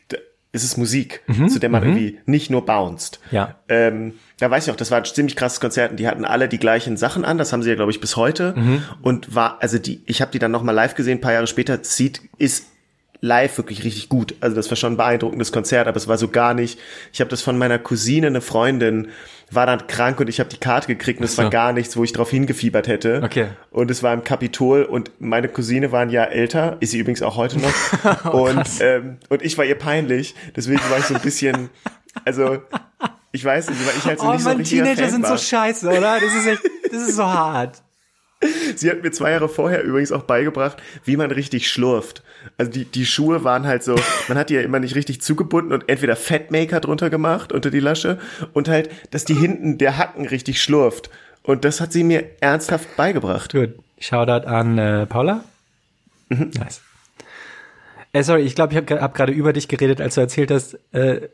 es 0.52 0.64
ist 0.64 0.78
Musik, 0.78 1.22
Mhm. 1.28 1.48
zu 1.50 1.60
der 1.60 1.70
man 1.70 1.84
irgendwie 1.84 2.20
nicht 2.26 2.50
nur 2.50 2.66
bounced. 2.66 3.20
Ja. 3.32 3.56
Ähm, 3.70 4.14
da 4.40 4.50
weiß 4.50 4.66
ich 4.68 4.72
auch, 4.72 4.76
das 4.76 4.90
war 4.92 4.98
ein 5.00 5.06
ziemlich 5.06 5.36
krasses 5.36 5.60
Konzert 5.60 5.92
und 5.92 6.00
die 6.00 6.08
hatten 6.08 6.26
alle 6.26 6.50
die 6.50 6.60
gleichen 6.60 6.98
Sachen 6.98 7.24
an, 7.24 7.38
das 7.38 7.54
haben 7.54 7.62
sie 7.64 7.70
ja, 7.70 7.76
glaube 7.76 7.92
ich, 7.92 8.02
bis 8.02 8.16
heute. 8.16 8.56
Und 9.02 9.36
war, 9.36 9.62
also 9.62 9.78
die, 9.80 10.02
ich 10.08 10.22
habe 10.22 10.32
die 10.32 10.40
dann 10.40 10.52
nochmal 10.52 10.76
live 10.76 10.96
gesehen, 10.96 11.18
ein 11.20 11.22
paar 11.22 11.34
Jahre 11.34 11.48
später, 11.48 11.80
Seed 11.84 12.22
ist 12.38 12.66
live 13.22 13.58
wirklich 13.58 13.84
richtig 13.84 14.10
gut. 14.10 14.36
Also 14.40 14.56
das 14.56 14.70
war 14.70 14.78
schon 14.78 14.94
ein 14.94 14.98
beeindruckendes 14.98 15.52
Konzert, 15.52 15.88
aber 15.88 15.98
es 15.98 16.08
war 16.08 16.18
so 16.18 16.30
gar 16.30 16.54
nicht. 16.54 16.80
Ich 17.12 17.20
habe 17.20 17.30
das 17.30 17.42
von 17.42 17.58
meiner 17.58 17.78
Cousine, 17.78 18.28
eine 18.28 18.42
Freundin, 18.42 19.10
war 19.52 19.66
dann 19.66 19.88
krank 19.88 20.20
und 20.20 20.30
ich 20.30 20.40
habe 20.40 20.50
die 20.50 20.58
Karte 20.58 20.88
gekriegt 20.88 21.20
und 21.20 21.26
es 21.26 21.36
so. 21.36 21.44
war 21.44 21.50
gar 21.50 21.74
nichts, 21.74 21.98
wo 21.98 22.04
ich 22.04 22.14
drauf 22.14 22.30
hingefiebert 22.30 22.88
hätte. 22.88 23.22
Okay. 23.24 23.48
Und 23.72 23.92
es 23.92 24.04
war 24.04 24.14
im 24.14 24.24
Kapitol 24.24 24.84
und 24.84 25.12
meine 25.20 25.50
Cousine 25.50 25.92
war 25.92 26.02
ein 26.02 26.10
Jahr 26.10 26.32
älter, 26.32 26.78
ist 26.80 26.92
sie 26.92 27.00
übrigens 27.00 27.22
auch 27.22 27.36
heute 27.36 27.60
noch. 27.60 27.70
Oh, 28.32 28.48
und, 28.50 28.68
ähm, 28.82 29.18
und 29.30 29.42
ich 29.42 29.58
war 29.58 29.66
ihr 29.66 29.78
peinlich, 29.78 30.36
deswegen 30.56 30.80
war 30.90 31.00
ich 31.00 31.06
so 31.06 31.16
ein 31.16 31.22
bisschen, 31.22 31.70
also 32.26 32.60
ich 33.32 33.44
weiß 33.44 33.70
nicht, 33.70 33.88
weil 33.88 33.94
ich 33.98 34.06
halt 34.06 34.20
so 34.20 34.28
oh 34.28 34.32
nicht 34.34 34.42
so 34.42 34.50
ein 34.50 34.54
Mann, 34.54 34.62
richtiger 34.62 34.84
Teenager 34.84 35.04
Fan 35.04 35.12
sind 35.12 35.24
war. 35.24 35.38
so 35.38 35.44
scheiße, 35.44 35.88
oder? 35.88 36.20
Das 36.20 36.36
ist 36.36 36.48
echt, 36.48 36.62
das 36.92 37.02
ist 37.08 37.16
so 37.16 37.26
hart. 37.26 37.82
Sie 38.75 38.89
hat 38.89 39.04
mir 39.04 39.12
zwei 39.12 39.32
Jahre 39.32 39.49
vorher 39.49 39.84
übrigens 39.84 40.12
auch 40.12 40.23
beigebracht, 40.23 40.78
wie 41.04 41.17
man 41.17 41.32
richtig 41.32 41.69
schlurft. 41.69 42.23
Also 42.58 42.71
die, 42.71 42.86
die 42.86 43.06
Schuhe 43.06 43.43
waren 43.43 43.67
halt 43.67 43.84
so, 43.84 43.95
man 44.30 44.38
hat 44.38 44.49
die 44.49 44.54
ja 44.54 44.62
immer 44.62 44.80
nicht 44.80 44.95
richtig 44.95 45.21
zugebunden 45.21 45.73
und 45.73 45.89
entweder 45.89 46.15
Fettmaker 46.15 46.80
drunter 46.80 47.10
gemacht 47.10 47.52
unter 47.52 47.69
die 47.69 47.82
Lasche 47.82 48.17
und 48.54 48.69
halt, 48.69 48.89
dass 49.12 49.25
die 49.25 49.34
hinten 49.34 49.78
der 49.78 49.97
Hacken 49.97 50.25
richtig 50.25 50.62
schlurft. 50.62 51.10
Und 51.43 51.65
das 51.65 51.82
hat 51.82 51.91
sie 51.91 52.04
mir 52.04 52.25
ernsthaft 52.39 52.95
beigebracht. 52.95 53.52
Gut. 53.52 53.73
Shoutout 53.99 54.47
an 54.47 54.78
äh, 54.78 55.06
Paula. 55.06 55.43
Mhm. 56.30 56.52
Nice. 56.58 56.82
Äh, 58.13 58.23
sorry, 58.23 58.41
ich 58.41 58.56
glaube, 58.56 58.73
ich 58.73 58.78
habe 58.78 59.02
hab 59.02 59.13
gerade 59.13 59.34
über 59.34 59.54
dich 59.54 59.67
geredet, 59.67 59.99
als 60.02 60.15
du 60.15 60.21
erzählt 60.21 60.52
hast, 60.52 60.80
äh, 60.93 61.28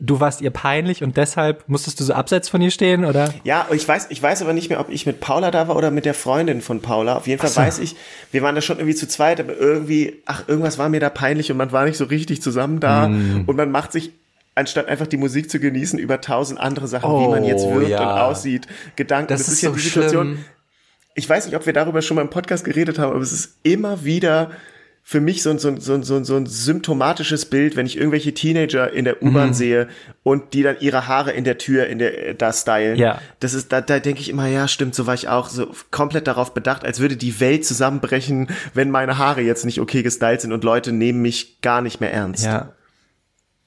du 0.00 0.20
warst 0.20 0.40
ihr 0.40 0.50
peinlich 0.50 1.02
und 1.02 1.16
deshalb 1.16 1.64
musstest 1.68 1.98
du 1.98 2.04
so 2.04 2.12
abseits 2.12 2.48
von 2.48 2.62
ihr 2.62 2.70
stehen, 2.70 3.04
oder? 3.04 3.34
Ja, 3.42 3.66
ich 3.72 3.86
weiß, 3.88 4.06
ich 4.10 4.22
weiß 4.22 4.42
aber 4.42 4.52
nicht 4.52 4.68
mehr, 4.70 4.78
ob 4.78 4.90
ich 4.90 5.06
mit 5.06 5.18
Paula 5.20 5.50
da 5.50 5.66
war 5.66 5.74
oder 5.76 5.90
mit 5.90 6.04
der 6.04 6.14
Freundin 6.14 6.60
von 6.60 6.80
Paula. 6.80 7.16
Auf 7.16 7.26
jeden 7.26 7.40
Fall 7.40 7.50
so. 7.50 7.60
weiß 7.60 7.80
ich, 7.80 7.96
wir 8.30 8.42
waren 8.42 8.54
da 8.54 8.60
schon 8.60 8.76
irgendwie 8.78 8.94
zu 8.94 9.08
zweit, 9.08 9.40
aber 9.40 9.56
irgendwie, 9.56 10.22
ach, 10.26 10.44
irgendwas 10.46 10.78
war 10.78 10.88
mir 10.88 11.00
da 11.00 11.10
peinlich 11.10 11.50
und 11.50 11.56
man 11.56 11.72
war 11.72 11.84
nicht 11.84 11.96
so 11.96 12.04
richtig 12.04 12.40
zusammen 12.42 12.78
da 12.80 13.08
Mm. 13.08 13.44
und 13.46 13.56
man 13.56 13.70
macht 13.72 13.90
sich 13.92 14.12
anstatt 14.54 14.86
einfach 14.88 15.06
die 15.06 15.16
Musik 15.16 15.50
zu 15.50 15.58
genießen, 15.60 15.98
über 15.98 16.20
tausend 16.20 16.60
andere 16.60 16.86
Sachen, 16.88 17.10
wie 17.20 17.28
man 17.28 17.44
jetzt 17.44 17.64
Oh, 17.64 17.74
wirkt 17.74 17.90
ja. 17.90 18.00
und 18.00 18.20
aussieht, 18.20 18.66
Gedanken. 18.96 19.28
Das 19.28 19.48
ist 19.48 19.60
so 19.60 19.72
die 19.72 19.78
Situation. 19.80 20.26
schlimm. 20.34 20.44
Ich 21.14 21.28
weiß 21.28 21.46
nicht, 21.46 21.56
ob 21.56 21.66
wir 21.66 21.72
darüber 21.72 22.02
schon 22.02 22.14
mal 22.14 22.22
im 22.22 22.30
Podcast 22.30 22.64
geredet 22.64 22.98
haben, 23.00 23.10
aber 23.12 23.20
es 23.22 23.32
ist 23.32 23.56
immer 23.64 24.04
wieder 24.04 24.50
für 25.10 25.22
mich 25.22 25.42
so 25.42 25.48
ein, 25.48 25.58
so 25.58 25.68
ein, 25.68 25.80
so 25.80 25.94
ein, 25.94 26.02
so 26.02 26.16
ein, 26.16 26.24
so 26.26 26.36
ein 26.36 26.44
symptomatisches 26.44 27.46
Bild, 27.46 27.76
wenn 27.76 27.86
ich 27.86 27.96
irgendwelche 27.96 28.34
Teenager 28.34 28.92
in 28.92 29.06
der 29.06 29.16
Mhm. 29.22 29.28
U-Bahn 29.30 29.54
sehe 29.54 29.88
und 30.22 30.52
die 30.52 30.62
dann 30.62 30.76
ihre 30.80 31.08
Haare 31.08 31.32
in 31.32 31.44
der 31.44 31.56
Tür 31.56 31.86
in 31.86 31.98
der 31.98 32.28
äh, 32.28 32.34
da 32.34 32.52
stylen. 32.52 32.98
Ja. 32.98 33.18
Das 33.40 33.54
ist 33.54 33.72
da 33.72 33.80
da 33.80 34.00
denke 34.00 34.20
ich 34.20 34.28
immer, 34.28 34.48
ja, 34.48 34.68
stimmt, 34.68 34.94
so 34.94 35.06
war 35.06 35.14
ich 35.14 35.26
auch 35.28 35.48
so 35.48 35.70
komplett 35.90 36.26
darauf 36.26 36.52
bedacht, 36.52 36.84
als 36.84 37.00
würde 37.00 37.16
die 37.16 37.40
Welt 37.40 37.64
zusammenbrechen, 37.64 38.48
wenn 38.74 38.90
meine 38.90 39.16
Haare 39.16 39.40
jetzt 39.40 39.64
nicht 39.64 39.80
okay 39.80 40.02
gestylt 40.02 40.42
sind 40.42 40.52
und 40.52 40.62
Leute 40.62 40.92
nehmen 40.92 41.22
mich 41.22 41.62
gar 41.62 41.80
nicht 41.80 42.02
mehr 42.02 42.12
ernst. 42.12 42.44
Ja. 42.44 42.74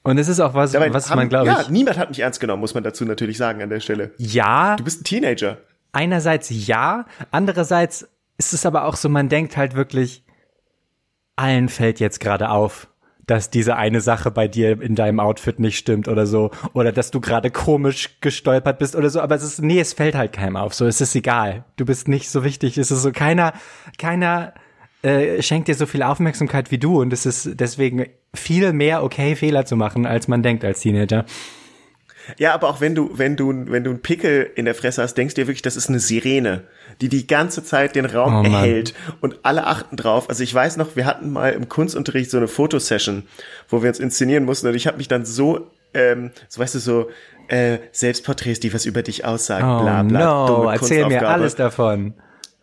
Und 0.04 0.18
es 0.18 0.28
ist 0.28 0.38
auch 0.38 0.54
was, 0.54 0.70
Dabei 0.70 0.94
was 0.94 1.10
haben- 1.10 1.18
man, 1.18 1.28
glaube 1.28 1.48
ja, 1.48 1.60
ich. 1.62 1.70
niemand 1.70 1.98
hat 1.98 2.08
mich 2.10 2.20
ernst 2.20 2.38
genommen, 2.38 2.60
muss 2.60 2.74
man 2.74 2.84
dazu 2.84 3.04
natürlich 3.04 3.36
sagen 3.36 3.60
an 3.62 3.68
der 3.68 3.80
Stelle. 3.80 4.12
Ja, 4.16 4.76
Du 4.76 4.84
bist 4.84 5.00
ein 5.00 5.04
Teenager. 5.04 5.58
einerseits 5.90 6.50
ja, 6.50 7.04
andererseits 7.32 8.08
ist 8.38 8.54
es 8.54 8.64
aber 8.64 8.84
auch 8.84 8.94
so, 8.94 9.08
man 9.08 9.28
denkt 9.28 9.56
halt 9.56 9.74
wirklich, 9.74 10.22
allen 11.36 11.68
fällt 11.68 12.00
jetzt 12.00 12.20
gerade 12.20 12.50
auf, 12.50 12.88
dass 13.26 13.50
diese 13.50 13.76
eine 13.76 14.00
Sache 14.00 14.30
bei 14.30 14.48
dir 14.48 14.80
in 14.80 14.94
deinem 14.94 15.20
Outfit 15.20 15.60
nicht 15.60 15.78
stimmt 15.78 16.08
oder 16.08 16.26
so, 16.26 16.50
oder 16.72 16.92
dass 16.92 17.10
du 17.10 17.20
gerade 17.20 17.50
komisch 17.50 18.20
gestolpert 18.20 18.78
bist 18.78 18.96
oder 18.96 19.10
so, 19.10 19.20
aber 19.20 19.34
es 19.34 19.42
ist, 19.42 19.62
nee, 19.62 19.80
es 19.80 19.92
fällt 19.92 20.14
halt 20.14 20.32
keinem 20.32 20.56
auf, 20.56 20.74
so, 20.74 20.86
es 20.86 21.00
ist 21.00 21.14
egal, 21.14 21.64
du 21.76 21.84
bist 21.84 22.08
nicht 22.08 22.30
so 22.30 22.44
wichtig, 22.44 22.78
es 22.78 22.90
ist 22.90 23.02
so, 23.02 23.12
keiner, 23.12 23.52
keiner 23.98 24.54
äh, 25.02 25.42
schenkt 25.42 25.68
dir 25.68 25.74
so 25.74 25.86
viel 25.86 26.02
Aufmerksamkeit 26.02 26.70
wie 26.70 26.78
du 26.78 27.00
und 27.00 27.12
es 27.12 27.26
ist 27.26 27.60
deswegen 27.60 28.06
viel 28.34 28.72
mehr 28.72 29.02
okay, 29.02 29.36
Fehler 29.36 29.64
zu 29.64 29.76
machen, 29.76 30.06
als 30.06 30.28
man 30.28 30.42
denkt 30.42 30.64
als 30.64 30.80
Teenager. 30.80 31.24
Ja, 32.38 32.54
aber 32.54 32.68
auch 32.68 32.80
wenn 32.80 32.94
du, 32.94 33.10
wenn 33.14 33.36
du, 33.36 33.52
wenn 33.68 33.84
du 33.84 33.90
einen 33.90 34.00
Pickel 34.02 34.50
in 34.54 34.64
der 34.64 34.74
Fresse 34.74 35.02
hast, 35.02 35.14
denkst 35.14 35.34
du 35.34 35.42
dir 35.42 35.46
wirklich, 35.48 35.62
das 35.62 35.76
ist 35.76 35.88
eine 35.88 35.98
Sirene, 35.98 36.62
die 37.00 37.08
die 37.08 37.26
ganze 37.26 37.64
Zeit 37.64 37.94
den 37.96 38.04
Raum 38.06 38.34
Oh 38.34 38.44
erhält 38.44 38.94
und 39.20 39.38
alle 39.42 39.66
achten 39.66 39.96
drauf. 39.96 40.28
Also 40.28 40.42
ich 40.42 40.54
weiß 40.54 40.76
noch, 40.76 40.96
wir 40.96 41.04
hatten 41.06 41.32
mal 41.32 41.52
im 41.52 41.68
Kunstunterricht 41.68 42.30
so 42.30 42.36
eine 42.38 42.48
Fotosession, 42.48 43.24
wo 43.68 43.82
wir 43.82 43.88
uns 43.88 43.98
inszenieren 43.98 44.44
mussten 44.44 44.66
und 44.68 44.74
ich 44.74 44.86
habe 44.86 44.98
mich 44.98 45.08
dann 45.08 45.24
so, 45.24 45.70
ähm, 45.94 46.30
so 46.48 46.60
weißt 46.60 46.74
du, 46.76 46.78
so 46.78 47.10
äh, 47.48 47.78
Selbstporträts, 47.92 48.60
die 48.60 48.72
was 48.72 48.86
über 48.86 49.02
dich 49.02 49.24
aussagen, 49.24 49.64
Oh 49.64 49.82
bla 49.82 50.02
bla. 50.02 50.24
no, 50.46 50.70
erzähl 50.70 51.06
mir 51.06 51.28
alles 51.28 51.54
davon. 51.56 52.14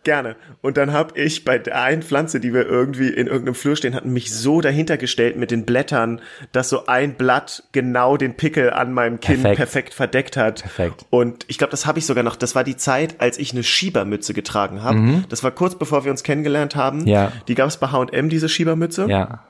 Gerne. 0.06 0.38
Und 0.62 0.78
dann 0.78 0.94
habe 0.94 1.20
ich 1.20 1.44
bei 1.44 1.58
der 1.58 1.82
einen 1.82 2.02
Pflanze, 2.02 2.40
die 2.40 2.54
wir 2.54 2.66
irgendwie 2.66 3.10
in 3.10 3.28
irgendeinem 3.28 3.54
Flur 3.56 3.76
stehen 3.76 3.94
hatten, 3.96 4.14
mich 4.14 4.34
so 4.34 4.62
dahinter 4.62 4.96
gestellt 4.98 5.36
mit 5.36 5.52
den 5.52 5.66
Blättern, 5.66 6.22
dass 6.54 6.70
so 6.70 6.86
ein 6.86 7.16
Blatt 7.16 7.64
genau 7.74 8.16
den 8.16 8.36
Pickel 8.36 8.72
an 8.72 8.94
meinem 8.94 9.20
Kinn 9.20 9.42
Perfekt. 9.42 9.58
perfekt, 9.58 9.94
verdeckt 9.94 10.38
hat. 10.38 10.62
Perfekt. 10.62 11.06
Und 11.10 11.44
ich 11.50 11.58
glaube, 11.58 11.72
das 11.72 11.86
habe 11.86 12.00
ich 12.00 12.06
sogar 12.06 12.24
noch. 12.24 12.38
Das 12.38 12.56
war 12.56 12.64
die 12.64 12.78
Zeit, 12.78 13.20
als 13.20 13.38
ich 13.38 13.52
eine 13.52 13.64
Schiebermütze 13.64 14.34
getragen 14.34 14.84
habe. 14.84 15.24
Das 15.28 15.44
war 15.44 15.52
kurz 15.52 15.76
bevor 15.76 16.06
wir 16.06 16.12
uns 16.12 16.24
kennengelernt 16.24 16.76
haben. 16.78 17.00
Mhm. 17.02 17.08
Ja. 17.08 17.32
Die 17.50 17.56
gab 17.56 17.68
es 17.68 17.76
bei 17.78 17.88
H&M, 17.88 18.30
diese 18.30 18.48
Schiebermütze. 18.48 19.06
Ja. 19.10 19.44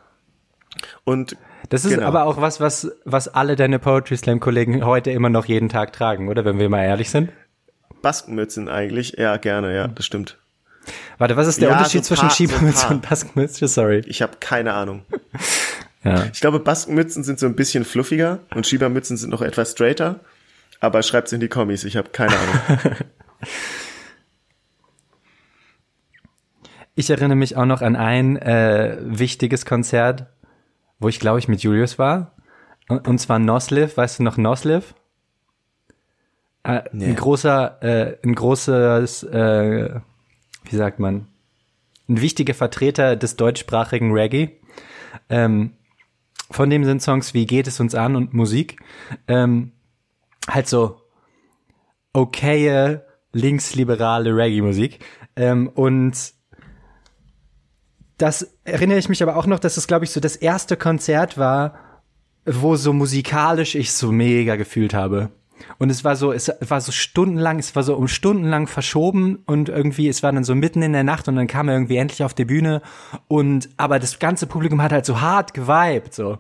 Und 1.03 1.37
Das 1.69 1.85
ist 1.85 1.93
Genau. 1.93 2.07
aber 2.07 2.23
auch 2.25 2.41
was, 2.41 2.59
was, 2.59 2.91
was 3.05 3.27
alle 3.27 3.55
deine 3.55 3.77
Poetry 3.77 4.17
Slam 4.17 4.39
Kollegen 4.39 4.83
heute 4.83 5.11
immer 5.11 5.29
noch 5.29 5.45
jeden 5.45 5.69
Tag 5.69 5.93
tragen, 5.93 6.27
oder? 6.27 6.43
Wenn 6.43 6.57
wir 6.57 6.69
mal 6.69 6.83
ehrlich 6.83 7.11
sind. 7.11 7.29
Baskenmützen 8.01 8.67
eigentlich. 8.69 9.13
Ja, 9.17 9.37
gerne, 9.37 9.75
ja, 9.75 9.87
das 9.87 10.05
stimmt. 10.05 10.37
Warte, 11.17 11.35
was 11.37 11.47
ist 11.47 11.61
der 11.61 11.69
Ja, 11.69 11.77
Unterschied 11.77 12.03
so 12.03 12.09
zwischen 12.15 12.21
paar- 12.21 12.29
so 12.31 12.35
Schiebermütze 12.35 12.81
paar. 12.87 12.91
und 12.95 13.07
Baskenmütze? 13.07 13.67
Sorry. 13.67 14.01
Ich 14.07 14.21
habe 14.21 14.33
keine 14.39 14.73
Ahnung. 14.73 15.03
Ja. 16.01 16.23
Ich 16.31 16.39
glaube, 16.39 16.61
Baskenmützen 16.61 17.25
sind 17.25 17.39
so 17.39 17.45
ein 17.45 17.57
bisschen 17.57 17.83
fluffiger 17.83 18.39
und 18.55 18.65
Schiebermützen 18.65 19.17
sind 19.17 19.31
noch 19.31 19.41
etwas 19.41 19.71
straighter. 19.73 20.21
Aber 20.79 21.03
schreibt's 21.03 21.33
in 21.33 21.41
die 21.41 21.49
Kommis, 21.49 21.83
ich 21.83 21.97
habe 21.97 22.07
keine 22.11 22.31
Ahnung. 22.37 22.95
Ich 26.95 27.09
erinnere 27.09 27.37
mich 27.37 27.55
auch 27.55 27.65
noch 27.65 27.81
an 27.81 27.95
ein 27.95 28.37
äh, 28.37 28.97
wichtiges 29.01 29.65
Konzert, 29.65 30.25
wo 30.99 31.07
ich 31.07 31.19
glaube 31.19 31.39
ich 31.39 31.47
mit 31.47 31.61
Julius 31.63 31.97
war. 31.97 32.33
Und, 32.89 33.07
und 33.07 33.19
zwar 33.19 33.39
Nosliv. 33.39 33.95
Weißt 33.97 34.19
du 34.19 34.23
noch 34.23 34.37
Nosliv? 34.37 34.93
Äh, 36.63 36.81
Nee. 36.91 37.05
Ein 37.05 37.15
großer, 37.15 37.81
äh, 37.81 38.17
ein 38.23 38.35
großes, 38.35 39.23
äh, 39.23 39.99
wie 40.63 40.75
sagt 40.75 40.99
man, 40.99 41.27
ein 42.07 42.21
wichtiger 42.21 42.53
Vertreter 42.53 43.15
des 43.15 43.35
deutschsprachigen 43.35 44.11
Reggae. 44.11 44.49
Ähm, 45.29 45.71
von 46.51 46.69
dem 46.69 46.83
sind 46.83 47.01
Songs 47.01 47.33
wie 47.33 47.45
Geht 47.45 47.67
es 47.67 47.79
uns 47.79 47.95
an 47.95 48.15
und 48.15 48.33
Musik. 48.33 48.79
Ähm, 49.27 49.71
halt 50.47 50.67
so 50.67 51.01
okaye, 52.13 53.01
linksliberale 53.31 54.35
Reggae-Musik. 54.35 54.99
Ähm, 55.35 55.67
und 55.67 56.33
das 58.17 58.57
erinnere 58.63 58.97
ich 58.97 59.09
mich 59.09 59.23
aber 59.23 59.37
auch 59.37 59.45
noch, 59.45 59.59
dass 59.59 59.77
es, 59.77 59.87
glaube 59.87 60.05
ich, 60.05 60.11
so 60.11 60.19
das 60.19 60.35
erste 60.35 60.75
Konzert 60.75 61.37
war, 61.37 61.77
wo 62.45 62.75
so 62.75 62.91
musikalisch 62.93 63.75
ich 63.75 63.93
so 63.93 64.11
mega 64.11 64.55
gefühlt 64.55 64.93
habe. 64.93 65.29
Und 65.77 65.89
es 65.89 66.03
war 66.03 66.15
so, 66.15 66.31
es 66.31 66.51
war 66.59 66.81
so 66.81 66.91
stundenlang, 66.91 67.59
es 67.59 67.75
war 67.75 67.83
so 67.83 67.95
um 67.95 68.07
stundenlang 68.07 68.67
verschoben 68.67 69.39
und 69.45 69.69
irgendwie, 69.69 70.07
es 70.07 70.23
war 70.23 70.31
dann 70.31 70.43
so 70.43 70.55
mitten 70.55 70.81
in 70.81 70.93
der 70.93 71.03
Nacht 71.03 71.27
und 71.27 71.35
dann 71.35 71.47
kam 71.47 71.67
er 71.67 71.75
irgendwie 71.75 71.97
endlich 71.97 72.23
auf 72.23 72.33
die 72.33 72.45
Bühne 72.45 72.81
und, 73.27 73.69
aber 73.77 73.99
das 73.99 74.19
ganze 74.19 74.47
Publikum 74.47 74.81
hat 74.81 74.91
halt 74.91 75.05
so 75.05 75.21
hart 75.21 75.53
geweibt, 75.53 76.13
so. 76.13 76.37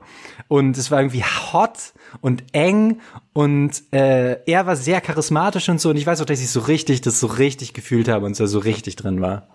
Und 0.47 0.77
es 0.77 0.91
war 0.91 0.99
irgendwie 0.99 1.23
hot 1.23 1.93
und 2.21 2.43
eng 2.53 2.99
und 3.33 3.83
äh, 3.91 4.43
er 4.45 4.65
war 4.65 4.75
sehr 4.75 5.01
charismatisch 5.01 5.69
und 5.69 5.79
so 5.79 5.89
und 5.89 5.97
ich 5.97 6.05
weiß 6.05 6.21
auch, 6.21 6.25
dass 6.25 6.41
ich 6.41 6.49
so 6.49 6.61
richtig, 6.61 7.01
das 7.01 7.19
so 7.19 7.27
richtig 7.27 7.73
gefühlt 7.73 8.07
habe 8.07 8.25
und 8.25 8.35
so, 8.35 8.45
so 8.45 8.59
richtig 8.59 8.95
drin 8.95 9.21
war. 9.21 9.47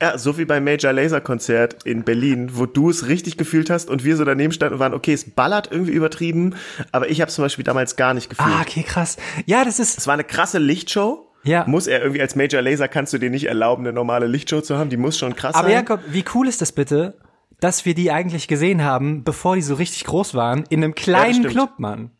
Ja, 0.00 0.18
so 0.18 0.38
wie 0.38 0.44
beim 0.44 0.64
Major 0.64 0.92
Laser 0.92 1.20
Konzert 1.20 1.82
in 1.84 2.02
Berlin, 2.04 2.50
wo 2.54 2.66
du 2.66 2.90
es 2.90 3.06
richtig 3.08 3.36
gefühlt 3.36 3.70
hast 3.70 3.88
und 3.90 4.04
wir 4.04 4.16
so 4.16 4.24
daneben 4.24 4.52
standen 4.52 4.74
und 4.74 4.80
waren, 4.80 4.94
okay, 4.94 5.12
es 5.12 5.30
ballert 5.30 5.68
irgendwie 5.70 5.92
übertrieben, 5.92 6.54
aber 6.92 7.08
ich 7.10 7.20
habe 7.20 7.30
zum 7.30 7.44
Beispiel 7.44 7.64
damals 7.64 7.96
gar 7.96 8.14
nicht 8.14 8.30
gefühlt. 8.30 8.48
Ah, 8.48 8.60
okay, 8.60 8.82
krass. 8.82 9.16
Ja, 9.46 9.64
das 9.64 9.78
ist, 9.78 9.98
Es 9.98 10.06
war 10.06 10.14
eine 10.14 10.24
krasse 10.24 10.58
Lichtshow. 10.58 11.26
Ja. 11.42 11.64
Muss 11.66 11.86
er 11.86 12.00
irgendwie 12.02 12.20
als 12.20 12.36
Major 12.36 12.60
Laser 12.60 12.86
kannst 12.88 13.12
du 13.14 13.18
dir 13.18 13.30
nicht 13.30 13.46
erlauben, 13.46 13.84
eine 13.84 13.94
normale 13.94 14.26
Lichtshow 14.26 14.60
zu 14.60 14.76
haben. 14.76 14.90
Die 14.90 14.98
muss 14.98 15.16
schon 15.16 15.34
krass 15.34 15.54
Aber 15.54 15.68
sein. 15.68 15.76
Jakob, 15.76 16.00
wie 16.08 16.24
cool 16.34 16.46
ist 16.46 16.60
das 16.60 16.72
bitte, 16.72 17.16
dass 17.60 17.86
wir 17.86 17.94
die 17.94 18.10
eigentlich 18.10 18.46
gesehen 18.46 18.82
haben, 18.82 19.24
bevor 19.24 19.54
die 19.56 19.62
so 19.62 19.74
richtig 19.74 20.04
groß 20.04 20.34
waren, 20.34 20.64
in 20.68 20.84
einem 20.84 20.94
kleinen 20.94 21.34
stimmt. 21.34 21.50
Club, 21.52 21.70
Mann. 21.78 22.10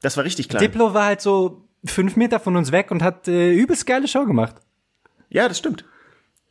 das 0.00 0.16
war 0.16 0.24
richtig 0.24 0.48
klein. 0.48 0.62
Diplo 0.62 0.94
war 0.94 1.06
halt 1.06 1.20
so 1.20 1.64
fünf 1.84 2.14
Meter 2.16 2.38
von 2.38 2.56
uns 2.56 2.70
weg 2.70 2.90
und 2.92 3.02
hat 3.02 3.26
äh, 3.28 3.52
übelst 3.52 3.86
geile 3.86 4.06
Show 4.06 4.24
gemacht. 4.26 4.56
Ja, 5.28 5.48
das 5.48 5.58
stimmt. 5.58 5.84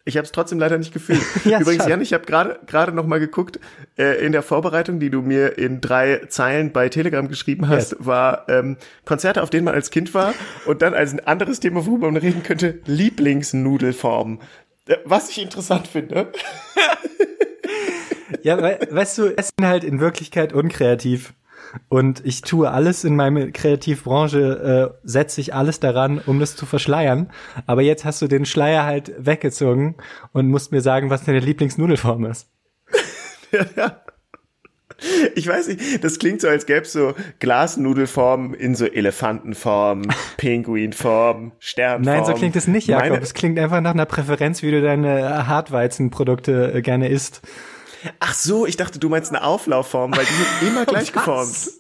Ich 0.08 0.18
habe 0.18 0.26
es 0.26 0.32
trotzdem 0.32 0.60
leider 0.60 0.78
nicht 0.78 0.94
gefühlt. 0.94 1.20
Ja, 1.46 1.60
Übrigens, 1.60 1.84
schade. 1.84 1.90
Jan, 1.92 2.02
ich 2.02 2.14
habe 2.14 2.26
gerade 2.26 2.60
gerade 2.68 2.92
noch 2.92 3.06
mal 3.08 3.20
geguckt 3.20 3.60
äh, 3.98 4.24
in 4.24 4.32
der 4.32 4.44
Vorbereitung, 4.44 5.00
die 5.00 5.10
du 5.10 5.22
mir 5.24 5.58
in 5.58 5.82
drei 5.82 6.22
Zeilen 6.30 6.72
bei 6.72 6.90
Telegram 6.90 7.28
geschrieben 7.28 7.68
hast, 7.68 7.94
Yes. 7.94 8.06
war 8.06 8.48
ähm, 8.48 8.78
Konzerte, 9.06 9.42
auf 9.42 9.50
denen 9.50 9.66
man 9.66 9.74
als 9.74 9.90
Kind 9.90 10.14
war 10.14 10.34
und 10.68 10.82
dann 10.84 10.94
als 10.94 11.12
ein 11.12 11.26
anderes 11.26 11.60
Thema, 11.60 11.86
worüber 11.86 12.08
man 12.12 12.18
reden 12.22 12.44
könnte, 12.44 12.80
Lieblingsnudelform. 12.86 14.40
Äh, 14.88 14.98
Was 15.06 15.30
ich 15.30 15.42
interessant 15.42 15.88
finde. 15.88 16.32
Ja, 18.44 18.58
we 18.62 18.78
weißt 18.92 19.18
du, 19.18 19.28
es 19.38 19.50
sind 19.58 19.68
halt 19.68 19.84
in 19.84 20.00
Wirklichkeit 20.00 20.54
unkreativ. 20.54 21.34
Und 21.90 22.26
ich 22.26 22.42
tue 22.42 22.70
alles 22.72 23.04
in 23.04 23.16
meiner 23.16 23.52
Kreativbranche, 23.52 24.94
äh, 24.94 24.98
setze 25.04 25.42
ich 25.42 25.54
alles 25.54 25.80
daran, 25.80 26.22
um 26.26 26.40
das 26.40 26.56
zu 26.56 26.66
verschleiern. 26.66 27.32
Aber 27.66 27.82
jetzt 27.82 28.06
hast 28.06 28.22
du 28.22 28.28
den 28.28 28.46
Schleier 28.46 28.84
halt 28.86 29.14
weggezogen 29.18 29.96
und 30.32 30.48
musst 30.50 30.72
mir 30.72 30.82
sagen, 30.82 31.10
was 31.10 31.24
deine 31.26 31.40
Lieblingsnudelform 31.40 32.26
ist. 32.26 32.50
Ich 35.36 35.46
weiß 35.46 35.68
nicht, 35.68 36.04
das 36.04 36.20
klingt 36.20 36.40
so, 36.40 36.48
als 36.48 36.66
gäbe 36.66 36.82
es 36.82 36.94
so 36.94 37.14
Glasnudelformen 37.40 38.54
in 38.54 38.76
so 38.76 38.86
Elefantenform, 38.86 40.04
Pinguinform, 40.38 41.52
Sternform. 41.60 42.16
Nein, 42.16 42.26
so 42.26 42.34
klingt 42.34 42.56
es 42.56 42.68
nicht, 42.68 42.88
Jakob. 42.88 43.10
Meine- 43.10 43.22
es 43.22 43.34
klingt 43.34 43.60
einfach 43.60 43.82
nach 43.82 43.92
einer 43.94 44.06
Präferenz, 44.06 44.64
wie 44.64 44.72
du 44.72 44.82
deine 44.82 45.48
Hartweizenprodukte 45.48 46.74
äh, 46.76 46.82
gerne 46.82 47.10
isst. 47.10 47.42
Ach 48.20 48.34
so, 48.34 48.66
ich 48.66 48.78
dachte, 48.78 49.00
du 49.00 49.10
meinst 49.10 49.30
eine 49.32 49.44
Auflaufform, 49.44 50.16
weil 50.16 50.26
die 50.26 50.34
sind 50.34 50.72
immer 50.72 50.86
gleich 50.86 51.12
geformt. 51.12 51.72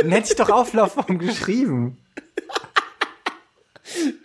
Dann 0.00 0.10
hätte 0.10 0.28
ich 0.30 0.36
doch 0.36 0.50
Auflaufform 0.50 1.18
geschrieben. 1.18 1.98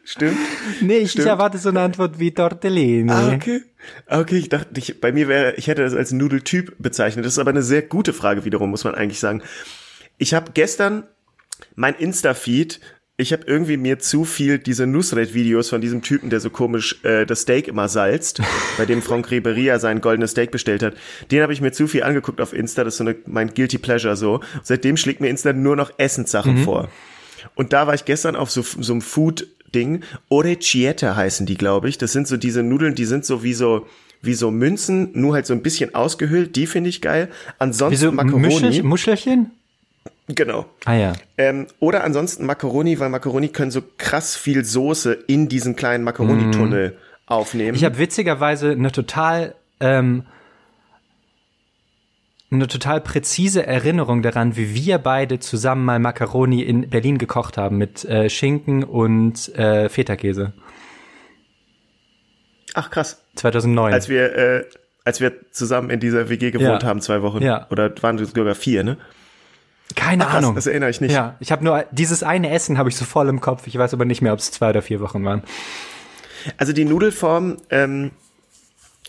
Stimmt. 0.03 0.37
Nee, 0.81 0.97
ich, 0.97 1.03
ich 1.03 1.11
Stimmt. 1.11 1.27
erwarte 1.27 1.57
so 1.57 1.69
eine 1.69 1.81
Antwort 1.81 2.19
wie 2.19 2.33
Tortellini. 2.33 3.09
Ah, 3.11 3.33
okay. 3.33 3.63
Okay, 4.07 4.37
ich 4.37 4.49
dachte, 4.49 4.69
ich, 4.77 4.99
bei 4.99 5.11
mir 5.11 5.27
wäre, 5.27 5.53
ich 5.55 5.67
hätte 5.67 5.83
das 5.83 5.93
als 5.93 6.11
Nudeltyp 6.11 6.75
bezeichnet. 6.79 7.25
Das 7.25 7.33
ist 7.33 7.39
aber 7.39 7.51
eine 7.51 7.63
sehr 7.63 7.81
gute 7.81 8.13
Frage 8.13 8.43
wiederum, 8.43 8.69
muss 8.69 8.83
man 8.83 8.95
eigentlich 8.95 9.19
sagen. 9.19 9.41
Ich 10.17 10.33
habe 10.33 10.51
gestern 10.53 11.03
mein 11.75 11.95
Insta-Feed, 11.95 12.79
ich 13.21 13.31
habe 13.31 13.43
irgendwie 13.45 13.77
mir 13.77 13.99
zu 13.99 14.25
viel 14.25 14.57
diese 14.57 14.87
Nusret-Videos 14.87 15.69
von 15.69 15.79
diesem 15.79 16.01
Typen, 16.01 16.29
der 16.29 16.39
so 16.39 16.49
komisch 16.49 16.99
äh, 17.03 17.25
das 17.25 17.41
Steak 17.41 17.67
immer 17.67 17.87
salzt, 17.87 18.41
bei 18.77 18.85
dem 18.85 19.01
Franck 19.01 19.31
Riberia 19.31 19.79
sein 19.79 20.01
goldenes 20.01 20.31
Steak 20.31 20.51
bestellt 20.51 20.83
hat. 20.83 20.95
Den 21.29 21.41
habe 21.43 21.53
ich 21.53 21.61
mir 21.61 21.71
zu 21.71 21.87
viel 21.87 22.03
angeguckt 22.03 22.41
auf 22.41 22.53
Insta, 22.53 22.83
das 22.83 22.95
ist 22.95 22.97
so 22.97 23.03
eine, 23.03 23.15
mein 23.27 23.53
Guilty 23.53 23.77
Pleasure 23.77 24.15
so. 24.15 24.41
Seitdem 24.63 24.97
schlägt 24.97 25.21
mir 25.21 25.29
Insta 25.29 25.53
nur 25.53 25.75
noch 25.75 25.91
Essenssachen 25.97 26.57
vor. 26.63 26.89
Und 27.55 27.73
da 27.73 27.87
war 27.87 27.93
ich 27.93 28.05
gestern 28.05 28.35
auf 28.35 28.51
so, 28.51 28.61
so 28.61 28.93
einem 28.93 29.01
Food-Ding. 29.01 30.01
Orecchiette 30.29 31.15
heißen 31.15 31.45
die, 31.45 31.55
glaube 31.55 31.89
ich. 31.89 31.97
Das 31.97 32.11
sind 32.11 32.27
so 32.27 32.37
diese 32.37 32.63
Nudeln, 32.63 32.95
die 32.95 33.05
sind 33.05 33.25
so 33.25 33.43
wie 33.43 33.53
so, 33.53 33.87
wie 34.21 34.33
so 34.33 34.51
Münzen, 34.51 35.09
nur 35.13 35.33
halt 35.33 35.45
so 35.45 35.53
ein 35.53 35.61
bisschen 35.61 35.95
ausgehöhlt. 35.95 36.55
Die 36.55 36.67
finde 36.67 36.89
ich 36.89 37.01
geil. 37.01 37.29
Ansonsten 37.59 37.91
Wieso 37.91 38.11
Macaroni. 38.11 38.47
Muschel, 38.47 38.83
Muschelchen? 38.83 39.51
Genau. 40.35 40.65
Ah 40.85 40.93
ja. 40.93 41.13
Ähm, 41.37 41.67
oder 41.79 42.03
ansonsten 42.03 42.45
Macaroni, 42.45 42.99
weil 42.99 43.09
Macaroni 43.09 43.49
können 43.49 43.71
so 43.71 43.81
krass 43.97 44.35
viel 44.35 44.63
Soße 44.63 45.13
in 45.13 45.49
diesen 45.49 45.75
kleinen 45.75 46.03
Macaroni-Tunnel 46.03 46.97
aufnehmen. 47.25 47.75
Ich 47.75 47.83
habe 47.83 47.97
witzigerweise 47.97 48.71
eine 48.71 48.91
total 48.91 49.55
ähm, 49.79 50.23
eine 52.51 52.67
total 52.67 52.99
präzise 52.99 53.65
Erinnerung 53.65 54.21
daran, 54.21 54.57
wie 54.57 54.75
wir 54.75 54.97
beide 54.97 55.39
zusammen 55.39 55.85
mal 55.85 55.99
Macaroni 55.99 56.61
in 56.61 56.89
Berlin 56.89 57.17
gekocht 57.17 57.57
haben 57.57 57.77
mit 57.77 58.03
äh, 58.03 58.29
Schinken 58.29 58.83
und 58.83 59.47
äh, 59.55 59.87
Feta-Käse. 59.87 60.51
Ach 62.73 62.89
krass. 62.89 63.23
2009. 63.35 63.93
Als 63.93 64.09
wir, 64.09 64.35
äh, 64.35 64.65
als 65.05 65.21
wir 65.21 65.33
zusammen 65.51 65.89
in 65.89 66.01
dieser 66.01 66.29
WG 66.29 66.51
gewohnt 66.51 66.83
Ja. 66.83 66.89
haben, 66.89 66.99
zwei 67.01 67.21
Wochen. 67.21 67.41
Ja. 67.41 67.67
Oder 67.69 67.93
waren 68.01 68.17
sogar 68.23 68.55
vier, 68.55 68.83
ne? 68.83 68.97
Keine 69.95 70.25
Krass, 70.25 70.35
Ahnung. 70.35 70.55
das 70.55 70.67
erinnere 70.67 70.89
ich 70.89 71.01
nicht. 71.01 71.11
Ja, 71.13 71.35
ich 71.39 71.51
habe 71.51 71.63
nur 71.63 71.85
dieses 71.91 72.23
eine 72.23 72.51
Essen 72.51 72.77
habe 72.77 72.89
ich 72.89 72.95
so 72.95 73.05
voll 73.05 73.27
im 73.29 73.41
Kopf. 73.41 73.67
Ich 73.67 73.77
weiß 73.77 73.93
aber 73.93 74.05
nicht 74.05 74.21
mehr, 74.21 74.33
ob 74.33 74.39
es 74.39 74.51
zwei 74.51 74.69
oder 74.69 74.81
vier 74.81 74.99
Wochen 74.99 75.23
waren. 75.23 75.43
Also 76.57 76.73
die 76.73 76.85
Nudelform, 76.85 77.57
ähm, 77.69 78.11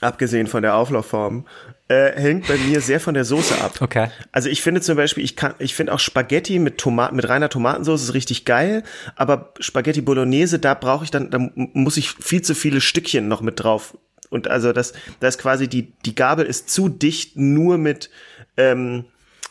abgesehen 0.01 0.47
von 0.47 0.63
der 0.63 0.75
Auflaufform, 0.75 1.47
äh, 1.89 2.13
hängt 2.21 2.49
bei 2.49 2.57
mir 2.57 2.81
sehr 2.81 3.01
von 3.01 3.15
der 3.15 3.25
Soße 3.25 3.61
ab. 3.61 3.81
Okay. 3.81 4.09
Also 4.33 4.49
ich 4.49 4.63
finde 4.63 4.81
zum 4.81 4.97
Beispiel, 4.97 5.25
ich 5.25 5.37
kann, 5.37 5.55
ich 5.59 5.75
finde 5.75 5.93
auch 5.93 6.01
Spaghetti 6.01 6.59
mit 6.59 6.79
Tomaten, 6.79 7.17
mit 7.17 7.29
reiner 7.29 7.49
Tomatensauce 7.49 8.03
ist 8.03 8.15
richtig 8.15 8.45
geil, 8.45 8.83
aber 9.17 9.53
Spaghetti 9.61 10.01
Bolognese, 10.01 10.59
da 10.59 10.75
brauche 10.75 11.05
ich 11.05 11.11
dann, 11.11 11.31
da 11.31 11.39
muss 11.55 11.97
ich 11.97 12.11
viel 12.11 12.43
zu 12.43 12.55
viele 12.55 12.81
Stückchen 12.81 13.29
noch 13.29 13.41
mit 13.43 13.63
drauf. 13.63 13.97
Und 14.31 14.49
also 14.49 14.73
das, 14.73 14.95
da 15.21 15.29
ist 15.29 15.39
quasi 15.39 15.69
die, 15.69 15.93
die 16.05 16.15
Gabel 16.15 16.47
ist 16.47 16.71
zu 16.71 16.89
dicht 16.89 17.37
nur 17.37 17.77
mit 17.77 18.09
ähm, 18.57 19.05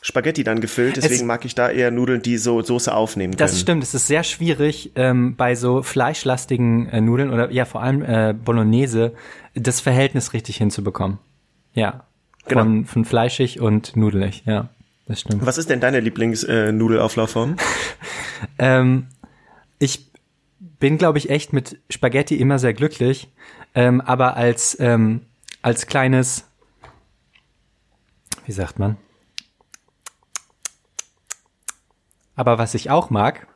Spaghetti 0.04 0.43
dann 0.43 0.62
gefüllt, 0.62 0.97
deswegen 0.97 1.14
Es- 1.14 1.24
mag 1.24 1.45
ich 1.45 1.54
da 1.54 1.70
eher 1.70 1.91
Nudeln, 1.91 2.22
die 2.24 2.38
so 2.38 2.62
Soße 2.62 2.93
aufnehmen 2.93 3.34
können. 3.34 3.38
Das 3.49 3.60
stimmt, 3.60 3.84
es 3.84 3.93
ist 3.93 4.08
sehr 4.08 4.24
schwierig 4.24 4.91
ähm, 4.95 5.36
bei 5.36 5.54
so 5.56 5.84
fleischlastigen 5.84 6.88
äh, 6.89 7.02
Nudeln 7.02 7.32
oder 7.32 7.52
ja 7.52 7.66
vor 7.66 7.84
allem 7.84 8.02
äh, 8.02 8.34
Bolognese 8.34 9.14
das 9.54 9.80
Verhältnis 9.80 10.34
richtig 10.34 10.58
hinzubekommen. 10.58 11.20
Ja, 11.74 12.06
Genau. 12.47 12.64
von, 12.64 12.86
von 12.86 13.06
fleischig 13.06 13.60
und 13.62 13.95
nudelig, 13.95 14.41
ja, 14.47 14.70
das 15.08 15.22
stimmt. 15.22 15.45
Was 15.45 15.60
ist 15.60 15.70
denn 15.70 15.80
deine 15.80 15.99
Lieblings-Nudelauflaufform? 15.99 17.56
Ähm, 18.58 19.06
ich 19.78 20.08
bin, 20.80 20.97
glaube 20.97 21.20
ich, 21.20 21.30
echt 21.30 21.54
mit 21.54 21.78
Spaghetti 21.91 22.38
immer 22.38 22.58
sehr 22.58 22.74
glücklich, 22.74 23.28
ähm, 23.76 24.02
aber 24.02 24.36
als 24.36 24.76
ähm, 24.80 25.22
als 25.62 25.86
kleines, 25.86 26.45
wie 28.47 28.52
sagt 28.52 28.80
man? 28.80 28.97
Aber 32.36 32.57
was 32.57 32.73
ich 32.73 32.89
auch 32.89 33.09
mag, 33.09 33.47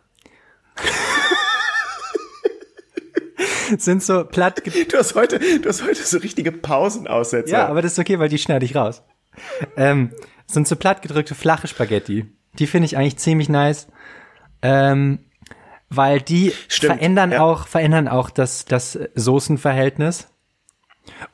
sind 3.77 4.03
so 4.03 4.23
platt. 4.23 4.61
du 4.65 4.97
hast 4.97 5.15
heute, 5.15 5.39
du 5.39 5.69
hast 5.69 5.83
heute 5.83 6.03
so 6.03 6.17
richtige 6.19 6.51
Pausenaussetzer. 6.51 7.51
Ja, 7.51 7.67
aber 7.67 7.81
das 7.81 7.93
ist 7.93 7.99
okay, 7.99 8.19
weil 8.19 8.29
die 8.29 8.37
schneide 8.37 8.65
ich 8.65 8.75
raus. 8.75 9.03
Ähm, 9.75 10.11
sind 10.47 10.67
so 10.67 10.75
plattgedrückte 10.75 11.35
flache 11.35 11.67
Spaghetti. 11.67 12.25
Die 12.59 12.67
finde 12.67 12.85
ich 12.85 12.97
eigentlich 12.97 13.17
ziemlich 13.17 13.49
nice. 13.49 13.87
Ähm, 14.61 15.19
weil 15.89 16.21
die 16.21 16.53
Stimmt, 16.67 16.95
verändern 16.95 17.31
ja. 17.31 17.41
auch, 17.41 17.67
verändern 17.67 18.07
auch 18.07 18.29
das, 18.29 18.65
das 18.65 18.97
Soßenverhältnis. 19.15 20.27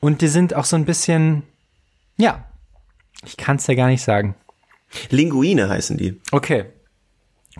Und 0.00 0.20
die 0.20 0.28
sind 0.28 0.54
auch 0.54 0.64
so 0.64 0.76
ein 0.76 0.84
bisschen, 0.84 1.44
ja, 2.16 2.44
ich 3.24 3.36
kann 3.36 3.56
es 3.56 3.66
ja 3.66 3.74
gar 3.74 3.88
nicht 3.88 4.02
sagen. 4.02 4.34
Linguine 5.10 5.68
heißen 5.68 5.96
die. 5.96 6.20
Okay. 6.32 6.66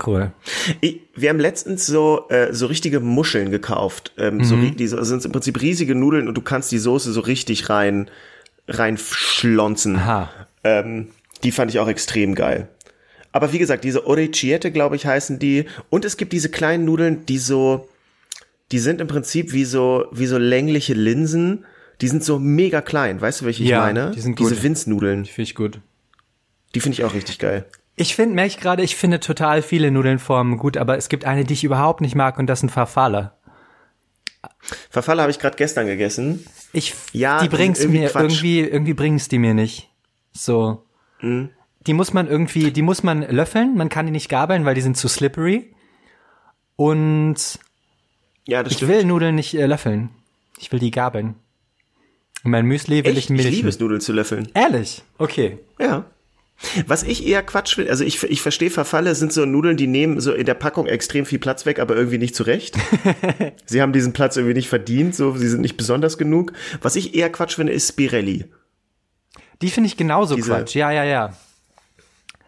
Cool. 0.05 0.33
Ich, 0.81 1.01
wir 1.15 1.29
haben 1.29 1.39
letztens 1.41 1.85
so 1.87 2.25
so 2.29 2.35
äh, 2.35 2.53
so 2.55 2.67
richtige 2.67 3.01
Muscheln 3.01 3.51
gekauft. 3.51 4.13
Ähm, 4.17 4.43
so, 4.43 4.55
ri- 4.55 4.75
die 4.75 4.87
so- 4.87 5.03
sind 5.03 5.25
im 5.25 5.33
Prinzip 5.33 5.61
riesige 5.61 5.95
Nudeln 5.95 6.29
und 6.29 6.35
du 6.35 6.41
kannst 6.41 6.73
die 6.73 6.79
Soße 6.79 7.13
so 7.13 7.21
richtig 7.21 7.69
rein 7.69 8.09
rein 8.69 8.97
schlonzen. 8.97 9.97
Aha. 9.97 10.31
Ähm, 10.65 11.09
die 11.45 11.53
fand 11.53 11.71
ich 11.71 11.79
auch 11.79 11.89
extrem 11.89 12.35
geil. 12.35 12.69
Aber 13.33 13.53
wie 13.53 13.59
gesagt, 13.59 13.85
diese 13.85 14.07
Orecchiette, 14.07 14.71
glaube 14.71 14.97
ich, 14.97 15.07
heißen 15.07 15.39
die. 15.39 15.65
Und 15.91 16.05
es 16.05 16.17
gibt 16.17 16.33
diese 16.33 16.49
kleinen 16.51 16.85
Nudeln, 16.85 17.27
die 17.27 17.39
so, 17.39 17.89
die 18.71 18.79
sind 18.79 19.01
im 19.01 19.09
Prinzip 19.09 19.53
wie 19.53 19.65
so, 19.65 20.07
wie 20.13 20.27
so 20.27 20.39
längliche 20.39 20.95
Linsen. 20.95 21.65
Die 22.01 22.09
sind 22.09 22.25
so 22.25 22.39
mega 22.39 22.81
klein. 22.81 23.21
Weißt 23.21 23.41
du, 23.41 23.45
welche 23.45 23.63
ich 23.63 23.69
Ja, 23.71 23.81
meine? 23.81 24.11
die 24.15 24.21
sind 24.21 24.39
diese 24.39 24.55
gut. 24.55 24.63
Winznudeln. 24.63 25.25
Finde 25.27 25.43
ich 25.43 25.55
gut. 25.55 25.81
Die 26.75 26.81
finde 26.81 26.95
ich 26.95 27.05
auch 27.05 27.15
richtig 27.15 27.39
geil. 27.39 27.65
Ich 27.95 28.15
finde, 28.15 28.35
merke 28.35 28.49
ich 28.49 28.59
gerade, 28.61 28.83
ich 28.83 28.97
finde 28.97 29.21
total 29.21 29.63
viele 29.63 29.91
Nudelnformen 29.91 30.57
gut, 30.57 30.77
aber 30.77 30.97
es 30.97 31.09
gibt 31.09 31.25
eine, 31.25 31.45
die 31.45 31.53
ich 31.55 31.65
überhaupt 31.65 32.01
nicht 32.01 32.15
mag 32.15 32.39
und 32.39 32.47
das 32.47 32.61
sind 32.61 32.71
Farfalle. 32.71 33.33
Verfalle 34.91 35.23
habe 35.23 35.31
ich 35.31 35.39
gerade 35.39 35.57
gestern 35.57 35.87
gegessen. 35.87 36.45
Ich, 36.73 36.95
Ja, 37.13 37.47
die 37.47 37.55
sind 37.55 37.79
irgendwie 37.79 37.99
mir, 38.01 38.09
Quatsch. 38.09 38.23
irgendwie, 38.23 38.61
irgendwie 38.61 38.95
bringt's 38.95 39.29
die 39.29 39.39
mir 39.39 39.55
nicht. 39.55 39.91
So. 40.33 40.85
Mhm. 41.21 41.51
Die 41.87 41.93
muss 41.95 42.13
man 42.13 42.29
irgendwie, 42.29 42.71
die 42.73 42.83
muss 42.83 43.03
man 43.03 43.23
löffeln, 43.23 43.77
man 43.77 43.89
kann 43.89 44.07
die 44.07 44.13
nicht 44.13 44.29
gabeln, 44.29 44.65
weil 44.65 44.75
die 44.75 44.81
sind 44.81 44.97
zu 44.97 45.09
slippery. 45.09 45.75
Und 46.77 47.37
Ja, 48.47 48.63
das 48.63 48.73
ich 48.73 48.79
stimmt. 48.79 48.93
will 48.93 49.05
Nudeln 49.05 49.35
nicht 49.35 49.55
äh, 49.55 49.67
löffeln. 49.67 50.11
Ich 50.59 50.73
will 50.73 50.79
die 50.79 50.91
gabeln. 50.91 51.35
Und 52.45 52.51
mein 52.53 52.67
Müsli 52.67 53.05
will 53.05 53.13
Echt? 53.13 53.19
ich 53.25 53.31
milchen. 53.31 53.49
ich 53.51 53.57
liebe 53.57 53.69
es, 53.69 53.79
Nudeln 53.79 54.01
zu 54.01 54.13
löffeln. 54.13 54.49
Ehrlich? 54.55 55.03
Okay. 55.19 55.59
Ja. 55.79 56.05
Was 56.87 57.03
ich 57.03 57.27
eher 57.27 57.43
Quatsch 57.43 57.75
finde, 57.75 57.91
also 57.91 58.05
ich, 58.05 58.23
ich 58.23 58.41
verstehe 58.41 58.71
Verfalle, 58.71 59.15
sind 59.15 59.33
so 59.33 59.45
Nudeln, 59.45 59.77
die 59.77 59.87
nehmen 59.87 60.21
so 60.21 60.33
in 60.33 60.47
der 60.47 60.55
Packung 60.55 60.87
extrem 60.87 61.27
viel 61.27 61.39
Platz 61.39 61.67
weg, 61.67 61.79
aber 61.79 61.97
irgendwie 61.97 62.19
nicht 62.19 62.35
zurecht. 62.37 62.77
sie 63.67 63.83
haben 63.83 63.93
diesen 63.93 64.13
Platz 64.13 64.37
irgendwie 64.37 64.55
nicht 64.55 64.69
verdient, 64.69 65.15
so, 65.15 65.37
sie 65.37 65.49
sind 65.49 65.61
nicht 65.61 65.77
besonders 65.77 66.19
genug. 66.19 66.53
Was 66.81 66.97
ich 66.97 67.15
eher 67.15 67.31
Quatsch 67.31 67.57
finde, 67.57 67.73
ist 67.73 67.89
Spirelli. 67.89 68.45
Die 69.61 69.71
finde 69.71 69.89
ich 69.89 69.97
genauso 69.97 70.35
Diese- 70.37 70.51
Quatsch. 70.51 70.75
Ja, 70.75 70.91
ja, 70.91 71.05
ja. 71.05 71.37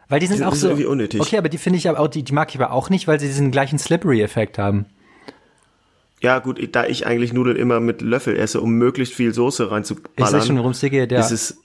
Weil 0.08 0.20
die 0.20 0.26
sind 0.26 0.38
Die 0.40 0.44
auch 0.44 0.52
sind 0.52 0.60
so. 0.60 0.68
irgendwie 0.68 0.86
unnötig. 0.86 1.20
Okay, 1.20 1.38
aber 1.38 1.48
die 1.48 1.58
finde 1.58 1.78
ich 1.78 1.88
aber 1.88 1.98
auch, 1.98 2.08
die, 2.08 2.22
die 2.22 2.32
mag 2.32 2.50
ich 2.50 2.60
aber 2.60 2.72
auch 2.72 2.90
nicht, 2.90 3.08
weil 3.08 3.18
sie 3.18 3.26
diesen 3.26 3.50
gleichen 3.50 3.78
Slippery-Effekt 3.78 4.58
haben. 4.58 4.86
Ja, 6.20 6.38
gut, 6.38 6.60
da 6.74 6.86
ich 6.86 7.06
eigentlich 7.06 7.32
Nudeln 7.32 7.56
immer 7.56 7.80
mit 7.80 8.00
Löffel 8.00 8.36
esse, 8.36 8.60
um 8.60 8.72
möglichst 8.72 9.14
viel 9.14 9.34
Soße 9.34 9.64
Ich 9.64 9.70
reinzuballern, 9.70 10.30
sehe 10.30 10.42
schon, 10.42 10.56
worum 10.58 10.70
es 10.70 10.80
dir 10.80 10.90
geht, 10.90 11.12
ja. 11.12 11.20
ist 11.20 11.30
es. 11.30 11.58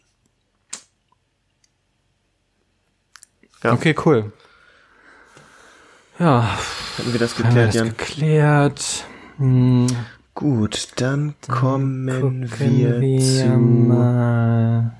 Ja, 3.64 3.74
Okay, 3.74 3.96
cool. 4.06 4.32
Ja, 6.18 6.58
hatten 6.98 7.14
wir 7.14 7.20
das 7.20 7.38
haben 7.38 7.44
wir 7.44 7.50
geklärt, 7.50 7.68
das 7.70 7.76
Jan? 7.76 7.88
geklärt. 7.90 9.06
Hm, 9.38 9.88
Gut, 10.36 10.88
dann 10.98 11.36
kommen 11.48 12.08
gucken 12.50 12.52
wir, 12.60 13.02
wir 13.02 13.20
zu. 13.22 13.46
mal. 13.58 14.92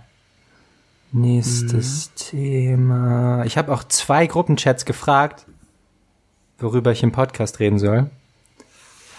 Nächstes 1.12 2.14
Thema. 2.14 3.44
Ich 3.46 3.58
habe 3.58 3.72
auch 3.74 3.84
zwei 3.86 4.28
Gruppenchats 4.28 4.86
gefragt, 4.86 5.46
worüber 6.60 6.92
ich 6.92 7.04
im 7.04 7.12
Podcast 7.12 7.60
reden 7.60 7.80
soll. 7.80 8.10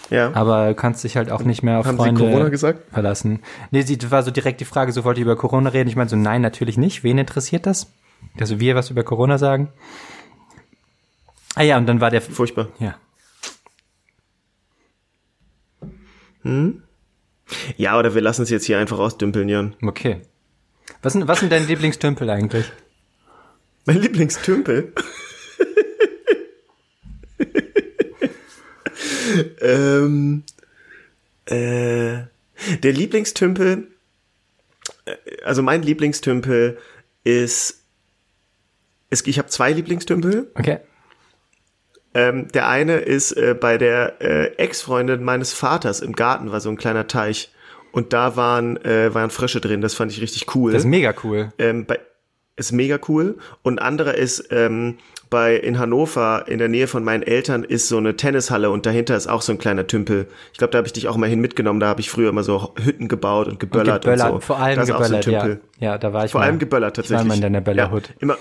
Ja. 0.09 0.31
Aber 0.33 0.67
du 0.69 0.75
kannst 0.75 1.03
dich 1.03 1.17
halt 1.17 1.31
auch 1.31 1.41
nicht 1.43 1.63
mehr 1.63 1.79
auf 1.79 1.85
Haben 1.85 1.97
Sie 1.97 2.03
Freunde 2.03 2.21
Corona 2.21 2.49
gesagt? 2.49 2.91
verlassen. 2.93 3.39
Nee, 3.71 3.81
sie 3.81 3.97
das 3.97 4.11
war 4.11 4.23
so 4.23 4.31
direkt 4.31 4.59
die 4.61 4.65
Frage, 4.65 4.91
so 4.91 5.03
wollte 5.03 5.19
ich 5.21 5.25
über 5.25 5.35
Corona 5.35 5.69
reden. 5.69 5.89
Ich 5.89 5.95
meine 5.95 6.09
so, 6.09 6.15
nein, 6.15 6.41
natürlich 6.41 6.77
nicht. 6.77 7.03
Wen 7.03 7.17
interessiert 7.17 7.65
das? 7.65 7.87
Also 8.39 8.59
wir 8.59 8.75
was 8.75 8.89
über 8.89 9.03
Corona 9.03 9.37
sagen? 9.37 9.71
Ah 11.55 11.63
ja, 11.63 11.77
und 11.77 11.85
dann 11.85 12.01
war 12.01 12.09
der, 12.09 12.21
Furchtbar. 12.21 12.69
ja. 12.79 12.95
Ja, 17.77 17.99
oder 17.99 18.15
wir 18.15 18.21
lassen 18.21 18.43
es 18.43 18.49
jetzt 18.49 18.65
hier 18.65 18.79
einfach 18.79 18.99
ausdümpeln, 18.99 19.49
Jan. 19.49 19.75
Okay. 19.81 20.21
Was 21.01 21.13
sind, 21.13 21.27
was 21.27 21.39
sind 21.39 21.51
deine 21.51 21.65
Lieblingstümpel 21.65 22.29
eigentlich? 22.29 22.71
Mein 23.85 23.99
Lieblingstümpel. 24.01 24.93
ähm, 29.61 30.43
äh, 31.45 32.19
der 32.83 32.93
Lieblingstümpel, 32.93 33.87
äh, 35.05 35.15
also 35.43 35.63
mein 35.63 35.81
Lieblingstümpel 35.81 36.77
ist, 37.23 37.80
ist 39.11 39.27
ich 39.27 39.37
habe 39.37 39.49
zwei 39.49 39.71
Lieblingstümpel. 39.71 40.51
Okay. 40.57 40.79
Ähm, 42.13 42.47
der 42.49 42.67
eine 42.67 42.97
ist 42.97 43.31
äh, 43.33 43.55
bei 43.57 43.77
der 43.77 44.21
äh, 44.21 44.55
Ex-Freundin 44.57 45.23
meines 45.23 45.53
Vaters 45.53 46.01
im 46.01 46.13
Garten 46.13 46.51
war 46.51 46.59
so 46.59 46.69
ein 46.69 46.77
kleiner 46.77 47.07
Teich 47.07 47.53
und 47.93 48.11
da 48.11 48.35
waren 48.35 48.77
äh, 48.83 49.13
waren 49.13 49.29
Frösche 49.29 49.61
drin. 49.61 49.81
Das 49.81 49.93
fand 49.93 50.11
ich 50.11 50.21
richtig 50.21 50.53
cool. 50.55 50.73
Das 50.73 50.81
ist 50.81 50.89
mega 50.89 51.13
cool. 51.23 51.53
ähm, 51.57 51.85
bei, 51.85 51.99
ist 52.57 52.71
mega 52.73 52.99
cool. 53.07 53.37
Und 53.63 53.81
anderer 53.81 54.15
ist 54.15 54.47
ähm, 54.51 54.97
bei 55.29 55.55
in 55.55 55.79
Hannover 55.79 56.45
in 56.47 56.59
der 56.59 56.67
Nähe 56.67 56.87
von 56.87 57.05
meinen 57.05 57.23
Eltern 57.23 57.63
ist 57.63 57.87
so 57.87 57.97
eine 57.97 58.17
Tennishalle 58.17 58.69
und 58.69 58.85
dahinter 58.85 59.15
ist 59.15 59.27
auch 59.27 59.41
so 59.41 59.53
ein 59.53 59.57
kleiner 59.57 59.87
Tümpel. 59.87 60.27
Ich 60.51 60.57
glaube, 60.57 60.71
da 60.71 60.79
habe 60.79 60.87
ich 60.87 60.93
dich 60.93 61.07
auch 61.07 61.15
mal 61.15 61.29
hin 61.29 61.39
mitgenommen. 61.39 61.79
Da 61.79 61.87
habe 61.87 62.01
ich 62.01 62.09
früher 62.09 62.29
immer 62.29 62.43
so 62.43 62.73
Hütten 62.83 63.07
gebaut 63.07 63.47
und 63.47 63.57
geböllert 63.57 64.05
und, 64.05 64.11
geböllert, 64.11 64.33
so. 64.33 64.39
vor 64.41 64.59
allem 64.59 64.79
auch 64.79 64.85
so 64.85 64.93
geböllert, 64.93 65.25
ja. 65.27 65.57
Ja, 65.79 65.97
da 65.97 66.11
war 66.11 66.25
ich 66.25 66.31
Vor 66.31 66.41
mal. 66.41 66.47
allem 66.47 66.59
geböllert 66.59 66.97
Ich 66.97 66.97
war 66.97 67.03
tatsächlich. 67.03 67.27
mal 67.29 67.35
in 67.35 67.41
deiner 67.41 67.61
Böllerhut. 67.61 68.09
Ja, 68.09 68.15
immer, 68.19 68.37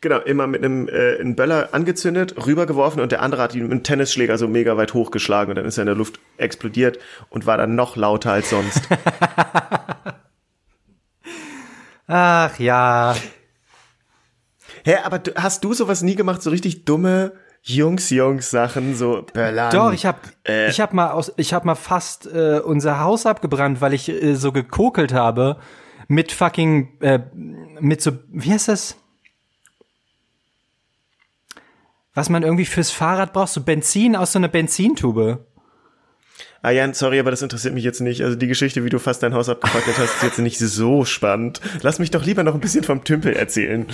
genau, 0.00 0.18
immer 0.20 0.46
mit 0.46 0.64
einem 0.64 0.88
äh, 0.88 1.18
einen 1.20 1.36
Böller 1.36 1.70
angezündet, 1.72 2.46
rübergeworfen 2.46 3.00
und 3.02 3.12
der 3.12 3.22
andere 3.22 3.42
hat 3.42 3.54
ihn 3.54 3.62
mit 3.62 3.72
einem 3.72 3.82
Tennisschläger 3.82 4.38
so 4.38 4.48
mega 4.48 4.76
weit 4.76 4.94
hochgeschlagen 4.94 5.50
und 5.50 5.56
dann 5.56 5.64
ist 5.66 5.78
er 5.78 5.82
in 5.82 5.86
der 5.86 5.96
Luft 5.96 6.20
explodiert 6.36 6.98
und 7.28 7.46
war 7.46 7.56
dann 7.56 7.74
noch 7.74 7.96
lauter 7.96 8.32
als 8.32 8.50
sonst. 8.50 8.82
Ach 12.06 12.58
ja. 12.58 13.14
Hä, 14.84 14.96
aber 15.04 15.18
du, 15.18 15.34
hast 15.36 15.62
du 15.62 15.74
sowas 15.74 16.02
nie 16.02 16.16
gemacht, 16.16 16.42
so 16.42 16.50
richtig 16.50 16.84
dumme 16.84 17.32
Jungs-Jungs-Sachen, 17.62 18.96
so 18.96 19.24
Böllern? 19.32 19.70
Doch, 19.70 19.92
ich 19.92 20.06
habe 20.06 20.18
Äh. 20.48 20.70
ich 20.70 20.80
hab 20.80 20.92
mal 20.94 21.10
aus 21.10 21.32
ich 21.36 21.52
habe 21.52 21.66
mal 21.66 21.74
fast 21.74 22.26
äh, 22.26 22.60
unser 22.64 23.00
Haus 23.00 23.26
abgebrannt, 23.26 23.80
weil 23.80 23.92
ich 23.92 24.08
äh, 24.08 24.34
so 24.34 24.50
gekokelt 24.50 25.12
habe 25.12 25.58
mit 26.08 26.32
fucking 26.32 26.98
äh, 27.00 27.20
mit 27.78 28.00
so 28.00 28.12
wie 28.30 28.50
heißt 28.50 28.68
das? 28.68 28.96
Was 32.20 32.28
man 32.28 32.42
irgendwie 32.42 32.66
fürs 32.66 32.90
Fahrrad 32.90 33.32
braucht, 33.32 33.48
so 33.48 33.62
Benzin 33.62 34.14
aus 34.14 34.32
so 34.32 34.38
einer 34.38 34.48
Benzintube. 34.48 35.46
Ah 36.60 36.68
Jan, 36.68 36.92
sorry, 36.92 37.18
aber 37.18 37.30
das 37.30 37.40
interessiert 37.40 37.72
mich 37.72 37.82
jetzt 37.82 38.02
nicht. 38.02 38.22
Also 38.22 38.36
die 38.36 38.46
Geschichte, 38.46 38.84
wie 38.84 38.90
du 38.90 38.98
fast 38.98 39.22
dein 39.22 39.32
Haus 39.32 39.48
abgefackelt 39.48 39.96
hast, 39.96 40.16
ist 40.16 40.22
jetzt 40.22 40.38
nicht 40.38 40.58
so 40.58 41.06
spannend. 41.06 41.62
Lass 41.80 41.98
mich 41.98 42.10
doch 42.10 42.22
lieber 42.22 42.42
noch 42.42 42.52
ein 42.52 42.60
bisschen 42.60 42.84
vom 42.84 43.04
Tümpel 43.04 43.32
erzählen. 43.32 43.86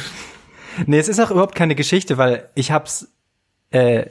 Nee, 0.86 0.98
es 0.98 1.06
ist 1.06 1.20
auch 1.20 1.30
überhaupt 1.30 1.54
keine 1.54 1.76
Geschichte, 1.76 2.18
weil 2.18 2.50
ich 2.56 2.72
hab's, 2.72 3.06
äh, 3.70 4.06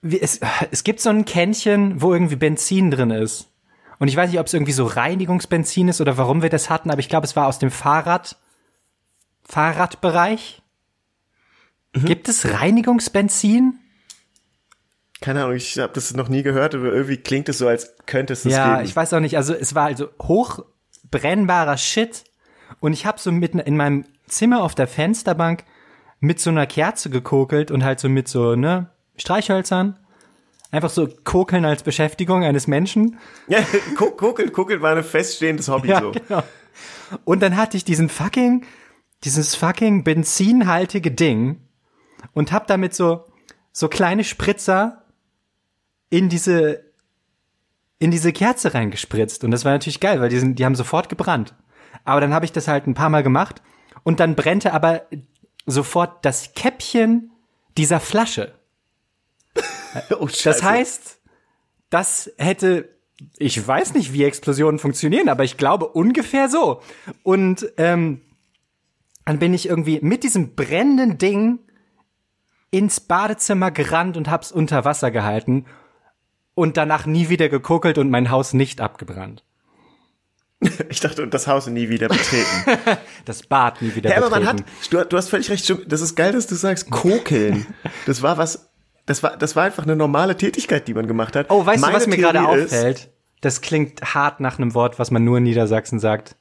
wie, 0.00 0.18
es, 0.18 0.40
es 0.70 0.84
gibt 0.84 1.00
so 1.00 1.10
ein 1.10 1.26
Kännchen, 1.26 2.00
wo 2.00 2.14
irgendwie 2.14 2.36
Benzin 2.36 2.90
drin 2.90 3.10
ist. 3.10 3.50
Und 3.98 4.08
ich 4.08 4.16
weiß 4.16 4.30
nicht, 4.30 4.40
ob 4.40 4.46
es 4.46 4.54
irgendwie 4.54 4.72
so 4.72 4.86
Reinigungsbenzin 4.86 5.88
ist 5.88 6.00
oder 6.00 6.16
warum 6.16 6.40
wir 6.40 6.48
das 6.48 6.70
hatten, 6.70 6.90
aber 6.90 7.00
ich 7.00 7.10
glaube, 7.10 7.26
es 7.26 7.36
war 7.36 7.46
aus 7.48 7.58
dem 7.58 7.70
Fahrrad, 7.70 8.38
Fahrradbereich. 9.44 10.62
Mhm. 11.94 12.04
Gibt 12.04 12.28
es 12.28 12.50
Reinigungsbenzin? 12.52 13.78
Keine 15.20 15.42
Ahnung, 15.42 15.56
ich 15.56 15.78
habe 15.78 15.92
das 15.92 16.14
noch 16.14 16.28
nie 16.28 16.42
gehört, 16.42 16.74
aber 16.74 16.92
irgendwie 16.92 17.16
klingt 17.16 17.48
es 17.48 17.58
so, 17.58 17.66
als 17.66 17.96
könnte 18.06 18.34
es 18.34 18.44
das 18.44 18.52
ja, 18.52 18.76
geben. 18.76 18.88
ich 18.88 18.94
weiß 18.94 19.12
auch 19.14 19.20
nicht. 19.20 19.36
Also 19.36 19.52
es 19.52 19.74
war 19.74 19.86
also 19.86 20.08
hochbrennbarer 20.22 21.76
Shit 21.76 22.24
und 22.78 22.92
ich 22.92 23.04
habe 23.04 23.18
so 23.18 23.32
mitten 23.32 23.58
in 23.58 23.76
meinem 23.76 24.04
Zimmer 24.28 24.62
auf 24.62 24.74
der 24.74 24.86
Fensterbank 24.86 25.64
mit 26.20 26.40
so 26.40 26.50
einer 26.50 26.66
Kerze 26.66 27.10
gekokelt 27.10 27.70
und 27.70 27.84
halt 27.84 27.98
so 27.98 28.08
mit 28.08 28.28
so 28.28 28.54
ne 28.54 28.90
Streichhölzern. 29.16 29.98
Einfach 30.70 30.90
so 30.90 31.08
kokeln 31.24 31.64
als 31.64 31.82
Beschäftigung 31.82 32.44
eines 32.44 32.66
Menschen. 32.66 33.18
Ja, 33.48 33.60
kokeln, 33.96 34.52
kokeln 34.52 34.82
war 34.82 34.94
ein 34.94 35.02
feststehendes 35.02 35.68
Hobby 35.68 35.88
ja, 35.88 36.00
so. 36.00 36.12
Genau. 36.12 36.42
Und 37.24 37.42
dann 37.42 37.56
hatte 37.56 37.76
ich 37.76 37.84
diesen 37.84 38.08
fucking, 38.08 38.66
dieses 39.24 39.54
fucking 39.54 40.04
benzinhaltige 40.04 41.10
Ding 41.10 41.62
und 42.32 42.52
hab 42.52 42.66
damit 42.66 42.94
so, 42.94 43.24
so 43.72 43.88
kleine 43.88 44.24
Spritzer 44.24 45.04
in 46.10 46.28
diese, 46.28 46.84
in 47.98 48.10
diese 48.10 48.32
Kerze 48.32 48.74
reingespritzt. 48.74 49.44
Und 49.44 49.50
das 49.50 49.64
war 49.64 49.72
natürlich 49.72 50.00
geil, 50.00 50.20
weil 50.20 50.28
die, 50.28 50.38
sind, 50.38 50.58
die 50.58 50.64
haben 50.64 50.74
sofort 50.74 51.08
gebrannt. 51.08 51.54
Aber 52.04 52.20
dann 52.20 52.32
habe 52.32 52.44
ich 52.44 52.52
das 52.52 52.68
halt 52.68 52.86
ein 52.86 52.94
paar 52.94 53.10
Mal 53.10 53.22
gemacht 53.22 53.62
und 54.02 54.20
dann 54.20 54.34
brennte 54.34 54.72
aber 54.72 55.02
sofort 55.66 56.24
das 56.24 56.54
Käppchen 56.54 57.30
dieser 57.76 58.00
Flasche. 58.00 58.54
oh, 60.18 60.28
das 60.44 60.62
heißt, 60.62 61.20
das 61.90 62.30
hätte, 62.36 62.88
ich 63.36 63.66
weiß 63.66 63.94
nicht, 63.94 64.12
wie 64.12 64.24
Explosionen 64.24 64.78
funktionieren, 64.78 65.28
aber 65.28 65.44
ich 65.44 65.56
glaube 65.56 65.88
ungefähr 65.88 66.48
so. 66.48 66.80
Und 67.22 67.70
ähm, 67.76 68.22
dann 69.24 69.38
bin 69.38 69.52
ich 69.52 69.68
irgendwie 69.68 70.00
mit 70.00 70.24
diesem 70.24 70.54
brennenden 70.54 71.18
Ding 71.18 71.58
ins 72.70 73.00
Badezimmer 73.00 73.70
gerannt 73.70 74.16
und 74.16 74.28
hab's 74.28 74.52
unter 74.52 74.84
Wasser 74.84 75.10
gehalten 75.10 75.66
und 76.54 76.76
danach 76.76 77.06
nie 77.06 77.28
wieder 77.28 77.48
gekokelt 77.48 77.98
und 77.98 78.10
mein 78.10 78.30
Haus 78.30 78.52
nicht 78.52 78.80
abgebrannt. 78.80 79.44
Ich 80.88 80.98
dachte, 81.00 81.28
das 81.28 81.46
Haus 81.46 81.68
nie 81.68 81.88
wieder 81.88 82.08
betreten. 82.08 82.64
das 83.24 83.44
Bad 83.44 83.80
nie 83.80 83.94
wieder 83.94 84.10
ja, 84.10 84.16
betreten. 84.16 84.34
aber 84.34 84.44
man 84.44 84.58
hat, 84.58 84.64
du, 84.90 85.04
du 85.04 85.16
hast 85.16 85.28
völlig 85.28 85.50
recht, 85.50 85.72
das 85.86 86.00
ist 86.00 86.16
geil, 86.16 86.32
dass 86.32 86.48
du 86.48 86.56
sagst, 86.56 86.90
kokeln. 86.90 87.66
Das 88.06 88.22
war 88.22 88.38
was, 88.38 88.68
das 89.06 89.22
war, 89.22 89.36
das 89.36 89.54
war 89.54 89.64
einfach 89.64 89.84
eine 89.84 89.94
normale 89.94 90.36
Tätigkeit, 90.36 90.88
die 90.88 90.94
man 90.94 91.06
gemacht 91.06 91.36
hat. 91.36 91.46
Oh, 91.50 91.64
weißt 91.64 91.80
Meine 91.80 91.92
du, 91.92 92.00
was 92.00 92.06
mir 92.08 92.16
gerade 92.16 92.46
auffällt? 92.46 93.10
Das 93.40 93.60
klingt 93.60 94.14
hart 94.14 94.40
nach 94.40 94.58
einem 94.58 94.74
Wort, 94.74 94.98
was 94.98 95.12
man 95.12 95.22
nur 95.22 95.38
in 95.38 95.44
Niedersachsen 95.44 96.00
sagt. 96.00 96.36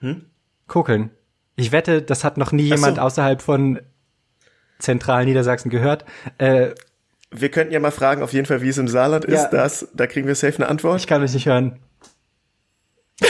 Hm? 0.00 0.26
Kokeln. 0.66 1.10
Ich 1.54 1.72
wette, 1.72 2.02
das 2.02 2.24
hat 2.24 2.36
noch 2.36 2.52
nie 2.52 2.72
Ach 2.72 2.76
so. 2.76 2.82
jemand 2.82 2.98
außerhalb 2.98 3.40
von 3.40 3.80
zentral 4.78 5.24
Niedersachsen 5.24 5.70
gehört. 5.70 6.04
Äh, 6.38 6.70
Wir 7.30 7.50
könnten 7.50 7.72
ja 7.72 7.80
mal 7.80 7.90
fragen, 7.90 8.22
auf 8.22 8.32
jeden 8.32 8.46
Fall, 8.46 8.62
wie 8.62 8.68
es 8.68 8.78
im 8.78 8.88
Saarland 8.88 9.24
ist. 9.24 9.34
Ja. 9.44 9.48
Das, 9.50 9.88
da 9.94 10.06
kriegen 10.06 10.26
wir 10.26 10.34
safe 10.34 10.56
eine 10.56 10.68
Antwort. 10.68 11.00
ich 11.00 11.06
kann 11.06 11.20
mich 11.20 11.34
nicht 11.34 11.46
hören. 11.46 11.78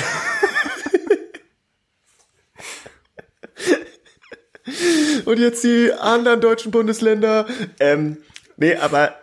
Und 5.24 5.38
jetzt 5.38 5.64
die 5.64 5.92
anderen 5.92 6.40
deutschen 6.40 6.70
Bundesländer. 6.70 7.46
Ähm, 7.80 8.18
nee, 8.56 8.76
aber 8.76 9.14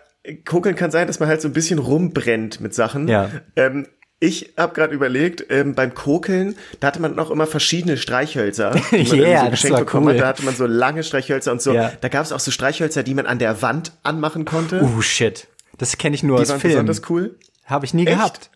kokeln 0.46 0.76
kann 0.76 0.92
sein, 0.92 1.08
dass 1.08 1.20
man 1.20 1.30
halt 1.30 1.42
so 1.42 1.48
ein 1.48 1.54
bisschen 1.54 1.80
rumbrennt 1.80 2.60
mit 2.62 2.74
Sachen. 2.74 3.08
Ja. 3.08 3.30
Ähm, 3.56 3.88
ich 4.26 4.54
habe 4.58 4.74
gerade 4.74 4.94
überlegt, 4.94 5.46
ähm, 5.50 5.76
beim 5.76 5.94
Kokeln, 5.94 6.56
da 6.80 6.88
hatte 6.88 7.02
man 7.02 7.18
auch 7.20 7.30
immer 7.32 7.48
verschiedene 7.48 7.98
Streichhölzer, 7.98 8.72
die 8.92 9.04
man 9.08 9.20
Yeah, 9.20 9.40
so 9.40 9.44
das 9.46 9.52
geschenkt 9.52 9.74
war 9.74 9.80
bekommen 9.86 10.08
cool. 10.08 10.14
hat. 10.16 10.22
Da 10.22 10.28
hatte 10.28 10.44
man 10.46 10.56
so 10.56 10.66
lange 10.66 11.04
Streichhölzer 11.04 11.52
und 11.52 11.62
so. 11.62 11.74
Ja. 11.74 11.92
Da 12.02 12.08
gab 12.10 12.24
es 12.26 12.32
auch 12.32 12.40
so 12.40 12.52
Streichhölzer, 12.52 13.04
die 13.04 13.14
man 13.14 13.26
an 13.26 13.40
der 13.40 13.62
Wand 13.62 13.92
anmachen 14.04 14.46
konnte. 14.46 14.82
Uh, 14.84 15.02
shit. 15.02 15.48
Das 15.78 15.98
kenne 15.98 16.16
ich 16.16 16.24
nur 16.24 16.38
die 16.38 16.44
aus 16.44 16.50
waren 16.50 16.60
Filmen. 16.60 16.86
besonders 16.88 17.10
cool. 17.10 17.36
Habe 17.66 17.86
ich 17.86 17.94
nie 17.94 18.06
Echt? 18.08 18.18
gehabt. 18.18 18.50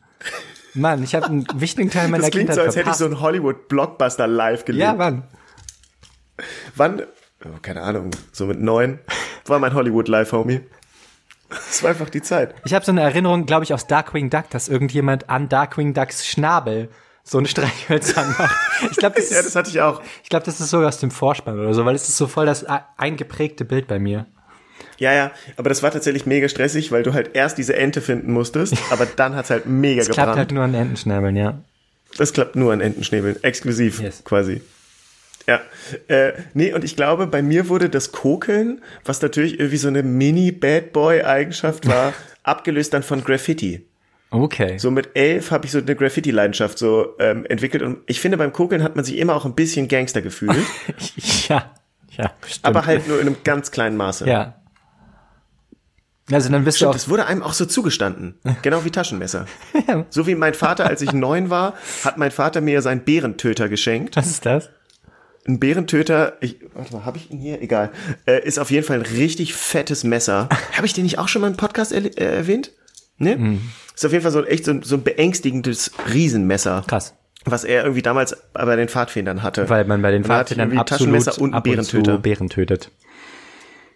Mann, 0.73 1.03
ich 1.03 1.15
habe 1.15 1.25
einen 1.25 1.45
wichtigen 1.55 1.89
Teil 1.89 2.07
meiner 2.09 2.23
Das 2.23 2.31
klingt 2.31 2.49
Kindheit 2.49 2.55
so, 2.55 2.61
als 2.61 2.75
hätte 2.75 2.89
ich 2.89 2.95
verpasst. 2.95 2.99
so 2.99 3.05
einen 3.05 3.19
Hollywood-Blockbuster 3.21 4.27
live 4.27 4.65
gelebt. 4.65 4.83
ja, 4.83 4.93
Mann. 4.93 5.23
Wann, 6.75 7.01
oh, 7.43 7.57
keine 7.61 7.81
Ahnung, 7.81 8.11
so 8.31 8.45
mit 8.45 8.61
neun, 8.61 8.99
war 9.45 9.59
mein 9.59 9.73
Hollywood-Live-Homie. 9.73 10.61
Das 11.69 11.83
war 11.83 11.89
einfach 11.91 12.09
die 12.09 12.21
Zeit. 12.21 12.53
Ich 12.65 12.73
habe 12.73 12.85
so 12.85 12.91
eine 12.91 13.01
Erinnerung, 13.01 13.45
glaube 13.45 13.63
ich, 13.63 13.73
aus 13.73 13.87
Darkwing 13.87 14.29
Duck, 14.29 14.49
dass 14.51 14.67
irgendjemand 14.67 15.29
an 15.29 15.49
Darkwing 15.49 15.93
Ducks 15.93 16.27
Schnabel 16.27 16.89
so 17.23 17.37
ein 17.37 17.45
Streichhölzer 17.45 18.25
macht. 18.39 18.55
Ich 18.91 18.97
glaube, 18.97 19.15
das, 19.17 19.29
Ja, 19.31 19.39
ist- 19.39 19.45
das 19.47 19.55
hatte 19.55 19.69
ich 19.69 19.81
auch. 19.81 20.01
ich 20.23 20.29
glaub, 20.29 20.43
das 20.43 20.59
ist 20.59 20.69
sogar 20.69 20.87
aus 20.87 20.99
dem 20.99 21.11
Vorspann 21.11 21.59
oder 21.59 21.73
so, 21.73 21.85
weil 21.85 21.95
es 21.95 22.07
ist 22.07 22.17
so 22.17 22.27
voll 22.27 22.45
das 22.45 22.65
eingeprägte 22.97 23.65
Bild 23.65 23.87
bei 23.87 23.99
mir. 23.99 24.25
Ja, 24.97 25.13
ja, 25.13 25.31
aber 25.57 25.69
das 25.69 25.81
war 25.83 25.91
tatsächlich 25.91 26.25
mega 26.25 26.49
stressig, 26.49 26.91
weil 26.91 27.03
du 27.03 27.13
halt 27.13 27.31
erst 27.33 27.57
diese 27.57 27.75
Ente 27.75 28.01
finden 28.01 28.31
musstest, 28.33 28.75
aber 28.91 29.05
dann 29.05 29.35
hat's 29.35 29.49
halt 29.49 29.65
mega 29.65 30.01
Es 30.01 30.07
gebrannt. 30.07 30.25
klappt 30.25 30.37
halt 30.37 30.51
nur 30.51 30.63
an 30.63 30.73
Entenschnabeln, 30.73 31.35
ja. 31.35 31.59
das 32.17 32.33
klappt 32.33 32.55
nur 32.55 32.73
an 32.73 32.81
Entenschnäbeln, 32.81 33.41
exklusiv 33.43 34.01
Yes. 34.01 34.23
quasi. 34.23 34.61
Ja, 35.47 35.61
äh, 36.07 36.33
nee, 36.53 36.73
und 36.73 36.83
ich 36.83 36.95
glaube, 36.95 37.27
bei 37.27 37.41
mir 37.41 37.69
wurde 37.69 37.89
das 37.89 38.11
Kokeln, 38.11 38.81
was 39.03 39.21
natürlich 39.21 39.59
irgendwie 39.59 39.77
so 39.77 39.87
eine 39.87 40.03
Mini-Bad-Boy-Eigenschaft 40.03 41.87
war, 41.87 42.13
abgelöst 42.43 42.93
dann 42.93 43.03
von 43.03 43.23
Graffiti. 43.23 43.85
Okay. 44.31 44.77
So 44.77 44.91
mit 44.91 45.15
elf 45.15 45.49
habe 45.49 45.65
ich 45.65 45.71
so 45.71 45.79
eine 45.79 45.95
Graffiti-Leidenschaft 45.95 46.77
so 46.77 47.15
ähm, 47.19 47.45
entwickelt 47.45 47.81
und 47.81 47.99
ich 48.05 48.19
finde, 48.19 48.37
beim 48.37 48.53
Kokeln 48.53 48.83
hat 48.83 48.95
man 48.95 49.03
sich 49.03 49.17
immer 49.17 49.35
auch 49.35 49.45
ein 49.45 49.55
bisschen 49.55 49.87
Gangster 49.87 50.21
gefühlt, 50.21 50.55
ja, 51.49 51.71
ja, 52.11 52.31
stimmt. 52.45 52.65
aber 52.65 52.85
halt 52.85 53.07
nur 53.07 53.19
in 53.19 53.27
einem 53.27 53.37
ganz 53.43 53.71
kleinen 53.71 53.97
Maße. 53.97 54.27
Ja. 54.27 54.55
Also 56.31 56.51
dann 56.51 56.63
bist 56.63 56.77
Stimmt, 56.77 56.93
du 56.93 56.93
das 56.93 57.09
wurde 57.09 57.25
einem 57.25 57.41
auch 57.41 57.53
so 57.53 57.65
zugestanden. 57.65 58.39
Genau 58.61 58.85
wie 58.85 58.91
Taschenmesser. 58.91 59.47
auch. 59.87 60.05
So 60.09 60.27
wie 60.27 60.35
mein 60.35 60.53
Vater, 60.53 60.85
als 60.85 61.01
ich 61.01 61.11
neun 61.11 61.49
war, 61.49 61.73
hat 62.03 62.17
mein 62.17 62.29
Vater 62.31 62.61
mir 62.61 62.81
seinen 62.81 63.01
Bärentöter 63.01 63.67
geschenkt. 63.67 64.15
Was 64.15 64.27
ist 64.27 64.45
das? 64.45 64.69
Ein 65.49 65.59
Bärentöter, 65.59 66.37
ich, 66.41 66.57
warte 66.75 66.93
mal, 66.93 67.05
habe 67.05 67.17
ich 67.17 67.31
ihn 67.31 67.39
hier? 67.39 67.59
Egal. 67.61 67.89
Äh, 68.27 68.45
ist 68.45 68.59
auf 68.59 68.69
jeden 68.69 68.85
Fall 68.85 68.97
ein 68.97 69.05
richtig 69.05 69.55
fettes 69.55 70.03
Messer. 70.03 70.47
Habe 70.73 70.85
ich 70.85 70.93
den 70.93 71.03
nicht 71.03 71.17
auch 71.17 71.27
schon 71.27 71.41
mal 71.41 71.47
im 71.49 71.57
Podcast 71.57 71.91
erle- 71.91 72.15
äh, 72.17 72.35
erwähnt? 72.37 72.71
Ne? 73.17 73.35
Mhm. 73.35 73.61
Ist 73.95 74.05
auf 74.05 74.11
jeden 74.11 74.21
Fall 74.21 74.31
so 74.31 74.45
echt 74.45 74.65
so, 74.65 74.71
ein- 74.71 74.83
so 74.83 74.95
ein 74.95 75.01
beängstigendes 75.03 75.91
Riesenmesser. 76.13 76.83
Krass. 76.85 77.15
Was 77.45 77.63
er 77.63 77.81
irgendwie 77.81 78.03
damals 78.03 78.37
bei 78.53 78.75
den 78.75 78.89
Pfadfindern 78.89 79.41
hatte. 79.41 79.67
Weil 79.69 79.85
man 79.85 80.01
bei 80.03 80.11
den 80.11 80.23
Und 80.23 80.29
er 80.29 80.35
Pfadfindern 80.37 80.77
absolut 80.77 80.87
Taschenmesser 80.87 81.41
und 81.41 81.53
ab 81.55 81.65
und 81.65 81.71
Bärentöter. 81.73 82.17
Bären 82.19 82.49
tötet. 82.49 82.91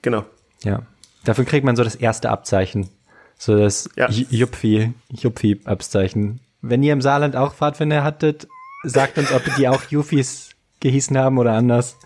Genau. 0.02 0.26
Ja. 0.64 0.82
Dafür 1.24 1.46
kriegt 1.46 1.66
man 1.66 1.76
so 1.76 1.84
das 1.84 1.96
erste 1.96 2.32
Abzeichen. 2.32 2.90
So 3.38 3.56
das 3.56 3.90
Ja. 3.96 4.10
Jupfi, 4.10 4.94
Jupfi-Abzeichen. 5.10 6.40
Wenn 6.62 6.82
ihr 6.82 6.94
im 6.94 7.02
Saarland 7.02 7.36
auch 7.36 7.54
Pfadfinder 7.54 8.04
hattet, 8.04 8.48
sagt 8.84 9.18
uns, 9.20 9.32
ob 9.32 9.44
die 9.58 9.68
auch 9.68 9.84
Jufis 9.90 10.50
gehießen 10.84 11.18
haben 11.18 11.38
oder 11.40 11.54
anders. 11.54 11.98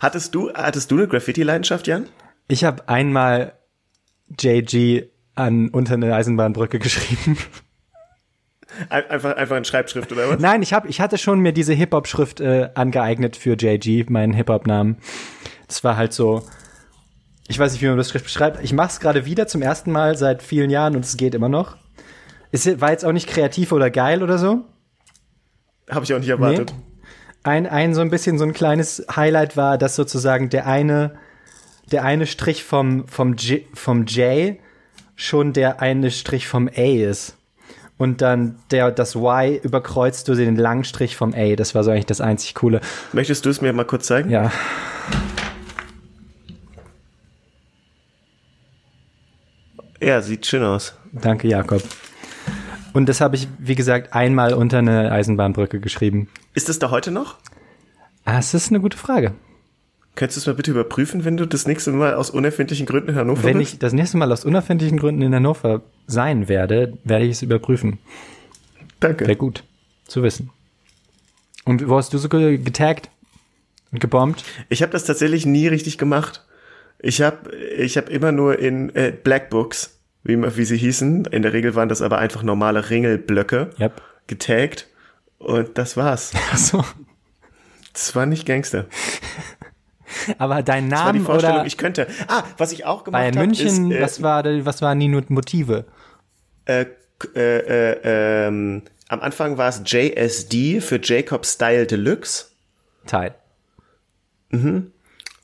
Hattest 0.00 0.34
du, 0.34 0.50
hattest 0.54 0.90
du 0.90 0.96
eine 0.96 1.08
Graffiti-Leidenschaft, 1.08 1.86
Jan? 1.86 2.06
Ich 2.48 2.64
habe 2.64 2.88
einmal 2.88 3.52
JG 4.40 5.04
an 5.34 5.68
unter 5.68 5.94
eine 5.94 6.14
Eisenbahnbrücke 6.14 6.78
geschrieben. 6.78 7.36
Ein- 8.88 9.10
Einfach, 9.10 9.36
einfach 9.36 9.56
in 9.56 9.64
Schreibschrift 9.64 10.10
oder 10.12 10.28
was? 10.30 10.40
Nein, 10.40 10.62
ich 10.62 10.72
hab, 10.72 10.88
ich 10.88 11.00
hatte 11.00 11.18
schon 11.18 11.40
mir 11.40 11.52
diese 11.52 11.72
Hip-Hop-Schrift 11.74 12.40
äh, 12.40 12.70
angeeignet 12.74 13.36
für 13.36 13.54
JG, 13.56 14.06
meinen 14.08 14.32
Hip-Hop-Namen. 14.32 14.96
Das 15.66 15.82
war 15.84 15.96
halt 15.96 16.12
so, 16.12 16.42
ich 17.48 17.58
weiß 17.58 17.72
nicht, 17.72 17.82
wie 17.82 17.88
man 17.88 17.96
das 17.98 18.10
Schrift 18.10 18.24
beschreibt. 18.26 18.62
Ich 18.62 18.72
mache 18.72 18.88
es 18.90 19.00
gerade 19.00 19.26
wieder 19.26 19.48
zum 19.48 19.60
ersten 19.60 19.90
Mal 19.90 20.16
seit 20.16 20.42
vielen 20.42 20.70
Jahren 20.70 20.94
und 20.94 21.04
es 21.04 21.16
geht 21.16 21.34
immer 21.34 21.48
noch. 21.48 21.76
Es 22.52 22.80
war 22.80 22.92
jetzt 22.92 23.04
auch 23.04 23.12
nicht 23.12 23.28
kreativ 23.28 23.72
oder 23.72 23.90
geil 23.90 24.22
oder 24.22 24.38
so. 24.38 24.64
Habe 25.90 26.04
ich 26.04 26.14
auch 26.14 26.18
nicht 26.20 26.28
erwartet. 26.28 26.72
Ein, 27.42 27.66
ein 27.66 27.94
so 27.94 28.02
ein 28.02 28.10
bisschen 28.10 28.38
so 28.38 28.44
ein 28.44 28.52
kleines 28.52 29.06
Highlight 29.14 29.56
war, 29.56 29.78
dass 29.78 29.96
sozusagen 29.96 30.50
der 30.50 30.66
eine, 30.66 31.16
der 31.90 32.04
eine 32.04 32.26
Strich 32.26 32.64
vom, 32.64 33.08
vom, 33.08 33.34
J, 33.34 33.62
vom 33.72 34.04
J 34.04 34.58
schon 35.16 35.52
der 35.52 35.80
eine 35.80 36.10
Strich 36.10 36.48
vom 36.48 36.68
A 36.68 37.08
ist. 37.08 37.36
Und 37.96 38.22
dann 38.22 38.56
der, 38.70 38.90
das 38.90 39.14
Y 39.14 39.58
überkreuzt 39.62 40.28
du 40.28 40.34
den 40.34 40.56
langen 40.56 40.84
Strich 40.84 41.16
vom 41.16 41.34
A. 41.34 41.54
Das 41.54 41.74
war 41.74 41.84
so 41.84 41.90
eigentlich 41.90 42.06
das 42.06 42.20
einzig 42.20 42.54
Coole. 42.54 42.80
Möchtest 43.12 43.44
du 43.44 43.50
es 43.50 43.60
mir 43.60 43.72
mal 43.72 43.84
kurz 43.84 44.06
zeigen? 44.06 44.30
Ja. 44.30 44.50
Ja, 50.02 50.22
sieht 50.22 50.46
schön 50.46 50.62
aus. 50.62 50.94
Danke, 51.12 51.46
Jakob. 51.46 51.82
Und 52.94 53.08
das 53.08 53.20
habe 53.20 53.36
ich, 53.36 53.48
wie 53.58 53.74
gesagt, 53.74 54.14
einmal 54.14 54.54
unter 54.54 54.78
eine 54.78 55.12
Eisenbahnbrücke 55.12 55.78
geschrieben. 55.78 56.28
Ist 56.54 56.68
das 56.68 56.78
da 56.78 56.90
heute 56.90 57.10
noch? 57.10 57.36
Ah, 58.24 58.36
das 58.36 58.54
ist 58.54 58.70
eine 58.70 58.80
gute 58.80 58.96
Frage. 58.96 59.32
Könntest 60.16 60.36
du 60.38 60.40
es 60.40 60.46
mal 60.46 60.54
bitte 60.56 60.72
überprüfen, 60.72 61.24
wenn 61.24 61.36
du 61.36 61.46
das 61.46 61.66
nächste 61.66 61.92
Mal 61.92 62.14
aus 62.14 62.30
unerfindlichen 62.30 62.84
Gründen 62.86 63.10
in 63.10 63.14
Hannover 63.16 63.44
Wenn 63.44 63.58
bist? 63.58 63.74
ich 63.74 63.78
das 63.78 63.92
nächste 63.92 64.16
Mal 64.16 64.30
aus 64.32 64.44
unerfindlichen 64.44 64.98
Gründen 64.98 65.22
in 65.22 65.34
Hannover 65.34 65.82
sein 66.06 66.48
werde, 66.48 66.98
werde 67.04 67.24
ich 67.24 67.32
es 67.32 67.42
überprüfen. 67.42 67.98
Danke. 68.98 69.26
Wäre 69.26 69.36
gut 69.36 69.64
zu 70.06 70.22
wissen. 70.22 70.50
Und 71.64 71.88
wo 71.88 71.96
hast 71.96 72.12
du 72.12 72.18
so 72.18 72.28
ge- 72.28 72.58
getaggt 72.58 73.08
und 73.92 74.00
gebombt? 74.00 74.44
Ich 74.68 74.82
habe 74.82 74.92
das 74.92 75.04
tatsächlich 75.04 75.46
nie 75.46 75.68
richtig 75.68 75.96
gemacht. 75.96 76.44
Ich 76.98 77.22
habe 77.22 77.54
ich 77.56 77.96
hab 77.96 78.08
immer 78.10 78.32
nur 78.32 78.58
in 78.58 78.94
äh, 78.94 79.12
Blackbooks, 79.12 79.98
wie, 80.24 80.32
immer- 80.34 80.54
wie 80.56 80.64
sie 80.64 80.76
hießen, 80.76 81.26
in 81.26 81.42
der 81.42 81.52
Regel 81.52 81.74
waren 81.76 81.88
das 81.88 82.02
aber 82.02 82.18
einfach 82.18 82.42
normale 82.42 82.90
Ringelblöcke, 82.90 83.70
Yep. 83.78 84.02
getaggt 84.26 84.88
und 85.40 85.76
das 85.76 85.96
war's. 85.96 86.32
Achso. 86.52 86.84
Das 87.92 88.14
war 88.14 88.26
nicht 88.26 88.46
Gangster. 88.46 88.86
Aber 90.38 90.62
dein 90.62 90.90
Das 90.90 91.00
war 91.00 91.12
die 91.12 91.18
Name 91.18 91.26
Vorstellung, 91.26 91.56
oder 91.56 91.66
ich 91.66 91.76
könnte. 91.76 92.06
Ah, 92.28 92.44
was 92.58 92.72
ich 92.72 92.84
auch 92.84 93.04
gemacht 93.04 93.20
Bayern 93.20 93.36
habe, 93.36 93.46
München, 93.46 93.90
ist, 93.90 93.96
äh, 93.96 94.02
was 94.02 94.22
war 94.22 94.44
was 94.64 94.82
waren 94.82 95.00
die 95.00 95.08
Motive? 95.08 95.86
äh, 96.66 96.86
äh, 97.34 97.38
äh, 97.38 98.46
ähm, 98.46 98.82
am 99.08 99.20
Anfang 99.20 99.58
war 99.58 99.68
es 99.68 99.82
JSD 99.84 100.80
für 100.80 101.00
Jacob 101.02 101.44
Style 101.46 101.86
Deluxe. 101.86 102.46
Teil. 103.06 103.34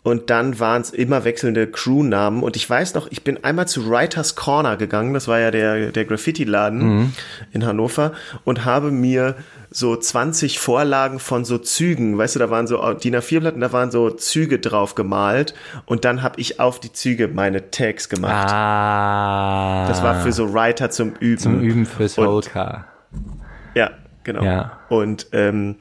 Und 0.06 0.30
dann 0.30 0.60
waren 0.60 0.82
es 0.82 0.90
immer 0.90 1.24
wechselnde 1.24 1.66
Crewnamen. 1.66 2.44
Und 2.44 2.54
ich 2.54 2.70
weiß 2.70 2.94
noch, 2.94 3.08
ich 3.10 3.24
bin 3.24 3.42
einmal 3.42 3.66
zu 3.66 3.90
Writers 3.90 4.36
Corner 4.36 4.76
gegangen, 4.76 5.12
das 5.14 5.26
war 5.26 5.40
ja 5.40 5.50
der, 5.50 5.90
der 5.90 6.04
Graffiti-Laden 6.04 7.12
in 7.50 7.66
Hannover, 7.66 8.12
und 8.44 8.64
habe 8.64 8.92
mir 8.92 9.34
so 9.68 9.96
20 9.96 10.60
Vorlagen 10.60 11.18
von 11.18 11.44
so 11.44 11.58
Zügen, 11.58 12.16
weißt 12.16 12.36
du, 12.36 12.38
da 12.38 12.50
waren 12.50 12.68
so 12.68 12.92
DIN 12.92 13.16
A4-Blatten, 13.16 13.60
da 13.60 13.72
waren 13.72 13.90
so 13.90 14.10
Züge 14.10 14.60
drauf 14.60 14.94
gemalt. 14.94 15.54
Und 15.86 16.04
dann 16.04 16.22
habe 16.22 16.38
ich 16.38 16.60
auf 16.60 16.78
die 16.78 16.92
Züge 16.92 17.26
meine 17.26 17.72
Tags 17.72 18.08
gemacht. 18.08 18.48
Ah. 18.48 19.88
Das 19.88 20.04
war 20.04 20.20
für 20.20 20.30
so 20.30 20.54
Writer 20.54 20.88
zum 20.90 21.14
Üben. 21.14 21.38
zum 21.38 21.60
Üben 21.60 21.84
fürs 21.84 22.16
Holcar. 22.16 22.84
Ja, 23.74 23.90
genau. 24.22 24.44
Ja. 24.44 24.78
Und, 24.88 25.26
ähm, 25.32 25.74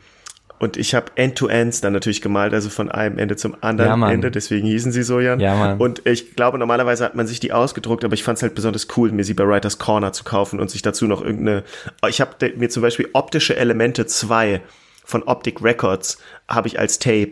und 0.59 0.77
ich 0.77 0.95
habe 0.95 1.07
End-to-Ends 1.15 1.81
dann 1.81 1.93
natürlich 1.93 2.21
gemalt, 2.21 2.53
also 2.53 2.69
von 2.69 2.89
einem 2.89 3.17
Ende 3.17 3.35
zum 3.35 3.55
anderen 3.61 4.01
Ja. 4.01 4.11
Ende, 4.11 4.31
deswegen 4.31 4.67
hießen 4.67 4.91
sie 4.91 5.03
so, 5.03 5.19
Jan. 5.19 5.39
Ja, 5.39 5.55
Mann. 5.55 5.77
Und 5.77 6.05
ich 6.05 6.35
glaube, 6.35 6.57
normalerweise 6.57 7.03
hat 7.03 7.15
man 7.15 7.27
sich 7.27 7.39
die 7.39 7.51
ausgedruckt, 7.51 8.05
aber 8.05 8.13
ich 8.13 8.23
fand 8.23 8.37
es 8.37 8.43
halt 8.43 8.55
besonders 8.55 8.87
cool, 8.95 9.11
mir 9.11 9.23
sie 9.23 9.33
bei 9.33 9.45
Writers 9.45 9.79
Corner 9.79 10.13
zu 10.13 10.23
kaufen 10.23 10.59
und 10.59 10.69
sich 10.69 10.81
dazu 10.81 11.07
noch 11.07 11.21
irgendeine, 11.21 11.63
ich 12.07 12.21
habe 12.21 12.31
mir 12.55 12.69
zum 12.69 12.81
Beispiel 12.81 13.09
optische 13.13 13.55
Elemente 13.57 14.05
2 14.05 14.61
von 15.03 15.23
Optic 15.23 15.61
Records 15.63 16.17
habe 16.47 16.67
ich 16.67 16.79
als 16.79 16.99
Tape 16.99 17.31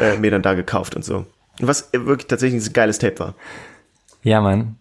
äh, 0.00 0.16
mir 0.16 0.30
dann 0.30 0.42
da 0.42 0.54
gekauft 0.54 0.96
und 0.96 1.04
so. 1.04 1.26
Was 1.60 1.90
wirklich 1.92 2.26
tatsächlich 2.26 2.64
ein 2.64 2.72
geiles 2.72 2.98
Tape 2.98 3.18
war. 3.18 3.34
Ja, 4.22 4.40
Mann. 4.40 4.76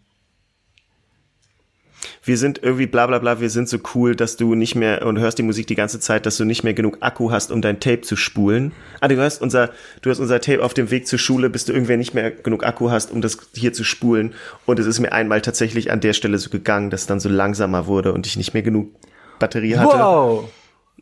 Wir 2.24 2.38
sind 2.38 2.62
irgendwie 2.62 2.86
bla 2.86 3.08
bla 3.08 3.18
bla, 3.18 3.40
wir 3.40 3.50
sind 3.50 3.68
so 3.68 3.80
cool, 3.96 4.16
dass 4.16 4.38
du 4.38 4.54
nicht 4.54 4.76
mehr 4.76 5.06
und 5.06 5.18
hörst 5.18 5.40
die 5.40 5.44
Musik 5.44 5.66
die 5.68 5.76
ganze 5.76 6.00
Zeit, 6.00 6.26
dass 6.26 6.38
du 6.38 6.46
nicht 6.46 6.64
mehr 6.64 6.74
genug 6.74 6.98
Akku 7.02 7.32
hast, 7.32 7.52
um 7.52 7.62
dein 7.62 7.80
Tape 7.80 8.02
zu 8.02 8.16
spulen. 8.16 8.74
Ah, 9.00 9.08
du 9.08 9.20
hast 9.20 9.42
unser, 9.42 9.72
du 10.04 10.10
hast 10.12 10.20
unser 10.20 10.40
Tape 10.40 10.64
auf 10.64 10.76
dem 10.76 10.92
Weg 10.92 11.08
zur 11.08 11.18
Schule, 11.18 11.50
bis 11.50 11.66
du 11.66 11.74
irgendwer 11.74 11.98
nicht 11.98 12.14
mehr 12.14 12.30
genug 12.30 12.64
Akku 12.64 12.92
hast, 12.92 13.12
um 13.12 13.22
das 13.22 13.38
hier 13.54 13.74
zu 13.74 13.84
spulen. 13.84 14.36
Und 14.66 14.78
es 14.78 14.86
ist 14.86 15.00
mir 15.00 15.14
einmal 15.14 15.42
tatsächlich 15.42 15.92
an 15.92 16.00
der 16.00 16.14
Stelle 16.14 16.38
so 16.38 16.52
gegangen, 16.52 16.92
dass 16.92 17.02
es 17.02 17.08
dann 17.08 17.20
so 17.20 17.30
langsamer 17.30 17.88
wurde 17.88 18.14
und 18.14 18.28
ich 18.28 18.38
nicht 18.38 18.54
mehr 18.54 18.64
genug 18.64 18.92
Batterie 19.40 19.78
hatte. 19.78 19.98
Wow. 19.98 20.50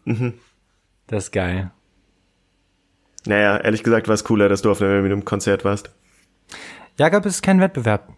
Mhm. 0.06 0.34
Das 1.08 1.26
ist 1.26 1.32
geil. 1.32 1.72
Naja, 3.26 3.58
ehrlich 3.58 3.84
gesagt 3.84 4.08
war 4.08 4.16
es 4.16 4.24
cooler, 4.24 4.48
dass 4.48 4.62
du 4.62 4.72
auf 4.72 4.82
einem, 4.82 5.26
Konzert 5.26 5.66
warst. 5.66 5.92
Jakob 6.98 7.26
ist 7.26 7.44
kein 7.44 7.60
Wettbewerb. 7.60 8.14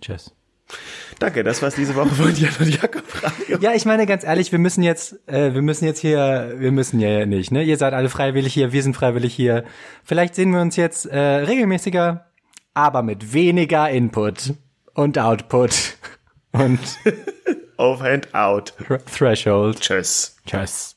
Tschüss. 0.00 0.34
Danke, 1.18 1.42
das 1.44 1.60
war's 1.62 1.74
diese 1.74 1.94
Woche 1.96 2.10
von 2.10 2.34
Jan 2.34 2.52
und 2.60 2.80
Jakob 2.80 3.02
Radio. 3.22 3.58
Ja, 3.60 3.74
ich 3.74 3.84
meine 3.84 4.06
ganz 4.06 4.24
ehrlich, 4.24 4.52
wir 4.52 4.58
müssen 4.58 4.82
jetzt, 4.82 5.16
äh, 5.28 5.52
wir 5.52 5.62
müssen 5.62 5.84
jetzt 5.84 5.98
hier, 6.00 6.54
wir 6.56 6.72
müssen 6.72 7.00
ja 7.00 7.26
nicht, 7.26 7.50
ne? 7.50 7.62
Ihr 7.62 7.76
seid 7.76 7.92
alle 7.92 8.08
freiwillig 8.08 8.54
hier, 8.54 8.72
wir 8.72 8.82
sind 8.82 8.94
freiwillig 8.94 9.34
hier. 9.34 9.64
Vielleicht 10.04 10.34
sehen 10.34 10.52
wir 10.52 10.60
uns 10.60 10.76
jetzt 10.76 11.06
äh, 11.06 11.18
regelmäßiger, 11.18 12.26
aber 12.74 13.02
mit 13.02 13.32
weniger 13.32 13.90
Input 13.90 14.54
und 14.94 15.18
Output 15.18 15.96
und 16.52 16.78
Over 17.76 18.10
and 18.10 18.34
out. 18.34 18.74
Threshold. 19.06 19.80
Tschüss. 19.80 20.36
Tschüss. 20.46 20.88